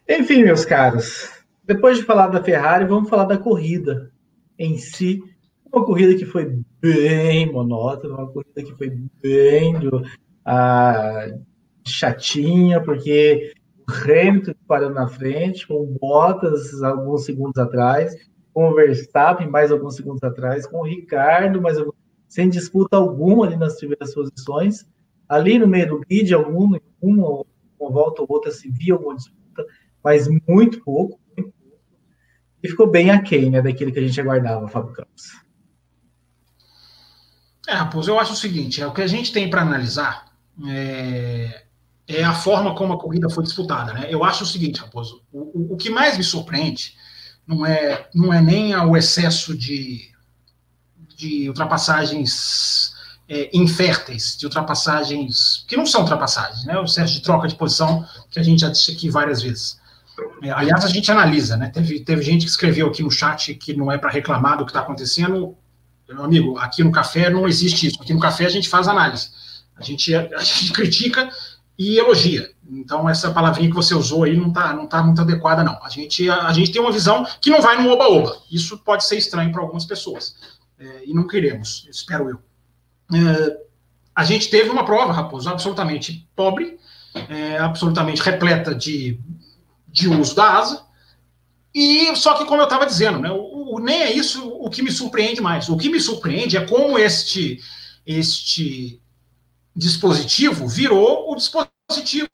Enfim, 0.08 0.42
meus 0.42 0.64
caros, 0.64 1.30
depois 1.62 1.98
de 1.98 2.02
falar 2.02 2.26
da 2.26 2.42
Ferrari, 2.42 2.84
vamos 2.84 3.08
falar 3.08 3.26
da 3.26 3.38
corrida 3.38 4.10
em 4.58 4.76
si. 4.76 5.22
Uma 5.72 5.84
corrida 5.84 6.18
que 6.18 6.26
foi 6.26 6.60
bem 6.80 7.50
monótona, 7.52 8.16
uma 8.16 8.26
corrida 8.26 8.60
que 8.64 8.74
foi 8.76 8.90
bem 9.22 9.74
chatinha, 11.86 12.82
porque 12.82 13.52
o 13.88 13.92
Hamilton 13.92 14.54
parou 14.66 14.90
na 14.90 15.06
frente, 15.06 15.64
com 15.64 15.74
o 15.74 15.96
Bottas 16.00 16.82
alguns 16.82 17.24
segundos 17.24 17.56
atrás, 17.56 18.16
com 18.52 18.68
o 18.68 18.74
Verstappen 18.74 19.48
mais 19.48 19.72
alguns 19.72 19.96
segundos 19.96 20.22
atrás, 20.22 20.66
com 20.66 20.78
o 20.78 20.86
Ricardo 20.86 21.60
alguns, 21.66 21.94
sem 22.28 22.48
disputa 22.48 22.96
alguma 22.96 23.46
ali 23.46 23.56
nas 23.56 23.76
primeiras 23.76 24.14
posições. 24.14 24.86
Ali 25.28 25.58
no 25.58 25.66
meio 25.66 25.88
do 25.88 26.00
grid, 26.00 26.34
alguma, 26.34 26.80
uma, 27.00 27.44
uma 27.78 27.90
volta 27.90 28.22
ou 28.22 28.26
outra 28.30 28.50
se 28.50 28.70
via 28.70 28.94
alguma 28.94 29.16
disputa, 29.16 29.66
mas 30.04 30.28
muito 30.46 30.82
pouco, 30.82 31.18
muito 31.36 31.52
pouco. 31.52 31.78
E 32.62 32.68
ficou 32.68 32.86
bem 32.86 33.10
aquém 33.10 33.50
né, 33.50 33.62
daquilo 33.62 33.92
que 33.92 33.98
a 33.98 34.02
gente 34.02 34.20
aguardava, 34.20 34.68
Fábio 34.68 34.92
Campos. 34.92 35.42
É, 37.66 37.72
Raposo, 37.72 38.10
eu 38.10 38.18
acho 38.18 38.32
o 38.32 38.36
seguinte: 38.36 38.82
é 38.82 38.86
o 38.86 38.92
que 38.92 39.02
a 39.02 39.06
gente 39.06 39.32
tem 39.32 39.48
para 39.48 39.62
analisar 39.62 40.26
é, 40.68 41.64
é, 42.06 42.24
a 42.24 42.34
forma 42.34 42.74
como 42.74 42.92
a 42.92 42.98
corrida 42.98 43.30
foi 43.30 43.44
disputada. 43.44 43.94
Né? 43.94 44.08
Eu 44.10 44.22
acho 44.24 44.44
o 44.44 44.46
seguinte, 44.46 44.80
Raposo: 44.80 45.22
o, 45.32 45.40
o, 45.40 45.74
o 45.74 45.76
que 45.76 45.88
mais 45.88 46.18
me 46.18 46.24
surpreende 46.24 46.94
não 47.46 47.66
é, 47.66 48.08
não 48.14 48.32
é 48.32 48.40
nem 48.40 48.74
o 48.76 48.96
excesso 48.96 49.56
de, 49.56 50.10
de 51.16 51.48
ultrapassagens 51.48 52.92
é, 53.28 53.50
inférteis, 53.52 54.36
de 54.36 54.46
ultrapassagens 54.46 55.64
que 55.68 55.76
não 55.76 55.86
são 55.86 56.02
ultrapassagens, 56.02 56.64
né? 56.64 56.78
o 56.78 56.84
excesso 56.84 57.14
de 57.14 57.22
troca 57.22 57.48
de 57.48 57.54
posição 57.54 58.06
que 58.30 58.38
a 58.38 58.42
gente 58.42 58.60
já 58.60 58.68
disse 58.68 58.92
aqui 58.92 59.08
várias 59.08 59.42
vezes. 59.42 59.80
É, 60.42 60.50
aliás, 60.50 60.84
a 60.84 60.88
gente 60.88 61.10
analisa, 61.10 61.56
né? 61.56 61.70
Teve, 61.70 62.00
teve 62.00 62.22
gente 62.22 62.44
que 62.44 62.50
escreveu 62.50 62.88
aqui 62.88 63.02
no 63.02 63.10
chat 63.10 63.54
que 63.54 63.74
não 63.74 63.90
é 63.90 63.96
para 63.96 64.10
reclamar 64.10 64.58
do 64.58 64.64
que 64.64 64.70
está 64.70 64.80
acontecendo. 64.80 65.56
Meu 66.08 66.24
amigo, 66.24 66.58
aqui 66.58 66.84
no 66.84 66.92
café 66.92 67.30
não 67.30 67.48
existe 67.48 67.86
isso. 67.86 68.02
Aqui 68.02 68.12
no 68.12 68.20
café 68.20 68.44
a 68.44 68.50
gente 68.50 68.68
faz 68.68 68.88
análise. 68.88 69.30
A 69.74 69.82
gente, 69.82 70.14
a 70.14 70.44
gente 70.44 70.72
critica 70.72 71.30
e 71.78 71.98
elogia. 71.98 72.50
Então, 72.70 73.08
essa 73.08 73.30
palavrinha 73.30 73.68
que 73.68 73.74
você 73.74 73.94
usou 73.94 74.24
aí 74.24 74.36
não 74.36 74.48
está 74.48 74.72
não 74.72 74.86
tá 74.86 75.02
muito 75.02 75.20
adequada, 75.20 75.64
não. 75.64 75.78
A 75.82 75.88
gente, 75.88 76.28
a, 76.28 76.46
a, 76.46 76.52
gente 76.52 76.70
tem 76.70 76.80
uma 76.80 76.92
visão 76.92 77.26
que 77.40 77.50
não 77.50 77.60
vai 77.60 77.82
no 77.82 77.90
oba-oba. 77.90 78.38
Isso 78.50 78.78
pode 78.78 79.04
ser 79.04 79.16
estranho 79.16 79.52
para 79.52 79.60
algumas 79.60 79.84
pessoas. 79.84 80.36
É, 80.78 81.02
e 81.06 81.14
não 81.14 81.26
queremos, 81.26 81.86
espero 81.90 82.30
eu. 82.30 82.38
É, 83.14 83.58
a 84.14 84.24
gente 84.24 84.50
teve 84.50 84.70
uma 84.70 84.84
prova, 84.84 85.12
Raposo, 85.12 85.48
absolutamente 85.48 86.28
pobre, 86.36 86.78
é, 87.28 87.58
absolutamente 87.58 88.22
repleta 88.22 88.74
de, 88.74 89.18
de 89.88 90.08
uso 90.08 90.34
da 90.34 90.58
asa. 90.58 90.84
E 91.74 92.14
só 92.16 92.34
que, 92.34 92.44
como 92.44 92.60
eu 92.60 92.64
estava 92.64 92.86
dizendo, 92.86 93.18
né, 93.18 93.30
o, 93.30 93.74
o, 93.74 93.78
nem 93.78 94.02
é 94.02 94.12
isso 94.12 94.46
o 94.48 94.68
que 94.68 94.82
me 94.82 94.90
surpreende 94.90 95.40
mais. 95.40 95.68
O 95.68 95.76
que 95.76 95.88
me 95.88 96.00
surpreende 96.00 96.56
é 96.56 96.66
como 96.66 96.98
este, 96.98 97.60
este 98.06 99.01
dispositivo 99.74 100.68
virou 100.68 101.30
o 101.30 101.36
dispositivo 101.36 102.28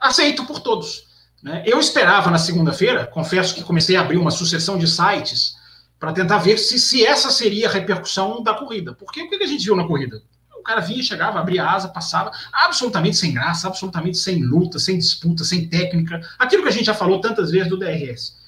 aceito 0.00 0.44
por 0.44 0.60
todos. 0.60 1.08
Né? 1.42 1.62
Eu 1.66 1.78
esperava 1.78 2.30
na 2.30 2.38
segunda-feira, 2.38 3.06
confesso 3.06 3.54
que 3.54 3.62
comecei 3.62 3.96
a 3.96 4.00
abrir 4.00 4.18
uma 4.18 4.30
sucessão 4.30 4.78
de 4.78 4.86
sites 4.86 5.54
para 5.98 6.12
tentar 6.12 6.38
ver 6.38 6.58
se, 6.58 6.78
se 6.78 7.04
essa 7.04 7.30
seria 7.30 7.68
a 7.68 7.72
repercussão 7.72 8.42
da 8.42 8.54
corrida. 8.54 8.94
Porque 8.94 9.22
o 9.22 9.28
que 9.28 9.42
a 9.42 9.46
gente 9.46 9.64
viu 9.64 9.76
na 9.76 9.86
corrida? 9.86 10.22
O 10.58 10.62
cara 10.62 10.80
vinha, 10.80 11.02
chegava, 11.02 11.40
abria 11.40 11.64
asa, 11.64 11.88
passava, 11.88 12.30
absolutamente 12.52 13.16
sem 13.16 13.32
graça, 13.32 13.66
absolutamente 13.66 14.18
sem 14.18 14.42
luta, 14.42 14.78
sem 14.78 14.98
disputa, 14.98 15.44
sem 15.44 15.68
técnica. 15.68 16.20
Aquilo 16.38 16.62
que 16.62 16.68
a 16.68 16.72
gente 16.72 16.84
já 16.86 16.94
falou 16.94 17.20
tantas 17.20 17.50
vezes 17.50 17.68
do 17.68 17.78
DRS. 17.78 18.38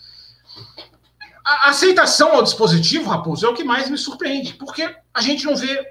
A 1.45 1.71
aceitação 1.71 2.33
ao 2.35 2.43
dispositivo, 2.43 3.11
Raposo, 3.11 3.47
é 3.47 3.49
o 3.49 3.55
que 3.55 3.65
mais 3.65 3.91
me 3.91 3.99
surpreende, 3.99 4.55
porque 4.55 4.95
a 5.13 5.21
gente 5.21 5.45
não 5.45 5.57
vê 5.57 5.85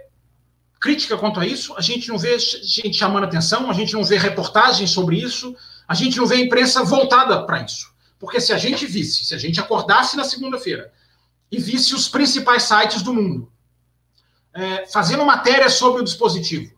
crítica 0.81 1.15
quanto 1.15 1.39
a 1.39 1.45
isso, 1.45 1.75
a 1.77 1.81
gente 1.81 2.09
não 2.09 2.17
vê 2.17 2.39
gente 2.39 2.97
chamando 2.97 3.25
atenção, 3.25 3.69
a 3.69 3.73
gente 3.73 3.93
não 3.93 4.03
vê 4.03 4.17
reportagens 4.17 4.89
sobre 4.89 5.15
isso, 5.15 5.55
a 5.87 5.93
gente 5.93 6.17
não 6.17 6.25
vê 6.25 6.37
imprensa 6.37 6.83
voltada 6.83 7.45
para 7.45 7.61
isso. 7.61 7.93
Porque 8.19 8.41
se 8.41 8.51
a 8.51 8.57
gente 8.57 8.87
visse, 8.87 9.23
se 9.23 9.35
a 9.35 9.37
gente 9.37 9.59
acordasse 9.59 10.17
na 10.17 10.23
segunda-feira 10.23 10.91
e 11.51 11.59
visse 11.59 11.93
os 11.93 12.09
principais 12.09 12.63
sites 12.63 13.03
do 13.03 13.13
mundo 13.13 13.51
é, 14.53 14.87
fazendo 14.87 15.23
matéria 15.23 15.69
sobre 15.69 16.01
o 16.01 16.03
dispositivo, 16.03 16.73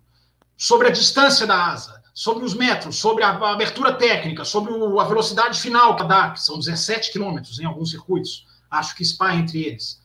sobre 0.58 0.90
a 0.90 0.92
distância 0.92 1.48
da 1.48 1.72
asa, 1.72 2.04
sobre 2.14 2.44
os 2.44 2.54
metros, 2.54 2.98
sobre 2.98 3.24
a, 3.24 3.30
a 3.30 3.54
abertura 3.54 3.94
técnica, 3.94 4.44
sobre 4.44 4.74
o, 4.74 5.00
a 5.00 5.06
velocidade 5.06 5.60
final 5.60 5.96
que 5.96 6.04
dá, 6.04 6.32
que 6.32 6.42
são 6.42 6.60
17 6.60 7.10
quilômetros 7.10 7.58
em 7.58 7.66
alguns 7.66 7.92
circuitos, 7.92 8.46
acho 8.70 8.96
que 8.96 9.06
Spa 9.06 9.34
entre 9.34 9.64
eles 9.64 10.03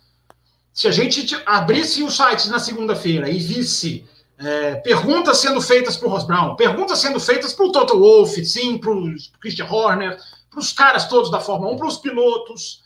se 0.79 0.87
a 0.87 0.93
gente 0.93 1.37
abrisse 1.45 2.05
os 2.05 2.17
sites 2.17 2.47
na 2.47 2.61
segunda-feira 2.61 3.29
e 3.29 3.41
visse 3.41 4.09
é, 4.39 4.77
perguntas 4.77 5.39
sendo 5.39 5.61
feitas 5.61 5.97
para 5.97 6.07
o 6.07 6.11
Ross 6.13 6.23
Brown, 6.23 6.55
perguntas 6.55 7.01
sendo 7.01 7.19
feitas 7.19 7.53
para 7.53 7.67
o 7.67 7.73
Toto 7.73 7.99
Wolff, 7.99 8.47
sim, 8.47 8.79
para 8.79 8.93
o 8.93 9.13
Christian 9.41 9.67
Horner, 9.69 10.17
para 10.49 10.61
os 10.61 10.73
caras 10.73 11.09
todos 11.09 11.33
da 11.33 11.41
Fórmula 11.41 11.73
1, 11.73 11.79
para 11.79 11.87
os 11.89 11.99
pilotos. 11.99 12.85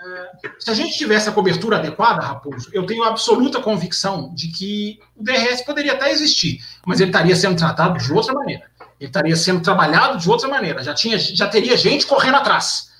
É, 0.00 0.50
se 0.60 0.70
a 0.70 0.74
gente 0.74 0.96
tivesse 0.96 1.28
a 1.28 1.32
cobertura 1.32 1.78
adequada, 1.78 2.24
Raposo, 2.24 2.70
eu 2.72 2.86
tenho 2.86 3.02
absoluta 3.02 3.60
convicção 3.60 4.32
de 4.32 4.46
que 4.52 5.00
o 5.16 5.24
DRS 5.24 5.62
poderia 5.62 5.94
até 5.94 6.12
existir, 6.12 6.60
mas 6.86 7.00
ele 7.00 7.10
estaria 7.10 7.34
sendo 7.34 7.56
tratado 7.56 7.98
de 7.98 8.12
outra 8.12 8.34
maneira. 8.34 8.70
Ele 9.00 9.08
estaria 9.08 9.34
sendo 9.34 9.60
trabalhado 9.62 10.16
de 10.16 10.30
outra 10.30 10.46
maneira. 10.46 10.80
Já, 10.80 10.94
tinha, 10.94 11.18
já 11.18 11.48
teria 11.48 11.76
gente 11.76 12.06
correndo 12.06 12.36
atrás. 12.36 12.94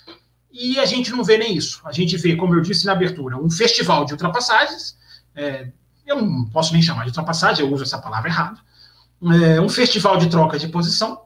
E 0.58 0.80
a 0.80 0.86
gente 0.86 1.10
não 1.10 1.22
vê 1.22 1.36
nem 1.36 1.54
isso. 1.54 1.82
A 1.84 1.92
gente 1.92 2.16
vê, 2.16 2.34
como 2.34 2.54
eu 2.54 2.62
disse 2.62 2.86
na 2.86 2.92
abertura, 2.92 3.36
um 3.36 3.50
festival 3.50 4.06
de 4.06 4.12
ultrapassagens. 4.12 4.96
É, 5.34 5.68
eu 6.06 6.22
não 6.22 6.46
posso 6.46 6.72
nem 6.72 6.80
chamar 6.80 7.02
de 7.02 7.10
ultrapassagem, 7.10 7.62
eu 7.62 7.70
uso 7.70 7.82
essa 7.82 7.98
palavra 7.98 8.30
errado. 8.30 8.58
É, 9.22 9.60
um 9.60 9.68
festival 9.68 10.16
de 10.16 10.30
troca 10.30 10.58
de 10.58 10.68
posição 10.68 11.20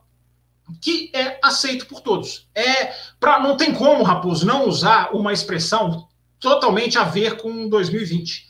que 0.81 1.13
é 1.15 1.39
aceito 1.43 1.87
por 1.87 2.01
todos. 2.01 2.49
É 2.53 2.93
para 3.21 3.39
não 3.39 3.57
tem 3.57 3.73
como, 3.73 4.03
Raposo, 4.03 4.45
não 4.45 4.67
usar 4.67 5.11
uma 5.13 5.33
expressão 5.33 6.09
totalmente 6.41 6.99
a 6.99 7.05
ver 7.05 7.37
com 7.37 7.69
2020. 7.69 8.49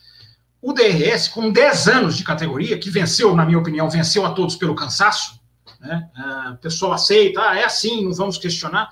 O 0.62 0.72
DRS, 0.72 1.28
com 1.28 1.50
10 1.50 1.88
anos 1.88 2.16
de 2.16 2.24
categoria, 2.24 2.78
que 2.78 2.88
venceu, 2.88 3.34
na 3.34 3.44
minha 3.44 3.58
opinião, 3.58 3.90
venceu 3.90 4.24
a 4.24 4.30
todos 4.30 4.56
pelo 4.56 4.74
cansaço, 4.74 5.40
né? 5.78 6.08
O 6.52 6.56
pessoal 6.56 6.92
aceita, 6.92 7.40
ah, 7.42 7.58
é 7.58 7.64
assim, 7.64 8.04
não 8.04 8.14
vamos 8.14 8.38
questionar 8.38 8.90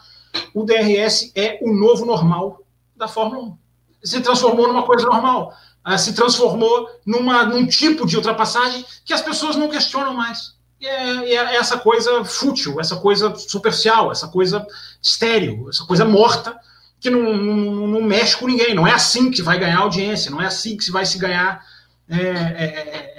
o 0.55 0.65
DRS 0.65 1.33
é 1.35 1.59
o 1.63 1.73
novo 1.73 2.05
normal 2.05 2.63
da 2.97 3.09
Fórmula 3.09 3.45
1. 3.45 3.59
Se 4.05 4.21
transformou 4.21 4.69
numa 4.69 4.85
coisa 4.85 5.07
normal. 5.07 5.53
Ah, 5.85 5.97
se 5.97 6.15
transformou 6.15 6.89
numa, 7.07 7.45
num 7.45 7.67
tipo 7.67 8.07
de 8.07 8.17
ultrapassagem 8.17 8.85
que 9.05 9.13
as 9.13 9.23
pessoas 9.23 9.57
não 9.57 9.69
questionam 9.69 10.15
mais. 10.15 10.55
é, 10.81 11.35
é, 11.35 11.57
essa 11.57 11.79
coisa 11.79 12.25
fútil, 12.25 12.81
essa 12.81 12.97
coisa 12.97 13.35
superficial, 13.35 14.13
essa 14.13 14.29
coisa 14.29 14.67
estéril, 15.03 15.67
essa 15.69 15.85
coisa 15.85 16.05
morta 16.05 16.59
que 17.01 17.11
não, 17.11 17.37
não, 17.37 17.87
não, 17.87 18.03
mexe 18.03 18.37
com 18.37 18.47
ninguém. 18.47 18.75
Não 18.75 18.87
é 18.87 18.93
assim 18.93 19.31
que 19.31 19.41
vai 19.41 19.59
ganhar 19.59 19.79
audiência, 19.79 20.31
não 20.31 20.43
é 20.43 20.47
assim 20.47 20.77
que 20.77 20.85
se 20.85 20.91
vai 20.91 21.07
se 21.07 21.19
ganhar 21.19 21.65
é, 22.09 22.17
é, 22.17 22.25
é, 22.25 23.15
é 23.17 23.18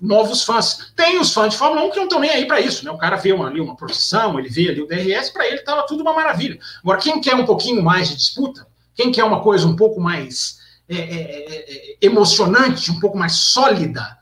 novos 0.00 0.44
fãs. 0.44 0.92
Tem 0.94 1.18
os 1.18 1.32
fãs 1.32 1.52
de 1.52 1.58
Fórmula 1.58 1.86
1 1.86 1.90
que 1.90 1.96
não 1.96 2.04
estão 2.04 2.20
nem 2.20 2.30
aí 2.30 2.46
para 2.46 2.60
isso, 2.60 2.84
né? 2.84 2.90
O 2.90 2.98
cara 2.98 3.16
vê 3.16 3.32
uma, 3.32 3.48
ali 3.48 3.60
uma 3.60 3.76
procissão, 3.76 4.38
ele 4.38 4.48
vê 4.48 4.68
ali 4.68 4.80
o 4.80 4.86
DRS, 4.86 5.30
para 5.30 5.46
ele 5.46 5.56
estava 5.56 5.86
tudo 5.86 6.02
uma 6.02 6.12
maravilha. 6.12 6.58
Agora, 6.82 7.00
quem 7.00 7.20
quer 7.20 7.34
um 7.34 7.44
pouquinho 7.44 7.82
mais 7.82 8.08
de 8.08 8.16
disputa, 8.16 8.66
quem 8.94 9.10
quer 9.10 9.24
uma 9.24 9.40
coisa 9.40 9.66
um 9.66 9.76
pouco 9.76 10.00
mais 10.00 10.58
emocionante, 12.00 12.90
um 12.90 12.98
pouco 12.98 13.18
mais 13.18 13.34
sólida, 13.34 14.16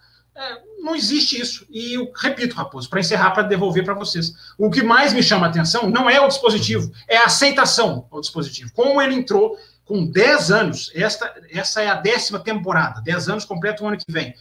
não 0.87 0.95
existe 0.95 1.41
isso. 1.41 1.67
E 1.71 1.95
eu 1.95 2.13
repito, 2.15 2.57
Raposo, 2.57 2.89
para 2.89 3.01
encerrar, 3.01 3.33
para 3.33 3.43
devolver 3.43 3.85
para 3.85 3.95
vocês. 3.95 4.33
O 4.57 4.71
que 4.71 4.83
mais 4.83 5.13
me 5.13 5.23
chama 5.23 5.47
a 5.47 5.51
atenção 5.51 5.91
não 5.91 6.09
é 6.09 6.21
o 6.21 6.29
dispositivo, 6.29 6.93
é 7.09 7.17
a 7.17 7.25
aceitação 7.25 8.07
ao 8.11 8.21
dispositivo. 8.21 8.71
Como 8.73 9.01
ele 9.01 9.15
entrou 9.15 9.59
com 9.85 10.05
10 10.05 10.51
anos, 10.51 10.93
esta, 10.95 11.33
essa 11.51 11.81
é 11.81 11.89
a 11.89 11.95
décima 11.95 12.39
temporada, 12.39 13.01
10 13.01 13.29
anos 13.29 13.45
completo 13.45 13.85
o 13.85 13.89
ano 13.89 13.97
que 13.97 14.13
vem. 14.13 14.35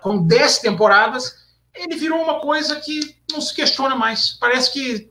Com 0.00 0.26
10 0.26 0.58
temporadas, 0.58 1.34
ele 1.74 1.96
virou 1.96 2.22
uma 2.22 2.40
coisa 2.40 2.76
que 2.76 3.16
não 3.30 3.40
se 3.40 3.54
questiona 3.54 3.94
mais. 3.94 4.32
Parece 4.32 4.72
que 4.72 5.10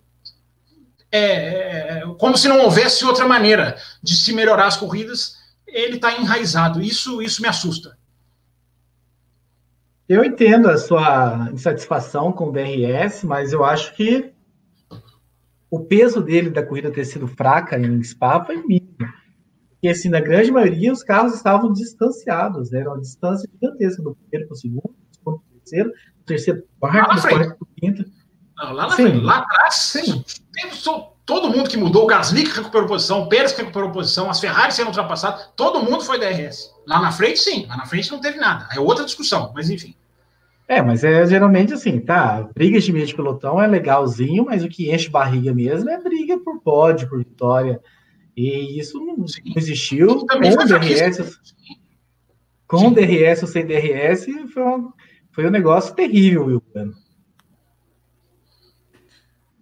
é, 1.12 1.20
é, 1.20 2.00
é 2.00 2.04
como 2.18 2.38
se 2.38 2.48
não 2.48 2.62
houvesse 2.62 3.06
outra 3.06 3.28
maneira 3.28 3.78
de 4.02 4.16
se 4.16 4.34
melhorar 4.34 4.68
as 4.68 4.78
corridas. 4.78 5.38
Ele 5.68 5.96
está 5.96 6.14
enraizado. 6.14 6.82
Isso, 6.82 7.22
isso 7.22 7.42
me 7.42 7.48
assusta. 7.48 7.98
Eu 10.08 10.24
entendo 10.24 10.70
a 10.70 10.78
sua 10.78 11.50
insatisfação 11.52 12.32
com 12.32 12.50
o 12.50 12.52
DRS, 12.52 13.24
mas 13.24 13.52
eu 13.52 13.66
acho 13.66 13.94
que 13.96 14.32
o 15.70 15.80
peso 15.80 16.22
dele 16.22 16.52
da 16.52 16.64
corrida 16.64 16.92
ter 16.92 17.06
sido 17.06 17.28
fraca 17.28 17.78
em 17.78 18.04
Spa 18.04 18.44
foi 18.46 18.58
mínimo. 18.58 18.96
Porque, 19.86 20.00
assim, 20.00 20.10
na 20.10 20.20
grande 20.20 20.52
maioria, 20.52 20.92
os 20.92 21.04
carros 21.04 21.36
estavam 21.36 21.72
distanciados, 21.72 22.72
né? 22.72 22.80
era 22.80 22.90
uma 22.90 23.00
distância 23.00 23.48
gigantesca 23.54 24.02
do 24.02 24.16
primeiro 24.16 24.48
para 24.48 24.56
o 24.56 24.58
segundo, 24.58 24.82
do 24.82 25.16
segundo 25.16 25.24
para 25.24 25.34
o 25.34 25.60
terceiro, 25.60 25.90
do 25.92 26.26
terceiro 26.26 26.64
para 26.80 26.90
o 26.90 26.92
quarto, 26.92 27.16
do 27.16 27.22
quarto 27.22 27.58
para 27.60 27.64
o 27.64 27.68
quinto. 27.80 28.12
Não, 28.58 28.74
lá, 28.74 28.88
na 28.88 28.96
frente, 28.96 29.18
lá 29.20 29.38
atrás, 29.38 29.76
sim. 29.76 30.26
todo 31.24 31.56
mundo 31.56 31.70
que 31.70 31.78
mudou, 31.78 32.06
o 32.06 32.08
Gasly 32.08 32.46
que 32.46 32.58
recuperou 32.58 32.88
posição, 32.88 33.22
o 33.22 33.30
Pérez 33.30 33.52
que 33.52 33.62
recuperou 33.62 33.92
posição, 33.92 34.28
as 34.28 34.40
Ferrari 34.40 34.74
sendo 34.74 34.88
ultrapassadas, 34.88 35.52
todo 35.56 35.84
mundo 35.84 36.04
foi 36.04 36.18
DRS. 36.18 36.72
Lá 36.88 37.00
na 37.00 37.12
frente, 37.12 37.38
sim. 37.38 37.68
Lá 37.68 37.78
na 37.78 37.86
frente 37.86 38.12
não 38.12 38.20
teve 38.20 38.40
nada. 38.40 38.68
É 38.74 38.80
outra 38.80 39.06
discussão, 39.06 39.52
mas 39.54 39.70
enfim. 39.70 39.94
É, 40.68 40.82
mas 40.82 41.04
é 41.04 41.28
geralmente 41.28 41.76
assim, 41.76 42.00
tá? 42.00 42.50
Brigas 42.56 42.84
de 42.84 42.92
meio 42.92 43.06
de 43.06 43.14
pelotão 43.14 43.62
é 43.62 43.68
legalzinho, 43.68 44.46
mas 44.46 44.64
o 44.64 44.68
que 44.68 44.92
enche 44.92 45.10
barriga 45.10 45.54
mesmo 45.54 45.92
é 45.92 46.02
briga 46.02 46.40
por 46.40 46.60
pódio, 46.60 47.08
por 47.08 47.20
vitória. 47.20 47.80
E 48.36 48.80
isso 48.80 49.00
não, 49.00 49.26
existiu 49.56 50.26
com 50.28 50.38
o 50.38 50.40
DRS. 50.40 51.40
Com 52.68 52.92
DRS 52.92 53.42
ou 53.44 53.48
sem 53.48 53.66
DRS, 53.66 54.26
foi 54.54 54.64
um, 54.64 54.92
foi 55.32 55.48
um 55.48 55.52
negócio 55.52 55.94
terrível, 55.96 56.46
Wilton. 56.46 56.92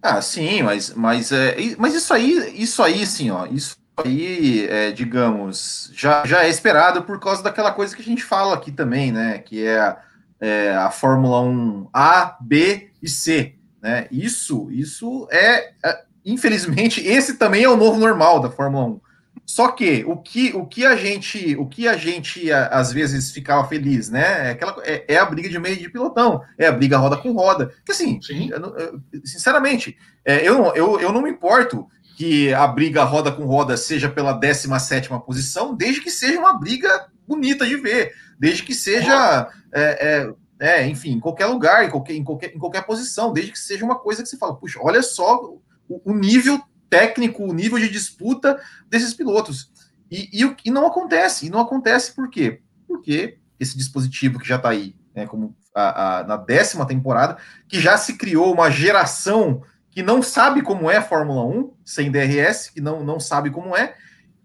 Ah, 0.02 0.20
sim, 0.20 0.62
mas, 0.62 0.92
mas, 0.94 1.32
é, 1.32 1.56
mas 1.78 1.94
isso 1.94 2.12
aí, 2.12 2.60
isso 2.60 2.82
aí, 2.82 3.02
assim, 3.02 3.30
ó, 3.30 3.46
isso 3.46 3.76
aí, 3.96 4.66
é, 4.66 4.90
digamos, 4.90 5.90
já, 5.94 6.26
já 6.26 6.44
é 6.44 6.48
esperado 6.48 7.02
por 7.04 7.18
causa 7.20 7.42
daquela 7.42 7.72
coisa 7.72 7.94
que 7.94 8.02
a 8.02 8.04
gente 8.04 8.22
fala 8.22 8.54
aqui 8.54 8.72
também, 8.72 9.12
né? 9.12 9.38
Que 9.38 9.64
é, 9.64 9.96
é 10.40 10.74
a 10.74 10.90
Fórmula 10.90 11.40
1 11.40 11.88
A, 11.92 12.36
B 12.40 12.90
e 13.00 13.08
C. 13.08 13.54
Né? 13.80 14.06
Isso, 14.10 14.70
isso 14.70 15.28
é, 15.30 15.72
é, 15.84 16.04
infelizmente, 16.24 17.04
esse 17.06 17.34
também 17.34 17.64
é 17.64 17.68
o 17.68 17.76
novo 17.76 17.98
normal 17.98 18.40
da 18.40 18.50
Fórmula 18.50 18.86
1. 18.86 19.00
Só 19.46 19.68
que 19.72 20.04
o 20.06 20.16
que, 20.16 20.52
o 20.54 20.64
que 20.64 20.86
a 20.86 20.96
gente, 20.96 21.54
o 21.56 21.66
que 21.66 21.86
a 21.86 21.96
gente 21.96 22.50
às 22.50 22.92
vezes 22.92 23.30
ficava 23.30 23.68
feliz, 23.68 24.08
né? 24.08 24.48
É, 24.48 24.50
aquela, 24.52 24.76
é, 24.84 25.04
é 25.06 25.18
a 25.18 25.26
briga 25.26 25.48
de 25.48 25.58
meio 25.58 25.76
de 25.76 25.90
pilotão, 25.90 26.40
é 26.56 26.66
a 26.66 26.72
briga 26.72 26.96
roda 26.96 27.16
com 27.16 27.32
roda. 27.32 27.72
Que 27.84 27.92
assim, 27.92 28.18
eu, 28.50 29.00
sinceramente, 29.24 29.98
é, 30.24 30.46
eu, 30.46 30.74
eu, 30.74 30.98
eu 30.98 31.12
não 31.12 31.20
me 31.20 31.30
importo 31.30 31.86
que 32.16 32.54
a 32.54 32.66
briga 32.66 33.02
roda 33.04 33.30
com 33.30 33.44
roda 33.44 33.76
seja 33.76 34.08
pela 34.08 34.32
17 34.32 35.10
posição, 35.26 35.74
desde 35.74 36.00
que 36.00 36.10
seja 36.10 36.38
uma 36.38 36.58
briga 36.58 37.08
bonita 37.26 37.66
de 37.66 37.76
ver, 37.76 38.14
desde 38.38 38.62
que 38.62 38.74
seja, 38.74 39.48
é, 39.72 39.82
é, 39.82 40.34
é, 40.60 40.86
enfim, 40.86 41.12
em 41.12 41.20
qualquer 41.20 41.46
lugar, 41.46 41.84
em 41.84 41.90
qualquer, 41.90 42.14
em, 42.14 42.24
qualquer, 42.24 42.54
em 42.54 42.58
qualquer 42.58 42.86
posição, 42.86 43.32
desde 43.32 43.52
que 43.52 43.58
seja 43.58 43.84
uma 43.84 43.98
coisa 43.98 44.22
que 44.22 44.28
você 44.28 44.38
fala, 44.38 44.56
puxa, 44.56 44.78
olha 44.80 45.02
só 45.02 45.54
o, 45.88 46.14
nível 46.14 46.60
técnico, 46.88 47.44
o 47.44 47.52
nível 47.52 47.78
de 47.78 47.88
disputa 47.88 48.60
desses 48.88 49.14
pilotos. 49.14 49.70
E, 50.10 50.28
e, 50.32 50.56
e, 50.64 50.70
não 50.70 50.86
acontece. 50.86 51.46
E 51.46 51.50
não 51.50 51.60
acontece 51.60 52.12
por 52.14 52.30
quê? 52.30 52.60
Porque 52.86 53.38
esse 53.58 53.76
dispositivo 53.76 54.38
que 54.38 54.48
já 54.48 54.56
está 54.56 54.70
aí, 54.70 54.94
né, 55.14 55.26
como 55.26 55.56
a, 55.74 56.18
a, 56.20 56.24
na 56.24 56.36
décima 56.36 56.86
temporada, 56.86 57.36
que 57.68 57.80
já 57.80 57.96
se 57.96 58.16
criou 58.16 58.52
uma 58.52 58.70
geração 58.70 59.62
que 59.90 60.02
não 60.02 60.22
sabe 60.22 60.60
como 60.62 60.90
é 60.90 60.96
a 60.96 61.02
Fórmula 61.02 61.44
1 61.44 61.72
sem 61.84 62.10
DRS, 62.10 62.68
que 62.68 62.80
não, 62.80 63.04
não 63.04 63.20
sabe 63.20 63.50
como 63.50 63.76
é, 63.76 63.94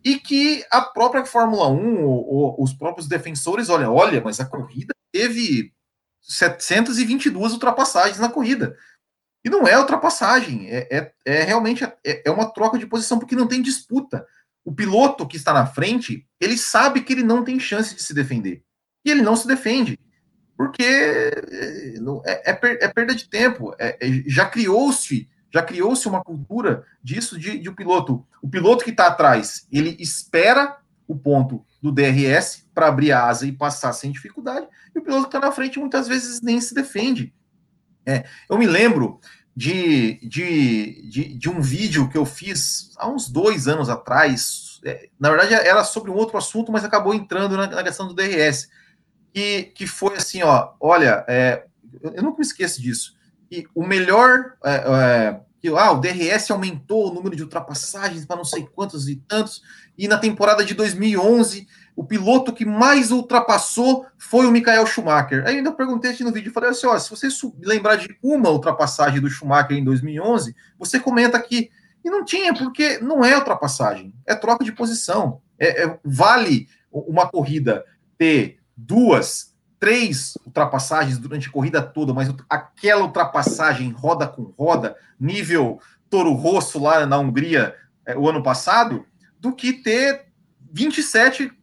e 0.03 0.17
que 0.19 0.63
a 0.71 0.81
própria 0.81 1.25
Fórmula 1.25 1.67
1, 1.67 2.03
ou, 2.03 2.27
ou, 2.27 2.63
os 2.63 2.73
próprios 2.73 3.07
defensores, 3.07 3.67
olha, 3.69 3.89
olha, 3.89 4.21
mas 4.21 4.39
a 4.39 4.45
corrida 4.45 4.93
teve 5.11 5.73
722 6.21 7.53
ultrapassagens 7.53 8.19
na 8.19 8.29
corrida. 8.29 8.77
E 9.43 9.49
não 9.49 9.67
é 9.67 9.77
ultrapassagem, 9.79 10.67
é, 10.69 10.87
é, 10.91 11.13
é 11.25 11.43
realmente 11.43 11.83
é, 11.83 11.97
é, 12.03 12.29
uma 12.31 12.51
troca 12.51 12.77
de 12.77 12.85
posição, 12.85 13.17
porque 13.17 13.35
não 13.35 13.47
tem 13.47 13.61
disputa. 13.61 14.25
O 14.65 14.73
piloto 14.73 15.27
que 15.27 15.37
está 15.37 15.53
na 15.53 15.65
frente, 15.65 16.27
ele 16.39 16.57
sabe 16.57 17.01
que 17.01 17.13
ele 17.13 17.23
não 17.23 17.43
tem 17.43 17.59
chance 17.59 17.95
de 17.95 18.03
se 18.03 18.13
defender. 18.13 18.63
E 19.05 19.09
ele 19.09 19.21
não 19.21 19.35
se 19.35 19.47
defende. 19.47 19.97
Porque 20.57 20.83
é, 20.83 21.95
é, 22.15 22.51
é, 22.51 22.85
é 22.85 22.87
perda 22.89 23.15
de 23.15 23.29
tempo. 23.29 23.73
É, 23.79 23.97
já 24.27 24.45
criou-se 24.45 25.29
já 25.51 25.63
criou-se 25.63 26.07
uma 26.07 26.23
cultura 26.23 26.85
disso 27.03 27.37
de, 27.37 27.57
de 27.57 27.69
um 27.69 27.75
piloto. 27.75 28.25
O 28.41 28.49
piloto 28.49 28.83
que 28.83 28.91
está 28.91 29.07
atrás, 29.07 29.67
ele 29.71 29.95
espera 29.99 30.77
o 31.07 31.17
ponto 31.17 31.65
do 31.81 31.91
DRS 31.91 32.67
para 32.73 32.87
abrir 32.87 33.11
a 33.11 33.25
asa 33.25 33.47
e 33.47 33.51
passar 33.51 33.93
sem 33.93 34.11
dificuldade, 34.11 34.67
e 34.93 34.99
o 34.99 35.01
piloto 35.01 35.23
que 35.23 35.35
está 35.35 35.39
na 35.39 35.51
frente 35.51 35.79
muitas 35.79 36.07
vezes 36.07 36.41
nem 36.41 36.61
se 36.61 36.73
defende. 36.73 37.33
É, 38.09 38.25
eu 38.49 38.57
me 38.57 38.65
lembro 38.65 39.19
de, 39.55 40.19
de, 40.27 41.09
de, 41.09 41.37
de, 41.37 41.49
um 41.49 41.61
vídeo 41.61 42.09
que 42.09 42.17
eu 42.17 42.25
fiz 42.25 42.91
há 42.97 43.07
uns 43.07 43.29
dois 43.29 43.67
anos 43.67 43.87
atrás. 43.87 44.79
É, 44.83 45.09
na 45.19 45.29
verdade, 45.29 45.53
era 45.53 45.83
sobre 45.83 46.09
um 46.09 46.15
outro 46.15 46.37
assunto, 46.37 46.71
mas 46.71 46.83
acabou 46.83 47.13
entrando 47.13 47.55
na, 47.55 47.67
na 47.67 47.83
questão 47.83 48.07
do 48.07 48.15
DRS. 48.15 48.67
Que, 49.31 49.63
que 49.63 49.85
foi 49.85 50.15
assim: 50.15 50.41
ó, 50.41 50.71
olha, 50.79 51.23
é, 51.27 51.65
eu 52.01 52.23
nunca 52.23 52.39
me 52.39 52.45
esqueço 52.45 52.81
disso. 52.81 53.15
E 53.51 53.67
o 53.75 53.85
melhor. 53.85 54.53
É, 54.63 54.75
é 54.75 55.39
que 55.61 55.67
ah, 55.67 55.91
o 55.91 55.99
DRS 55.99 56.49
aumentou 56.51 57.11
o 57.11 57.13
número 57.13 57.35
de 57.35 57.43
ultrapassagens 57.43 58.25
para 58.25 58.37
não 58.37 58.45
sei 58.45 58.65
quantos 58.65 59.09
e 59.09 59.17
tantos, 59.17 59.61
e 59.97 60.07
na 60.07 60.17
temporada 60.17 60.63
de 60.63 60.73
2011 60.73 61.67
o 61.99 62.03
piloto 62.05 62.53
que 62.53 62.65
mais 62.65 63.11
ultrapassou 63.11 64.05
foi 64.17 64.45
o 64.45 64.51
Michael 64.53 64.87
Schumacher. 64.87 65.43
Aí 65.45 65.57
ainda 65.57 65.69
perguntei 65.69 66.15
no 66.21 66.31
vídeo, 66.31 66.49
falei 66.49 66.69
assim, 66.69 66.87
ó, 66.87 66.97
se 66.97 67.09
você 67.09 67.27
lembrar 67.61 67.97
de 67.97 68.17
uma 68.23 68.49
ultrapassagem 68.49 69.19
do 69.19 69.29
Schumacher 69.29 69.75
em 69.75 69.83
2011, 69.83 70.55
você 70.77 70.97
comenta 70.97 71.35
aqui. 71.35 71.69
E 72.01 72.09
não 72.09 72.23
tinha, 72.23 72.53
porque 72.53 72.99
não 72.99 73.21
é 73.25 73.35
ultrapassagem, 73.35 74.15
é 74.25 74.33
troca 74.33 74.63
de 74.63 74.71
posição. 74.71 75.41
É, 75.59 75.83
é, 75.83 75.99
vale 76.01 76.69
uma 76.89 77.27
corrida 77.27 77.83
ter 78.17 78.59
duas, 78.77 79.53
três 79.77 80.37
ultrapassagens 80.45 81.17
durante 81.17 81.49
a 81.49 81.51
corrida 81.51 81.81
toda, 81.81 82.13
mas 82.13 82.33
aquela 82.49 83.01
ultrapassagem 83.01 83.91
roda 83.91 84.25
com 84.25 84.53
roda, 84.57 84.95
nível 85.19 85.81
Toro 86.09 86.31
Rosso 86.31 86.81
lá 86.81 87.05
na 87.05 87.19
Hungria 87.19 87.75
é, 88.05 88.17
o 88.17 88.29
ano 88.29 88.41
passado, 88.41 89.05
do 89.37 89.53
que 89.53 89.73
ter 89.73 90.29
27 90.71 91.43
eh, 91.43 91.58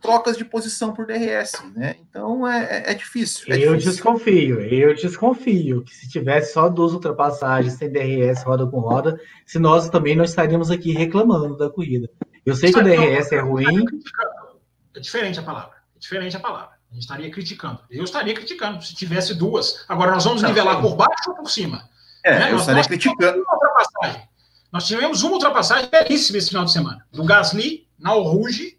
trocas 0.00 0.36
de 0.36 0.44
posição 0.44 0.94
por 0.94 1.06
DRS, 1.06 1.52
né? 1.74 1.96
Então 2.08 2.46
é, 2.46 2.64
é, 2.64 2.92
é 2.92 2.94
difícil. 2.94 3.44
É 3.48 3.56
eu 3.56 3.76
difícil. 3.76 3.92
desconfio, 3.92 4.60
eu 4.60 4.94
desconfio 4.94 5.84
que 5.84 5.94
se 5.94 6.08
tivesse 6.08 6.54
só 6.54 6.68
duas 6.68 6.92
ultrapassagens 6.92 7.74
sem 7.74 7.90
DRS 7.90 8.42
roda 8.44 8.66
com 8.66 8.80
roda, 8.80 9.20
se 9.44 9.58
nós 9.58 9.90
também 9.90 10.16
não 10.16 10.24
estaríamos 10.24 10.70
aqui 10.70 10.92
reclamando 10.92 11.56
da 11.56 11.68
corrida. 11.68 12.08
Eu 12.46 12.54
sei 12.54 12.72
que 12.72 12.78
o 12.78 12.82
DRS 12.82 13.30
é 13.32 13.40
ruim. 13.40 13.84
É 14.94 15.00
diferente 15.00 15.38
a 15.38 15.42
palavra. 15.42 15.76
É 15.94 15.98
diferente 15.98 16.36
a 16.36 16.40
palavra. 16.40 16.78
A 16.90 16.94
gente 16.94 17.02
estaria 17.02 17.30
criticando. 17.30 17.80
Eu 17.90 18.04
estaria 18.04 18.34
criticando 18.34 18.82
se 18.82 18.94
tivesse 18.94 19.34
duas. 19.34 19.84
Agora 19.86 20.12
nós 20.12 20.24
vamos 20.24 20.42
nivelar 20.42 20.80
por 20.80 20.96
baixo 20.96 21.28
ou 21.28 21.34
por 21.34 21.50
cima? 21.50 21.86
É, 22.24 22.38
né? 22.38 22.48
eu 22.48 22.52
nós, 22.52 22.60
estaria 22.62 22.78
nós 22.78 22.86
criticando. 22.86 23.44
Nós 24.72 24.86
tivemos 24.86 25.22
uma 25.22 25.32
ultrapassagem 25.34 25.90
belíssima 25.90 26.38
esse 26.38 26.48
final 26.48 26.64
de 26.64 26.72
semana. 26.72 27.06
Do 27.12 27.24
Gasly 27.24 27.86
na 27.98 28.10
Rouge 28.10 28.77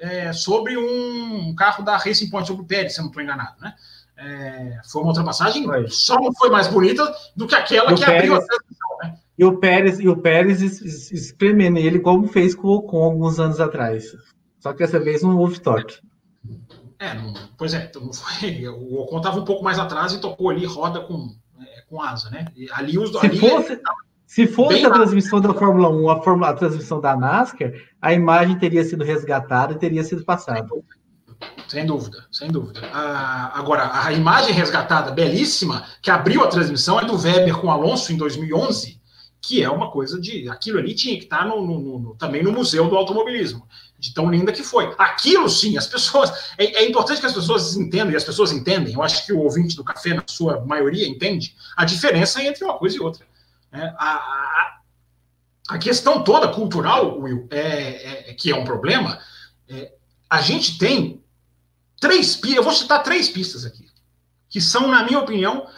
é, 0.00 0.32
sobre 0.32 0.76
um 0.76 1.54
carro 1.54 1.84
da 1.84 1.96
Racing 1.96 2.30
Point, 2.30 2.48
sobre 2.48 2.62
o 2.62 2.66
Pérez, 2.66 2.94
se 2.94 3.00
eu 3.00 3.02
não 3.02 3.10
estou 3.10 3.22
enganado, 3.22 3.60
né? 3.60 3.74
É, 4.16 4.80
foi 4.90 5.02
uma 5.02 5.08
ultrapassagem, 5.08 5.64
foi. 5.64 5.88
só 5.88 6.20
não 6.20 6.32
foi 6.34 6.50
mais 6.50 6.68
bonita 6.68 7.10
do 7.34 7.46
que 7.46 7.54
aquela 7.54 7.94
que 7.94 8.04
Pérez, 8.04 8.18
abriu 8.18 8.34
a 8.34 8.44
transmissão, 8.44 8.98
né? 9.02 9.18
E 9.38 9.44
o 9.44 9.58
Pérez, 9.58 10.00
e 10.00 10.08
o 10.08 10.16
Pérez 10.16 10.60
espremendo 10.60 11.78
ele 11.78 12.00
como 12.00 12.26
fez 12.26 12.54
com 12.54 12.68
o 12.68 12.76
Ocon 12.76 13.02
alguns 13.02 13.40
anos 13.40 13.60
atrás. 13.60 14.14
Só 14.58 14.72
que 14.72 14.80
dessa 14.80 15.00
vez 15.00 15.22
não 15.22 15.38
houve 15.38 15.58
toque. 15.58 16.00
É, 16.98 17.14
não, 17.14 17.32
pois 17.56 17.72
é, 17.72 17.84
então 17.84 18.12
foi, 18.12 18.68
o 18.68 19.00
Ocon 19.00 19.18
estava 19.18 19.40
um 19.40 19.44
pouco 19.44 19.64
mais 19.64 19.78
atrás 19.78 20.12
e 20.12 20.20
tocou 20.20 20.50
ali 20.50 20.66
roda 20.66 21.00
com, 21.00 21.34
é, 21.58 21.82
com 21.88 22.02
asa, 22.02 22.28
né? 22.28 22.46
E 22.54 22.68
ali 22.72 22.98
os 22.98 23.16
ali, 23.16 23.38
fosse, 23.38 23.80
se 24.30 24.46
fosse 24.46 24.86
a 24.86 24.90
transmissão 24.90 25.40
da 25.40 25.52
Fórmula 25.52 25.88
1, 25.88 26.08
a, 26.08 26.22
Fórmula, 26.22 26.50
a 26.50 26.52
transmissão 26.52 27.00
da 27.00 27.16
NASCAR, 27.16 27.72
a 28.00 28.14
imagem 28.14 28.56
teria 28.56 28.84
sido 28.84 29.02
resgatada 29.02 29.72
e 29.72 29.76
teria 29.76 30.04
sido 30.04 30.24
passada. 30.24 30.68
Sem 31.66 31.84
dúvida, 31.84 32.24
sem 32.30 32.48
dúvida. 32.48 32.80
Ah, 32.92 33.50
agora, 33.58 33.90
a 33.92 34.12
imagem 34.12 34.54
resgatada, 34.54 35.10
belíssima, 35.10 35.84
que 36.00 36.12
abriu 36.12 36.44
a 36.44 36.46
transmissão, 36.46 37.00
é 37.00 37.04
do 37.04 37.20
Weber 37.20 37.56
com 37.56 37.72
Alonso 37.72 38.12
em 38.12 38.16
2011, 38.16 39.00
que 39.42 39.64
é 39.64 39.68
uma 39.68 39.90
coisa 39.90 40.20
de. 40.20 40.48
Aquilo 40.48 40.78
ali 40.78 40.94
tinha 40.94 41.16
que 41.16 41.24
estar 41.24 41.44
no, 41.44 41.66
no, 41.66 41.98
no, 41.98 42.14
também 42.14 42.40
no 42.40 42.52
Museu 42.52 42.88
do 42.88 42.94
Automobilismo 42.94 43.66
de 43.98 44.14
tão 44.14 44.30
linda 44.30 44.52
que 44.52 44.62
foi. 44.62 44.94
Aquilo 44.96 45.48
sim, 45.48 45.76
as 45.76 45.88
pessoas. 45.88 46.30
É, 46.56 46.82
é, 46.82 46.88
importante 46.88 47.18
que 47.18 47.26
as 47.26 47.34
pessoas 47.34 47.76
entendam, 47.76 48.12
e 48.12 48.16
as 48.16 48.22
pessoas 48.22 48.52
entendem, 48.52 48.94
eu 48.94 49.02
acho 49.02 49.26
que 49.26 49.32
o 49.32 49.40
ouvinte 49.40 49.74
do 49.74 49.82
café, 49.82 50.14
na 50.14 50.22
sua 50.24 50.64
maioria, 50.64 51.08
entende 51.08 51.56
a 51.76 51.84
diferença 51.84 52.40
entre 52.44 52.62
uma 52.62 52.78
coisa 52.78 52.96
e 52.96 53.00
outra. 53.00 53.28
É, 53.72 53.82
a, 53.96 54.14
a, 54.14 54.80
a, 55.68 55.78
questão 55.78 56.24
toda 56.24 56.48
cultural, 56.48 57.20
Will, 57.20 57.46
é, 57.50 57.58
é, 57.58 58.30
é 58.30 58.34
que 58.34 58.50
é 58.50 58.56
um 58.56 58.64
problema, 58.64 59.20
é, 59.68 59.92
a 60.28 60.40
gente 60.40 60.76
tem 60.76 61.24
três 62.00 62.34
pistas, 62.34 62.56
eu 62.56 62.62
vou 62.64 62.72
citar 62.72 63.02
três 63.02 63.28
pistas 63.28 63.64
aqui, 63.64 63.86
que 64.48 64.60
são, 64.60 64.88
na 64.88 65.04
minha 65.04 65.20
opinião, 65.20 65.68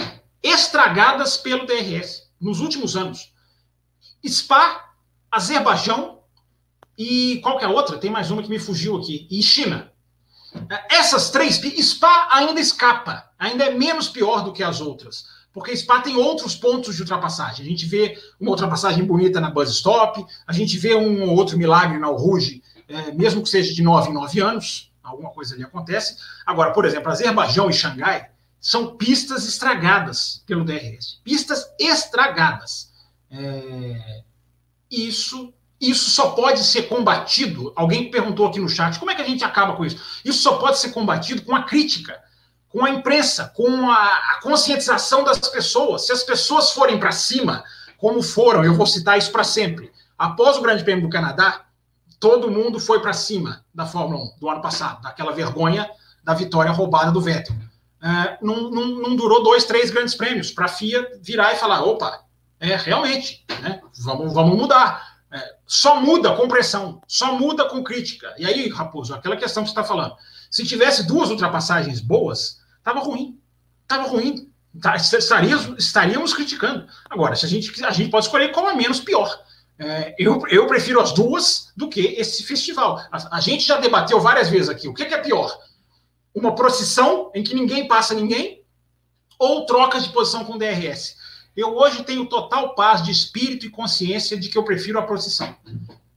estragadas 0.42 1.36
pelo 1.36 1.66
DRS 1.66 2.30
nos 2.40 2.60
últimos 2.60 2.96
anos. 2.96 3.32
Spa, 4.26 4.94
Azerbaijão 5.30 6.20
e 6.96 7.40
qual 7.42 7.58
que 7.58 7.64
é 7.64 7.66
a 7.66 7.70
outra? 7.70 7.98
Tem 7.98 8.10
mais 8.10 8.30
uma 8.30 8.42
que 8.42 8.48
me 8.48 8.58
fugiu 8.58 8.96
aqui. 8.96 9.26
E 9.30 9.42
China. 9.42 9.92
Essas 10.90 11.30
três, 11.30 11.56
Spa 11.56 12.28
ainda 12.30 12.60
escapa, 12.60 13.30
ainda 13.38 13.64
é 13.64 13.70
menos 13.70 14.08
pior 14.08 14.44
do 14.44 14.52
que 14.52 14.62
as 14.62 14.80
outras, 14.80 15.24
porque 15.52 15.76
Spa 15.76 16.00
tem 16.00 16.16
outros 16.16 16.54
pontos 16.54 16.94
de 16.96 17.02
ultrapassagem. 17.02 17.64
A 17.64 17.68
gente 17.68 17.86
vê 17.86 18.18
uma 18.40 18.50
ultrapassagem 18.50 19.04
bonita 19.04 19.40
na 19.40 19.50
Buzz 19.50 19.70
Stop, 19.70 20.24
a 20.46 20.52
gente 20.52 20.78
vê 20.78 20.94
um 20.94 21.28
ou 21.28 21.36
outro 21.36 21.58
milagre 21.58 21.98
na 21.98 22.06
Rouge, 22.06 22.62
é, 22.88 23.12
mesmo 23.12 23.42
que 23.42 23.48
seja 23.48 23.72
de 23.74 23.82
nove 23.82 24.10
em 24.10 24.14
nove 24.14 24.40
anos, 24.40 24.92
alguma 25.02 25.30
coisa 25.30 25.54
ali 25.54 25.62
acontece. 25.62 26.16
Agora, 26.46 26.72
por 26.72 26.84
exemplo, 26.84 27.10
Azerbaijão 27.10 27.68
e 27.68 27.72
Xangai 27.72 28.30
são 28.60 28.96
pistas 28.96 29.46
estragadas 29.46 30.42
pelo 30.46 30.64
DRS, 30.64 31.20
pistas 31.22 31.66
estragadas. 31.78 32.90
É, 33.30 34.22
isso 34.90 35.52
isso 35.80 36.10
só 36.10 36.30
pode 36.30 36.62
ser 36.62 36.82
combatido. 36.82 37.72
Alguém 37.74 38.08
perguntou 38.08 38.46
aqui 38.46 38.60
no 38.60 38.68
chat 38.68 39.00
como 39.00 39.10
é 39.10 39.16
que 39.16 39.22
a 39.22 39.26
gente 39.26 39.42
acaba 39.42 39.74
com 39.74 39.84
isso? 39.84 40.20
Isso 40.24 40.40
só 40.40 40.56
pode 40.56 40.78
ser 40.78 40.90
combatido 40.90 41.42
com 41.42 41.56
a 41.56 41.64
crítica, 41.64 42.22
com 42.72 42.84
a 42.84 42.90
imprensa, 42.90 43.52
com 43.54 43.90
a, 43.90 44.06
a 44.06 44.40
conscientização 44.42 45.22
das 45.22 45.38
pessoas. 45.38 46.06
Se 46.06 46.12
as 46.12 46.22
pessoas 46.22 46.72
forem 46.72 46.98
para 46.98 47.12
cima, 47.12 47.62
como 47.98 48.22
foram, 48.22 48.64
eu 48.64 48.74
vou 48.74 48.86
citar 48.86 49.18
isso 49.18 49.30
para 49.30 49.44
sempre. 49.44 49.92
Após 50.18 50.56
o 50.56 50.62
Grande 50.62 50.82
Prêmio 50.82 51.04
do 51.04 51.10
Canadá, 51.10 51.66
todo 52.18 52.50
mundo 52.50 52.80
foi 52.80 53.00
para 53.00 53.12
cima 53.12 53.62
da 53.74 53.84
Fórmula 53.84 54.24
1 54.24 54.40
do 54.40 54.48
ano 54.48 54.62
passado, 54.62 55.02
daquela 55.02 55.32
vergonha 55.32 55.88
da 56.24 56.32
vitória 56.32 56.72
roubada 56.72 57.12
do 57.12 57.20
Vettel. 57.20 57.54
É, 58.02 58.38
não, 58.40 58.70
não, 58.70 58.86
não, 58.86 59.14
durou 59.14 59.44
dois, 59.44 59.64
três 59.64 59.90
grandes 59.90 60.14
prêmios 60.14 60.50
para 60.50 60.64
a 60.64 60.68
FIA 60.68 61.20
virar 61.20 61.52
e 61.52 61.56
falar: 61.56 61.84
opa, 61.84 62.24
é 62.58 62.74
realmente, 62.74 63.44
né, 63.60 63.80
vamos, 64.00 64.32
vamos 64.32 64.56
mudar. 64.56 65.12
É, 65.30 65.54
só 65.66 66.00
muda 66.00 66.34
com 66.34 66.48
pressão, 66.48 67.00
só 67.06 67.38
muda 67.38 67.68
com 67.68 67.82
crítica. 67.82 68.34
E 68.38 68.46
aí, 68.46 68.68
Raposo, 68.68 69.14
aquela 69.14 69.36
questão 69.36 69.62
que 69.62 69.68
você 69.68 69.72
está 69.72 69.84
falando. 69.84 70.16
Se 70.50 70.64
tivesse 70.66 71.06
duas 71.06 71.30
ultrapassagens 71.30 72.00
boas, 72.00 72.61
estava 72.82 73.00
ruim. 73.00 73.38
Estava 73.82 74.08
ruim. 74.08 74.50
Tá, 74.80 74.96
estaríamos, 74.96 75.78
estaríamos 75.78 76.34
criticando. 76.34 76.86
Agora, 77.08 77.36
se 77.36 77.46
a 77.46 77.48
gente, 77.48 77.84
a 77.84 77.90
gente 77.90 78.10
pode 78.10 78.26
escolher 78.26 78.52
qual 78.52 78.68
é 78.68 78.74
menos 78.74 79.00
pior. 79.00 79.38
É, 79.78 80.14
eu, 80.18 80.42
eu 80.48 80.66
prefiro 80.66 81.00
as 81.00 81.12
duas 81.12 81.72
do 81.76 81.88
que 81.88 82.00
esse 82.00 82.42
festival. 82.44 82.98
A, 83.10 83.36
a 83.36 83.40
gente 83.40 83.64
já 83.64 83.78
debateu 83.78 84.20
várias 84.20 84.48
vezes 84.48 84.68
aqui. 84.68 84.88
O 84.88 84.94
que, 84.94 85.04
que 85.04 85.14
é 85.14 85.18
pior? 85.18 85.56
Uma 86.34 86.54
procissão 86.54 87.30
em 87.34 87.42
que 87.42 87.54
ninguém 87.54 87.86
passa 87.86 88.14
ninguém 88.14 88.62
ou 89.38 89.66
trocas 89.66 90.04
de 90.04 90.12
posição 90.12 90.44
com 90.44 90.58
DRS? 90.58 91.16
Eu 91.54 91.76
hoje 91.76 92.02
tenho 92.02 92.26
total 92.26 92.74
paz 92.74 93.02
de 93.02 93.10
espírito 93.10 93.66
e 93.66 93.70
consciência 93.70 94.38
de 94.38 94.48
que 94.48 94.56
eu 94.56 94.64
prefiro 94.64 94.98
a 94.98 95.02
procissão. 95.02 95.54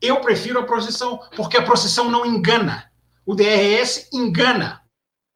Eu 0.02 0.22
prefiro 0.22 0.60
a 0.60 0.64
procissão 0.64 1.20
porque 1.36 1.58
a 1.58 1.64
procissão 1.64 2.10
não 2.10 2.26
engana. 2.26 2.90
O 3.26 3.36
DRS 3.36 4.08
engana. 4.14 4.82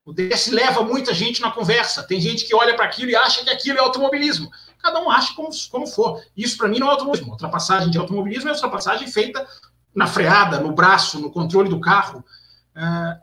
O 0.10 0.14
DRS 0.14 0.48
leva 0.48 0.82
muita 0.82 1.14
gente 1.14 1.40
na 1.40 1.52
conversa. 1.52 2.02
Tem 2.02 2.20
gente 2.20 2.46
que 2.46 2.56
olha 2.56 2.76
para 2.76 2.86
aquilo 2.86 3.12
e 3.12 3.16
acha 3.16 3.44
que 3.44 3.50
aquilo 3.52 3.78
é 3.78 3.82
automobilismo. 3.82 4.50
Cada 4.80 5.00
um 5.00 5.12
acha 5.12 5.36
como, 5.36 5.50
como 5.70 5.86
for. 5.86 6.20
Isso 6.36 6.58
para 6.58 6.68
mim 6.68 6.80
não 6.80 6.88
é 6.88 6.92
automobilismo. 6.92 7.32
Ultrapassagem 7.32 7.92
de 7.92 7.98
automobilismo 8.00 8.50
é 8.50 8.54
ultrapassagem 8.54 9.08
feita 9.08 9.48
na 9.94 10.08
freada, 10.08 10.60
no 10.60 10.72
braço, 10.72 11.20
no 11.20 11.30
controle 11.30 11.70
do 11.70 11.80
carro. 11.80 12.26
Uh, 12.76 13.22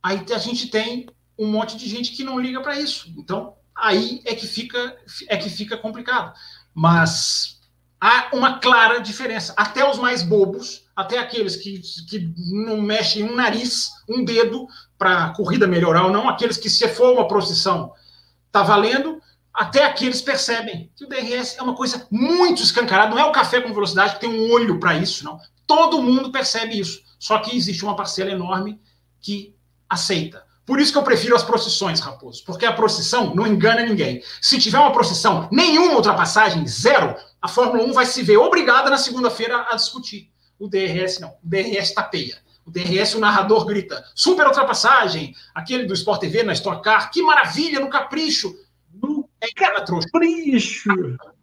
aí 0.00 0.24
a 0.32 0.38
gente 0.38 0.68
tem 0.68 1.08
um 1.36 1.48
monte 1.48 1.76
de 1.76 1.88
gente 1.88 2.12
que 2.12 2.22
não 2.22 2.38
liga 2.38 2.60
para 2.60 2.78
isso. 2.78 3.12
Então, 3.18 3.56
aí 3.74 4.22
é 4.24 4.36
que 4.36 4.46
fica, 4.46 4.96
é 5.28 5.36
que 5.36 5.50
fica 5.50 5.76
complicado. 5.76 6.32
Mas 6.72 7.58
há 8.00 8.28
uma 8.32 8.60
clara 8.60 9.00
diferença. 9.00 9.52
Até 9.56 9.88
os 9.88 9.98
mais 9.98 10.22
bobos, 10.22 10.84
até 10.94 11.18
aqueles 11.18 11.56
que, 11.56 11.80
que 12.08 12.32
não 12.52 12.80
mexem 12.80 13.24
um 13.24 13.34
nariz, 13.34 13.90
um 14.08 14.24
dedo 14.24 14.68
para 15.00 15.24
a 15.24 15.30
corrida 15.30 15.66
melhorar 15.66 16.04
ou 16.04 16.12
não, 16.12 16.28
aqueles 16.28 16.58
que 16.58 16.68
se 16.68 16.86
for 16.88 17.14
uma 17.14 17.26
procissão 17.26 17.94
tá 18.52 18.62
valendo, 18.62 19.18
até 19.54 19.86
aqueles 19.86 20.20
percebem 20.20 20.92
que 20.94 21.06
o 21.06 21.08
DRS 21.08 21.56
é 21.58 21.62
uma 21.62 21.74
coisa 21.74 22.06
muito 22.10 22.62
escancarada, 22.62 23.10
não 23.10 23.18
é 23.18 23.24
o 23.24 23.32
café 23.32 23.62
com 23.62 23.72
velocidade 23.72 24.14
que 24.14 24.20
tem 24.20 24.28
um 24.28 24.52
olho 24.52 24.78
para 24.78 24.94
isso, 24.94 25.24
não. 25.24 25.40
Todo 25.66 26.02
mundo 26.02 26.30
percebe 26.30 26.78
isso. 26.78 27.00
Só 27.18 27.38
que 27.38 27.56
existe 27.56 27.82
uma 27.82 27.96
parcela 27.96 28.30
enorme 28.30 28.78
que 29.22 29.54
aceita. 29.88 30.44
Por 30.66 30.78
isso 30.78 30.92
que 30.92 30.98
eu 30.98 31.02
prefiro 31.02 31.34
as 31.34 31.42
procissões, 31.42 32.00
Raposo, 32.00 32.44
porque 32.44 32.66
a 32.66 32.72
procissão 32.72 33.34
não 33.34 33.46
engana 33.46 33.82
ninguém. 33.82 34.22
Se 34.42 34.58
tiver 34.58 34.78
uma 34.78 34.92
procissão, 34.92 35.48
nenhuma 35.50 35.94
ultrapassagem, 35.94 36.66
zero, 36.66 37.16
a 37.40 37.48
Fórmula 37.48 37.84
1 37.84 37.92
vai 37.94 38.04
se 38.04 38.22
ver 38.22 38.36
obrigada 38.36 38.90
na 38.90 38.98
segunda-feira 38.98 39.66
a 39.70 39.76
discutir. 39.76 40.30
O 40.58 40.68
DRS 40.68 41.18
não. 41.20 41.30
O 41.42 41.48
DRS 41.48 41.94
tapeia. 41.94 42.49
O 42.70 42.72
DRS, 42.72 43.14
o 43.14 43.20
narrador 43.20 43.66
grita: 43.66 44.02
super 44.14 44.46
ultrapassagem, 44.46 45.34
aquele 45.52 45.84
do 45.84 45.94
Sport 45.94 46.20
TV 46.20 46.44
na 46.44 46.52
Stock 46.52 46.82
Car, 46.82 47.10
que 47.10 47.20
maravilha, 47.20 47.80
no 47.80 47.90
capricho. 47.90 48.54
No 48.94 49.28
é 49.40 49.48
capricho. 49.52 50.88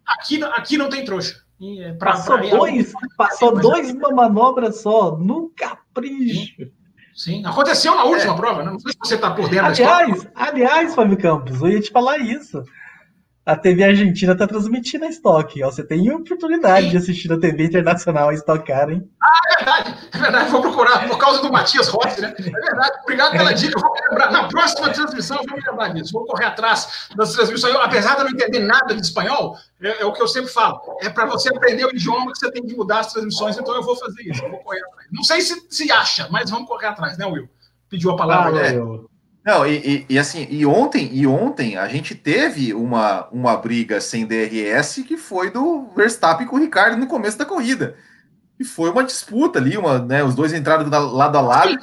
Aqui, 0.08 0.42
aqui 0.44 0.78
não 0.78 0.90
tem 0.90 1.04
trouxa. 1.04 1.44
É 1.62 1.92
pra, 1.94 2.12
passou 2.12 2.38
pra, 2.38 2.50
dois, 2.50 2.94
passou 3.18 3.60
dois 3.60 3.92
uma 3.92 4.12
manobra 4.12 4.72
só, 4.72 5.18
no 5.18 5.52
capricho. 5.56 6.72
Sim, 7.14 7.44
aconteceu 7.46 7.96
na 7.96 8.04
última 8.04 8.34
é. 8.34 8.38
prova, 8.38 8.64
né? 8.64 8.72
Não 8.72 8.80
sei 8.80 8.92
se 8.92 8.98
você 9.00 9.16
está 9.16 9.32
por 9.32 9.50
dentro 9.50 9.66
aliás, 9.66 10.28
Aliás, 10.36 10.96
Fábio 10.96 11.18
Campos, 11.18 11.60
eu 11.62 11.70
ia 11.70 11.82
te 11.82 11.92
falar 11.92 12.20
isso 12.20 12.64
a 13.48 13.56
TV 13.56 13.82
Argentina 13.82 14.34
está 14.34 14.46
transmitindo 14.46 15.06
a 15.06 15.08
Stock. 15.08 15.64
Ó. 15.64 15.72
Você 15.72 15.82
tem 15.82 16.12
oportunidade 16.12 16.88
Sim. 16.88 16.92
de 16.92 16.98
assistir 16.98 17.32
a 17.32 17.40
TV 17.40 17.64
Internacional 17.64 18.28
a 18.28 18.34
Stock 18.34 18.68
Car, 18.68 18.90
hein? 18.90 19.10
Ah, 19.24 19.40
é 19.46 19.56
verdade. 19.56 20.10
É 20.12 20.18
verdade. 20.18 20.52
Vou 20.52 20.62
procurar 20.62 21.08
por 21.08 21.18
causa 21.18 21.42
do 21.42 21.50
Matias 21.50 21.88
Rossi, 21.88 22.20
né? 22.20 22.36
É 22.38 22.42
verdade. 22.42 23.00
Obrigado 23.04 23.32
pela 23.32 23.54
dica. 23.54 23.80
Vou 23.80 23.94
lembrar. 24.10 24.32
Na 24.32 24.50
próxima 24.50 24.90
transmissão, 24.90 25.38
vou 25.48 25.58
me 25.58 25.64
lembrar 25.66 25.94
disso. 25.94 26.12
Vou 26.12 26.26
correr 26.26 26.44
atrás 26.44 27.08
das 27.16 27.32
transmissões. 27.32 27.74
Eu, 27.74 27.82
apesar 27.82 28.18
de 28.18 28.24
não 28.26 28.32
entender 28.32 28.60
nada 28.60 28.94
de 28.94 29.02
espanhol, 29.02 29.58
é, 29.82 30.02
é 30.02 30.06
o 30.06 30.12
que 30.12 30.22
eu 30.22 30.28
sempre 30.28 30.52
falo. 30.52 30.82
É 31.02 31.10
para 31.10 31.26
você 31.26 31.48
aprender 31.48 31.86
o 31.86 31.92
idioma 31.92 32.34
que 32.34 32.40
você 32.40 32.52
tem 32.52 32.66
que 32.66 32.76
mudar 32.76 33.00
as 33.00 33.14
transmissões. 33.14 33.58
Então 33.58 33.74
eu 33.74 33.82
vou 33.82 33.96
fazer 33.96 34.24
isso. 34.24 34.44
Eu 34.44 34.50
vou 34.50 34.60
correr 34.60 34.82
atrás. 34.82 35.08
Não 35.10 35.24
sei 35.24 35.40
se 35.40 35.66
se 35.70 35.90
acha, 35.90 36.28
mas 36.30 36.50
vamos 36.50 36.68
correr 36.68 36.88
atrás, 36.88 37.18
né, 37.18 37.26
Will? 37.26 37.48
Pediu 37.90 38.12
a 38.12 38.18
palavra. 38.18 38.62
Ah, 38.62 38.68
é. 38.68 39.17
Não, 39.48 39.66
e, 39.66 39.78
e, 39.78 40.06
e, 40.10 40.20
assim, 40.20 40.46
e 40.50 40.66
ontem, 40.66 41.10
e 41.10 41.26
ontem 41.26 41.78
a 41.78 41.88
gente 41.88 42.14
teve 42.14 42.74
uma, 42.74 43.30
uma 43.32 43.56
briga 43.56 44.02
sem 44.02 44.28
DRS 44.28 45.06
que 45.08 45.16
foi 45.16 45.50
do 45.50 45.88
Verstappen 45.96 46.46
com 46.46 46.58
o 46.58 46.60
Ricardo 46.60 46.98
no 46.98 47.08
começo 47.08 47.38
da 47.38 47.46
corrida. 47.46 47.96
E 48.60 48.66
foi 48.66 48.90
uma 48.90 49.06
disputa 49.06 49.58
ali, 49.58 49.78
uma, 49.78 50.00
né, 50.00 50.22
os 50.22 50.36
dois 50.36 50.52
entraram 50.52 50.90
lado 50.90 51.38
a 51.38 51.40
lado. 51.40 51.80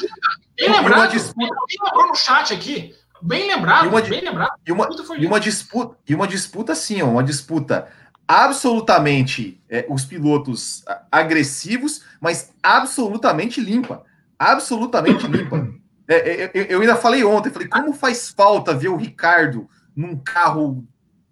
Bem 0.55 0.71
lembrado, 0.71 0.99
uma 0.99 1.09
disputa... 1.09 1.57
lembrou 1.83 2.09
no 2.09 2.15
chat 2.15 2.53
aqui. 2.53 2.95
Bem 3.23 3.47
lembrado, 3.47 3.87
e 3.87 3.89
uma, 3.89 4.03
bem 4.03 4.21
lembrado. 4.21 4.53
E 4.67 4.71
uma, 4.71 4.89
e 5.17 5.27
uma 5.27 5.41
disputa, 5.41 5.97
e 6.07 6.15
uma 6.15 6.29
disputa 6.29 6.73
assim, 6.73 7.01
ó, 7.01 7.07
uma 7.07 7.25
disputa 7.25 7.89
absolutamente 8.29 9.59
é, 9.71 9.87
os 9.89 10.05
pilotos 10.05 10.85
agressivos, 11.11 12.03
mas 12.21 12.53
absolutamente 12.63 13.59
limpa. 13.59 14.05
Absolutamente 14.39 15.27
limpa. 15.27 15.67
É, 16.07 16.15
é, 16.15 16.45
é, 16.45 16.67
eu 16.69 16.81
ainda 16.81 16.97
falei 16.97 17.25
ontem, 17.25 17.51
falei, 17.51 17.69
como 17.69 17.93
faz 17.93 18.31
falta 18.31 18.75
ver 18.75 18.89
o 18.89 18.97
Ricardo 18.97 19.69
num 19.97 20.17
carro, 20.17 20.87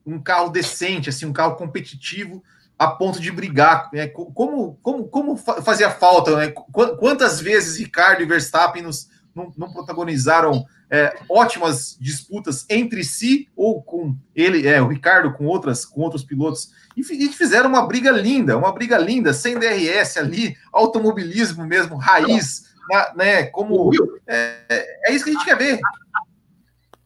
um 0.07 0.21
carro 0.21 0.49
decente, 0.49 1.11
assim, 1.11 1.27
um 1.27 1.33
carro 1.33 1.57
competitivo, 1.57 2.43
a 2.79 2.89
ponto 2.89 3.21
de 3.21 3.31
brigar. 3.31 3.91
Né? 3.93 4.09
Como, 4.09 4.79
como, 4.83 5.09
como 5.09 5.37
fazia 5.37 5.91
falta, 5.91 6.37
né? 6.37 6.53
Quantas 6.99 7.41
vezes 7.41 7.79
Ricardo 7.79 8.23
e 8.23 8.27
Verstappen 8.27 8.83
nos, 8.83 9.09
não, 9.35 9.53
não 9.57 9.73
protagonizaram 9.73 10.65
é, 10.91 11.15
ótimas 11.29 11.97
disputas 11.99 12.67
entre 12.69 13.03
si 13.03 13.49
ou 13.57 13.83
com 13.83 14.15
ele, 14.35 14.69
é, 14.69 14.81
o 14.81 14.89
Ricardo, 14.89 15.33
com 15.33 15.47
outras, 15.47 15.87
com 15.87 16.03
outros 16.03 16.23
pilotos, 16.23 16.71
e, 16.95 17.01
e 17.01 17.29
fizeram 17.33 17.71
uma 17.71 17.87
briga 17.87 18.11
linda, 18.11 18.59
uma 18.59 18.73
briga 18.73 18.99
linda, 18.99 19.33
sem 19.33 19.59
DRS 19.59 20.19
ali, 20.19 20.55
automobilismo 20.71 21.65
mesmo, 21.65 21.97
raiz, 21.97 22.72
né? 23.15 23.45
Como 23.47 23.91
é, 24.27 24.63
é 25.07 25.13
isso 25.13 25.25
que 25.25 25.31
a 25.31 25.33
gente 25.35 25.45
quer 25.45 25.57
ver. 25.57 25.81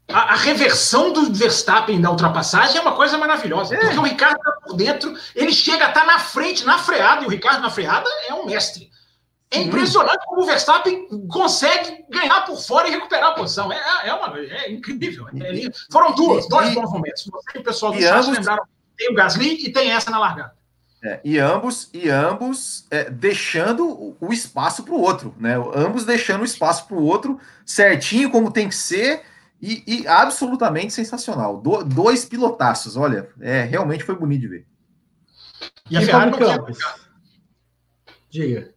A, 0.09 0.35
a, 0.35 0.37
reversão 0.37 1.13
do 1.13 1.33
Verstappen 1.33 2.01
da 2.01 2.11
ultrapassagem 2.11 2.79
é 2.79 2.81
uma 2.81 2.95
coisa 2.95 3.19
maravilhosa. 3.19 3.75
É. 3.75 3.79
Porque 3.79 3.99
o 3.99 4.03
Ricardo 4.03 4.37
está 4.37 4.53
por 4.53 4.77
dentro, 4.77 5.15
ele 5.35 5.53
chega 5.53 5.87
a 5.87 5.89
estar 5.89 6.03
tá 6.03 6.07
na 6.07 6.19
frente, 6.19 6.65
na 6.65 6.79
freada, 6.79 7.25
e 7.25 7.27
o 7.27 7.31
Ricardo 7.31 7.61
na 7.61 7.71
freada 7.71 8.09
é 8.29 8.35
um 8.35 8.47
mestre. 8.47 8.89
É 9.51 9.59
impressionante 9.59 10.25
como 10.27 10.43
o 10.43 10.47
Verstappen 10.47 11.07
consegue 11.29 12.05
ganhar 12.11 12.45
por 12.45 12.61
fora 12.61 12.89
e 12.89 12.91
recuperar 12.91 13.31
a 13.31 13.35
posição. 13.35 13.73
É, 13.73 14.09
é, 14.09 14.13
uma, 14.13 14.37
é 14.39 14.71
incrível. 14.71 15.27
É 15.29 15.71
Foram 15.91 16.13
duas, 16.15 16.49
dois 16.49 16.75
bons 16.75 16.91
momentos. 16.91 17.25
Você 17.25 17.59
e 17.59 17.61
o 17.61 17.65
pessoal 17.65 17.93
do 17.93 18.01
chat 18.01 18.13
ambos... 18.13 18.29
lembraram 18.29 18.65
tem 18.97 19.11
o 19.11 19.15
Gasly 19.15 19.67
e 19.67 19.73
tem 19.73 19.91
essa 19.91 20.11
na 20.11 20.19
largada. 20.19 20.55
É, 21.03 21.21
e 21.23 21.39
ambos, 21.39 21.91
e 21.93 22.09
ambos 22.09 22.87
é, 22.91 23.11
deixando 23.11 24.17
o 24.19 24.33
espaço 24.33 24.83
para 24.83 24.95
o 24.95 25.01
outro, 25.01 25.35
né? 25.39 25.55
Ambos 25.75 26.05
deixando 26.05 26.41
o 26.41 26.45
espaço 26.45 26.87
para 26.87 26.97
o 26.97 27.05
outro 27.05 27.39
certinho 27.65 28.31
como 28.31 28.51
tem 28.51 28.69
que 28.69 28.75
ser 28.75 29.23
e, 29.61 29.83
e 29.87 30.09
absolutamente 30.09 30.93
sensacional. 30.93 31.59
Do, 31.59 31.85
dois 31.85 32.25
pilotaços, 32.25 32.97
olha, 32.97 33.29
é, 33.41 33.63
realmente 33.63 34.05
foi 34.05 34.17
bonito 34.17 34.41
de 34.41 34.49
ver. 34.49 34.67
E 35.91 35.97
a 35.97 36.01
Ferrari 36.01 36.31
não 36.31 36.39
Campos. 36.39 36.79
Diga. 38.31 38.75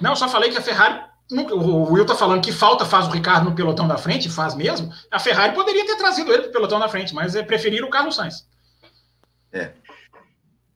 Não, 0.00 0.16
só 0.16 0.28
falei 0.28 0.50
que 0.50 0.58
a 0.58 0.62
Ferrari. 0.62 1.12
O 1.30 1.92
Will 1.92 2.04
tá 2.04 2.14
falando 2.14 2.42
que 2.42 2.52
falta 2.52 2.84
faz 2.84 3.06
o 3.06 3.10
Ricardo 3.10 3.48
no 3.48 3.56
pelotão 3.56 3.88
da 3.88 3.96
frente, 3.96 4.28
faz 4.28 4.54
mesmo. 4.54 4.92
A 5.10 5.18
Ferrari 5.18 5.54
poderia 5.54 5.86
ter 5.86 5.96
trazido 5.96 6.30
ele 6.32 6.42
pro 6.42 6.52
pelotão 6.52 6.78
da 6.78 6.88
frente, 6.88 7.14
mas 7.14 7.34
é 7.34 7.42
preferir 7.42 7.82
o 7.82 7.88
Carlos 7.88 8.16
Sainz. 8.16 8.46
É. 9.50 9.72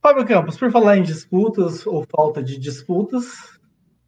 Fábio 0.08 0.26
Campos, 0.26 0.56
por 0.56 0.72
falar 0.72 0.96
em 0.96 1.02
disputas 1.02 1.86
ou 1.86 2.02
falta 2.10 2.42
de 2.42 2.58
disputas, 2.58 3.26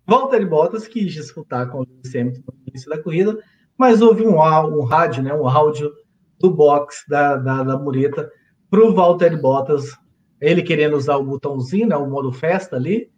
Walter 0.09 0.49
Bottas 0.49 0.89
quis 0.89 1.13
disputar 1.13 1.69
com 1.69 1.81
o 1.81 1.83
Lewis 1.83 2.17
Hamilton 2.17 2.41
no 2.47 2.69
início 2.69 2.89
da 2.89 3.03
corrida, 3.03 3.39
mas 3.77 4.01
houve 4.01 4.27
um, 4.27 4.39
um 4.39 4.83
rádio, 4.83 5.23
né, 5.23 5.35
um 5.35 5.47
áudio 5.47 5.93
do 6.39 6.51
box 6.51 7.05
da, 7.07 7.37
da, 7.37 7.63
da 7.63 7.79
mureta 7.79 8.31
para 8.71 8.81
o 8.81 8.95
Walter 8.95 9.39
Bottas, 9.39 9.95
ele 10.41 10.63
querendo 10.63 10.97
usar 10.97 11.17
o 11.17 11.27
botãozinho, 11.27 11.89
né, 11.89 11.97
o 11.97 12.09
modo 12.09 12.33
festa 12.33 12.77
ali, 12.77 13.11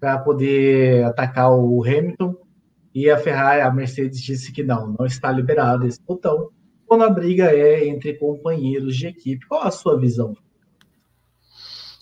para 0.00 0.18
poder 0.18 1.04
atacar 1.04 1.52
o 1.52 1.84
Hamilton, 1.84 2.34
e 2.92 3.08
a 3.08 3.16
Ferrari, 3.16 3.60
a 3.60 3.70
Mercedes 3.70 4.20
disse 4.20 4.50
que 4.50 4.64
não, 4.64 4.92
não 4.98 5.06
está 5.06 5.30
liberado 5.30 5.86
esse 5.86 6.02
botão, 6.02 6.50
quando 6.84 7.04
a 7.04 7.10
briga 7.10 7.52
é 7.52 7.86
entre 7.86 8.14
companheiros 8.14 8.96
de 8.96 9.06
equipe. 9.06 9.46
Qual 9.46 9.62
a 9.62 9.70
sua 9.70 9.96
visão? 9.96 10.34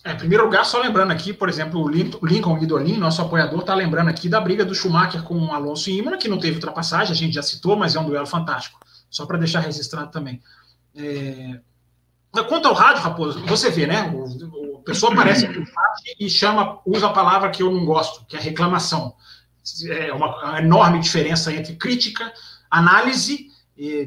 É, 0.04 0.12
em 0.12 0.16
primeiro 0.16 0.44
lugar, 0.44 0.64
só 0.64 0.80
lembrando 0.80 1.12
aqui, 1.12 1.32
por 1.32 1.48
exemplo, 1.48 1.80
o 1.80 1.88
Lincoln 1.88 2.58
Guidolin, 2.58 2.96
nosso 2.96 3.22
apoiador, 3.22 3.60
está 3.60 3.74
lembrando 3.74 4.08
aqui 4.08 4.28
da 4.28 4.40
briga 4.40 4.64
do 4.64 4.74
Schumacher 4.74 5.22
com 5.22 5.38
o 5.38 5.52
Alonso 5.52 5.90
e 5.90 5.98
Imola, 5.98 6.16
que 6.16 6.28
não 6.28 6.38
teve 6.38 6.56
ultrapassagem, 6.56 7.12
a 7.12 7.16
gente 7.16 7.34
já 7.34 7.42
citou, 7.42 7.76
mas 7.76 7.94
é 7.94 8.00
um 8.00 8.06
duelo 8.06 8.26
fantástico. 8.26 8.80
Só 9.08 9.26
para 9.26 9.38
deixar 9.38 9.60
registrado 9.60 10.10
também. 10.10 10.42
É... 10.96 11.60
Quanto 12.48 12.66
ao 12.66 12.74
rádio, 12.74 13.02
Raposo, 13.02 13.40
você 13.46 13.70
vê, 13.70 13.86
né? 13.86 14.10
O, 14.10 14.78
o 14.78 14.82
pessoa 14.82 15.12
aparece 15.12 15.46
no 15.46 15.64
chat 15.64 16.16
e 16.18 16.28
chama, 16.28 16.80
usa 16.84 17.06
a 17.06 17.12
palavra 17.12 17.50
que 17.50 17.62
eu 17.62 17.70
não 17.70 17.84
gosto, 17.84 18.24
que 18.26 18.36
é 18.36 18.40
reclamação. 18.40 19.14
É 19.88 20.12
uma, 20.12 20.58
enorme 20.58 20.98
diferença 20.98 21.52
entre 21.52 21.76
crítica, 21.76 22.32
análise, 22.70 23.46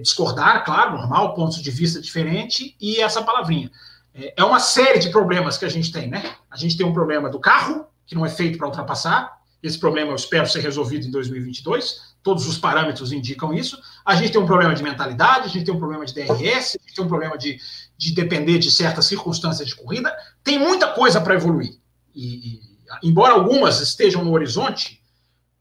discordar, 0.01 0.65
claro, 0.65 0.97
normal, 0.97 1.33
pontos 1.33 1.61
de 1.61 1.71
vista 1.71 2.01
diferentes, 2.01 2.75
e 2.79 2.99
essa 2.99 3.21
palavrinha. 3.21 3.71
É, 4.15 4.33
é 4.37 4.43
uma 4.43 4.59
série 4.59 4.99
de 4.99 5.09
problemas 5.09 5.57
que 5.57 5.65
a 5.65 5.69
gente 5.69 5.91
tem, 5.91 6.09
né? 6.09 6.35
A 6.49 6.55
gente 6.55 6.77
tem 6.77 6.85
um 6.85 6.93
problema 6.93 7.29
do 7.29 7.39
carro, 7.39 7.85
que 8.07 8.15
não 8.15 8.25
é 8.25 8.29
feito 8.29 8.57
para 8.57 8.67
ultrapassar. 8.67 9.35
Esse 9.61 9.77
problema 9.77 10.11
eu 10.11 10.15
espero 10.15 10.47
ser 10.47 10.61
resolvido 10.61 11.05
em 11.05 11.11
2022. 11.11 12.15
Todos 12.23 12.47
os 12.47 12.57
parâmetros 12.57 13.11
indicam 13.11 13.53
isso. 13.53 13.79
A 14.05 14.15
gente 14.15 14.31
tem 14.31 14.41
um 14.41 14.45
problema 14.45 14.73
de 14.73 14.81
mentalidade, 14.81 15.45
a 15.45 15.49
gente 15.49 15.65
tem 15.65 15.73
um 15.73 15.79
problema 15.79 16.05
de 16.05 16.13
DRS, 16.13 16.77
a 16.79 16.81
gente 16.81 16.95
tem 16.95 17.03
um 17.03 17.07
problema 17.07 17.37
de, 17.37 17.59
de 17.97 18.13
depender 18.13 18.57
de 18.57 18.71
certas 18.71 19.05
circunstâncias 19.05 19.67
de 19.67 19.75
corrida. 19.75 20.15
Tem 20.43 20.57
muita 20.57 20.93
coisa 20.93 21.19
para 21.19 21.35
evoluir. 21.35 21.77
E, 22.13 22.35
e, 22.35 22.61
embora 23.03 23.33
algumas 23.33 23.81
estejam 23.81 24.23
no 24.23 24.31
horizonte, 24.31 25.01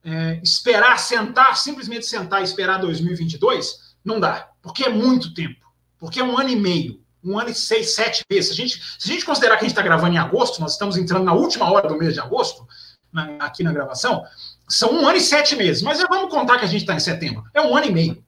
é, 0.04 0.38
esperar, 0.42 0.98
sentar, 0.98 1.56
simplesmente 1.56 2.06
sentar 2.06 2.42
e 2.42 2.44
esperar 2.44 2.78
2022, 2.78 3.94
não 4.04 4.20
dá. 4.20 4.50
Porque 4.62 4.84
é 4.84 4.90
muito 4.90 5.32
tempo. 5.34 5.64
Porque 5.98 6.20
é 6.20 6.24
um 6.24 6.38
ano 6.38 6.50
e 6.50 6.56
meio 6.56 7.03
um 7.24 7.38
ano 7.38 7.50
e 7.50 7.54
seis, 7.54 7.94
sete 7.94 8.22
meses. 8.30 8.48
Se 8.48 8.52
a 8.52 8.56
gente, 8.56 8.82
se 8.98 9.10
a 9.10 9.12
gente 9.12 9.24
considerar 9.24 9.56
que 9.56 9.64
a 9.64 9.68
gente 9.68 9.72
está 9.72 9.82
gravando 9.82 10.14
em 10.14 10.18
agosto, 10.18 10.60
nós 10.60 10.72
estamos 10.72 10.96
entrando 10.96 11.24
na 11.24 11.32
última 11.32 11.70
hora 11.70 11.88
do 11.88 11.96
mês 11.96 12.14
de 12.14 12.20
agosto, 12.20 12.66
na, 13.12 13.36
aqui 13.40 13.62
na 13.62 13.72
gravação, 13.72 14.24
são 14.68 14.92
um 14.92 15.06
ano 15.06 15.16
e 15.16 15.20
sete 15.20 15.56
meses. 15.56 15.82
Mas 15.82 16.00
vamos 16.08 16.30
contar 16.30 16.58
que 16.58 16.64
a 16.64 16.68
gente 16.68 16.82
está 16.82 16.94
em 16.94 17.00
setembro. 17.00 17.44
É 17.54 17.60
um 17.60 17.76
ano 17.76 17.86
e 17.86 17.92
meio. 17.92 18.24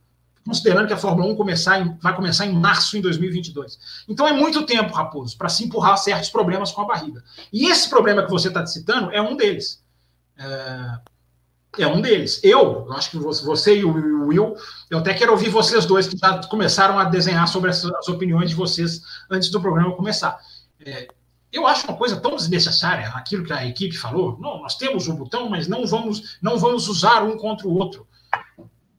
Considerando 0.47 0.87
que 0.87 0.93
a 0.93 0.97
Fórmula 0.97 1.33
1 1.33 1.37
começar 1.37 1.81
em, 1.81 1.99
vai 2.01 2.15
começar 2.15 2.47
em 2.47 2.53
março 2.53 2.97
em 2.97 3.01
2022. 3.01 3.79
Então 4.09 4.29
é 4.29 4.33
muito 4.33 4.65
tempo, 4.65 4.95
Raposo, 4.95 5.37
para 5.37 5.49
se 5.49 5.65
empurrar 5.65 5.99
certos 5.99 6.31
problemas 6.31 6.71
com 6.71 6.83
a 6.83 6.85
barriga. 6.85 7.23
E 7.53 7.69
esse 7.69 7.91
problema 7.91 8.23
que 8.25 8.31
você 8.31 8.47
está 8.47 8.65
citando 8.65 9.11
é 9.11 9.21
um 9.21 9.37
deles. 9.37 9.83
É, 10.39 10.99
é 11.83 11.87
um 11.87 12.01
deles. 12.01 12.41
Eu, 12.43 12.91
acho 12.93 13.11
que 13.11 13.19
você 13.19 13.79
e 13.79 13.85
o 13.85 14.27
Will, 14.27 14.55
eu 14.91 14.99
até 14.99 15.15
quero 15.15 15.33
ouvir 15.33 15.49
vocês 15.49 15.87
dois 15.87 16.07
que 16.07 16.17
já 16.17 16.41
começaram 16.49 16.99
a 16.99 17.05
desenhar 17.05 17.47
sobre 17.49 17.71
as, 17.71 17.85
as 17.85 18.09
opiniões 18.09 18.51
de 18.51 18.57
vocês 18.57 19.03
antes 19.31 19.51
do 19.51 19.61
programa 19.61 19.95
começar. 19.95 20.39
É, 20.85 21.09
eu 21.53 21.67
acho 21.67 21.87
uma 21.87 21.97
coisa 21.97 22.21
tão 22.21 22.37
desnecessária 22.37 23.09
aquilo 23.09 23.45
que 23.45 23.53
a 23.53 23.67
equipe 23.67 23.97
falou. 23.97 24.39
Não, 24.39 24.61
nós 24.61 24.77
temos 24.77 25.09
o 25.09 25.13
um 25.13 25.17
botão, 25.17 25.49
mas 25.49 25.67
não 25.67 25.87
vamos, 25.87 26.37
não 26.43 26.59
vamos 26.59 26.89
usar 26.89 27.23
um 27.23 27.37
contra 27.37 27.67
o 27.67 27.75
outro. 27.75 28.07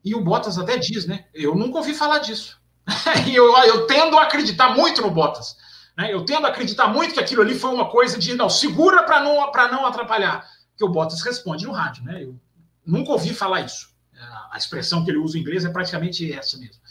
E 0.04 0.16
o 0.16 0.22
Bottas 0.22 0.58
até 0.58 0.78
diz, 0.78 1.06
né? 1.06 1.26
Eu 1.34 1.54
nunca 1.54 1.78
ouvi 1.78 1.94
falar 1.94 2.20
disso. 2.20 2.60
e 3.28 3.36
eu, 3.36 3.56
eu 3.64 3.86
tendo 3.86 4.18
a 4.18 4.24
acreditar 4.24 4.70
muito 4.70 5.02
no 5.02 5.12
Bottas. 5.12 5.58
Né? 5.98 6.14
Eu 6.14 6.24
tendo 6.24 6.46
a 6.48 6.50
acreditar 6.50 6.88
muito 6.88 7.14
que 7.14 7.20
aquilo 7.20 7.42
ali 7.42 7.54
foi 7.54 7.72
uma 7.72 7.90
coisa 7.90 8.18
de 8.18 8.34
não, 8.34 8.50
segura 8.50 9.04
para 9.04 9.22
não, 9.22 9.36
não 9.72 9.86
atrapalhar. 9.86 10.46
Que 10.78 10.86
o 10.86 10.90
Bottas 10.90 11.22
responde 11.22 11.66
no 11.66 11.74
rádio, 11.74 12.04
né? 12.06 12.24
Eu, 12.24 12.40
Nunca 12.88 13.12
ouvi 13.12 13.34
falar 13.34 13.62
isso. 13.62 13.90
É, 14.16 14.20
a 14.52 14.58
expressão 14.58 15.04
que 15.04 15.12
ele 15.12 15.18
usa 15.18 15.38
em 15.38 15.42
inglês 15.42 15.66
é 15.66 15.70
praticamente 15.70 16.32
essa 16.32 16.58
mesmo. 16.58 16.82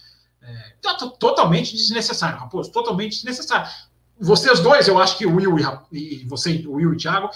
É, 0.43 0.75
tá 0.81 0.95
totalmente 0.95 1.75
desnecessário, 1.75 2.39
Raposo, 2.39 2.71
totalmente 2.71 3.15
desnecessário. 3.15 3.69
Vocês 4.19 4.61
dois, 4.61 4.89
eu 4.89 4.99
acho 4.99 5.19
que 5.19 5.27
o 5.27 5.35
Will 5.35 5.59
e, 5.93 6.23
e 6.23 6.25
você, 6.25 6.65
o 6.67 6.75
Will 6.75 6.93
e 6.93 6.95
o 6.95 6.97
Thiago, 6.97 7.29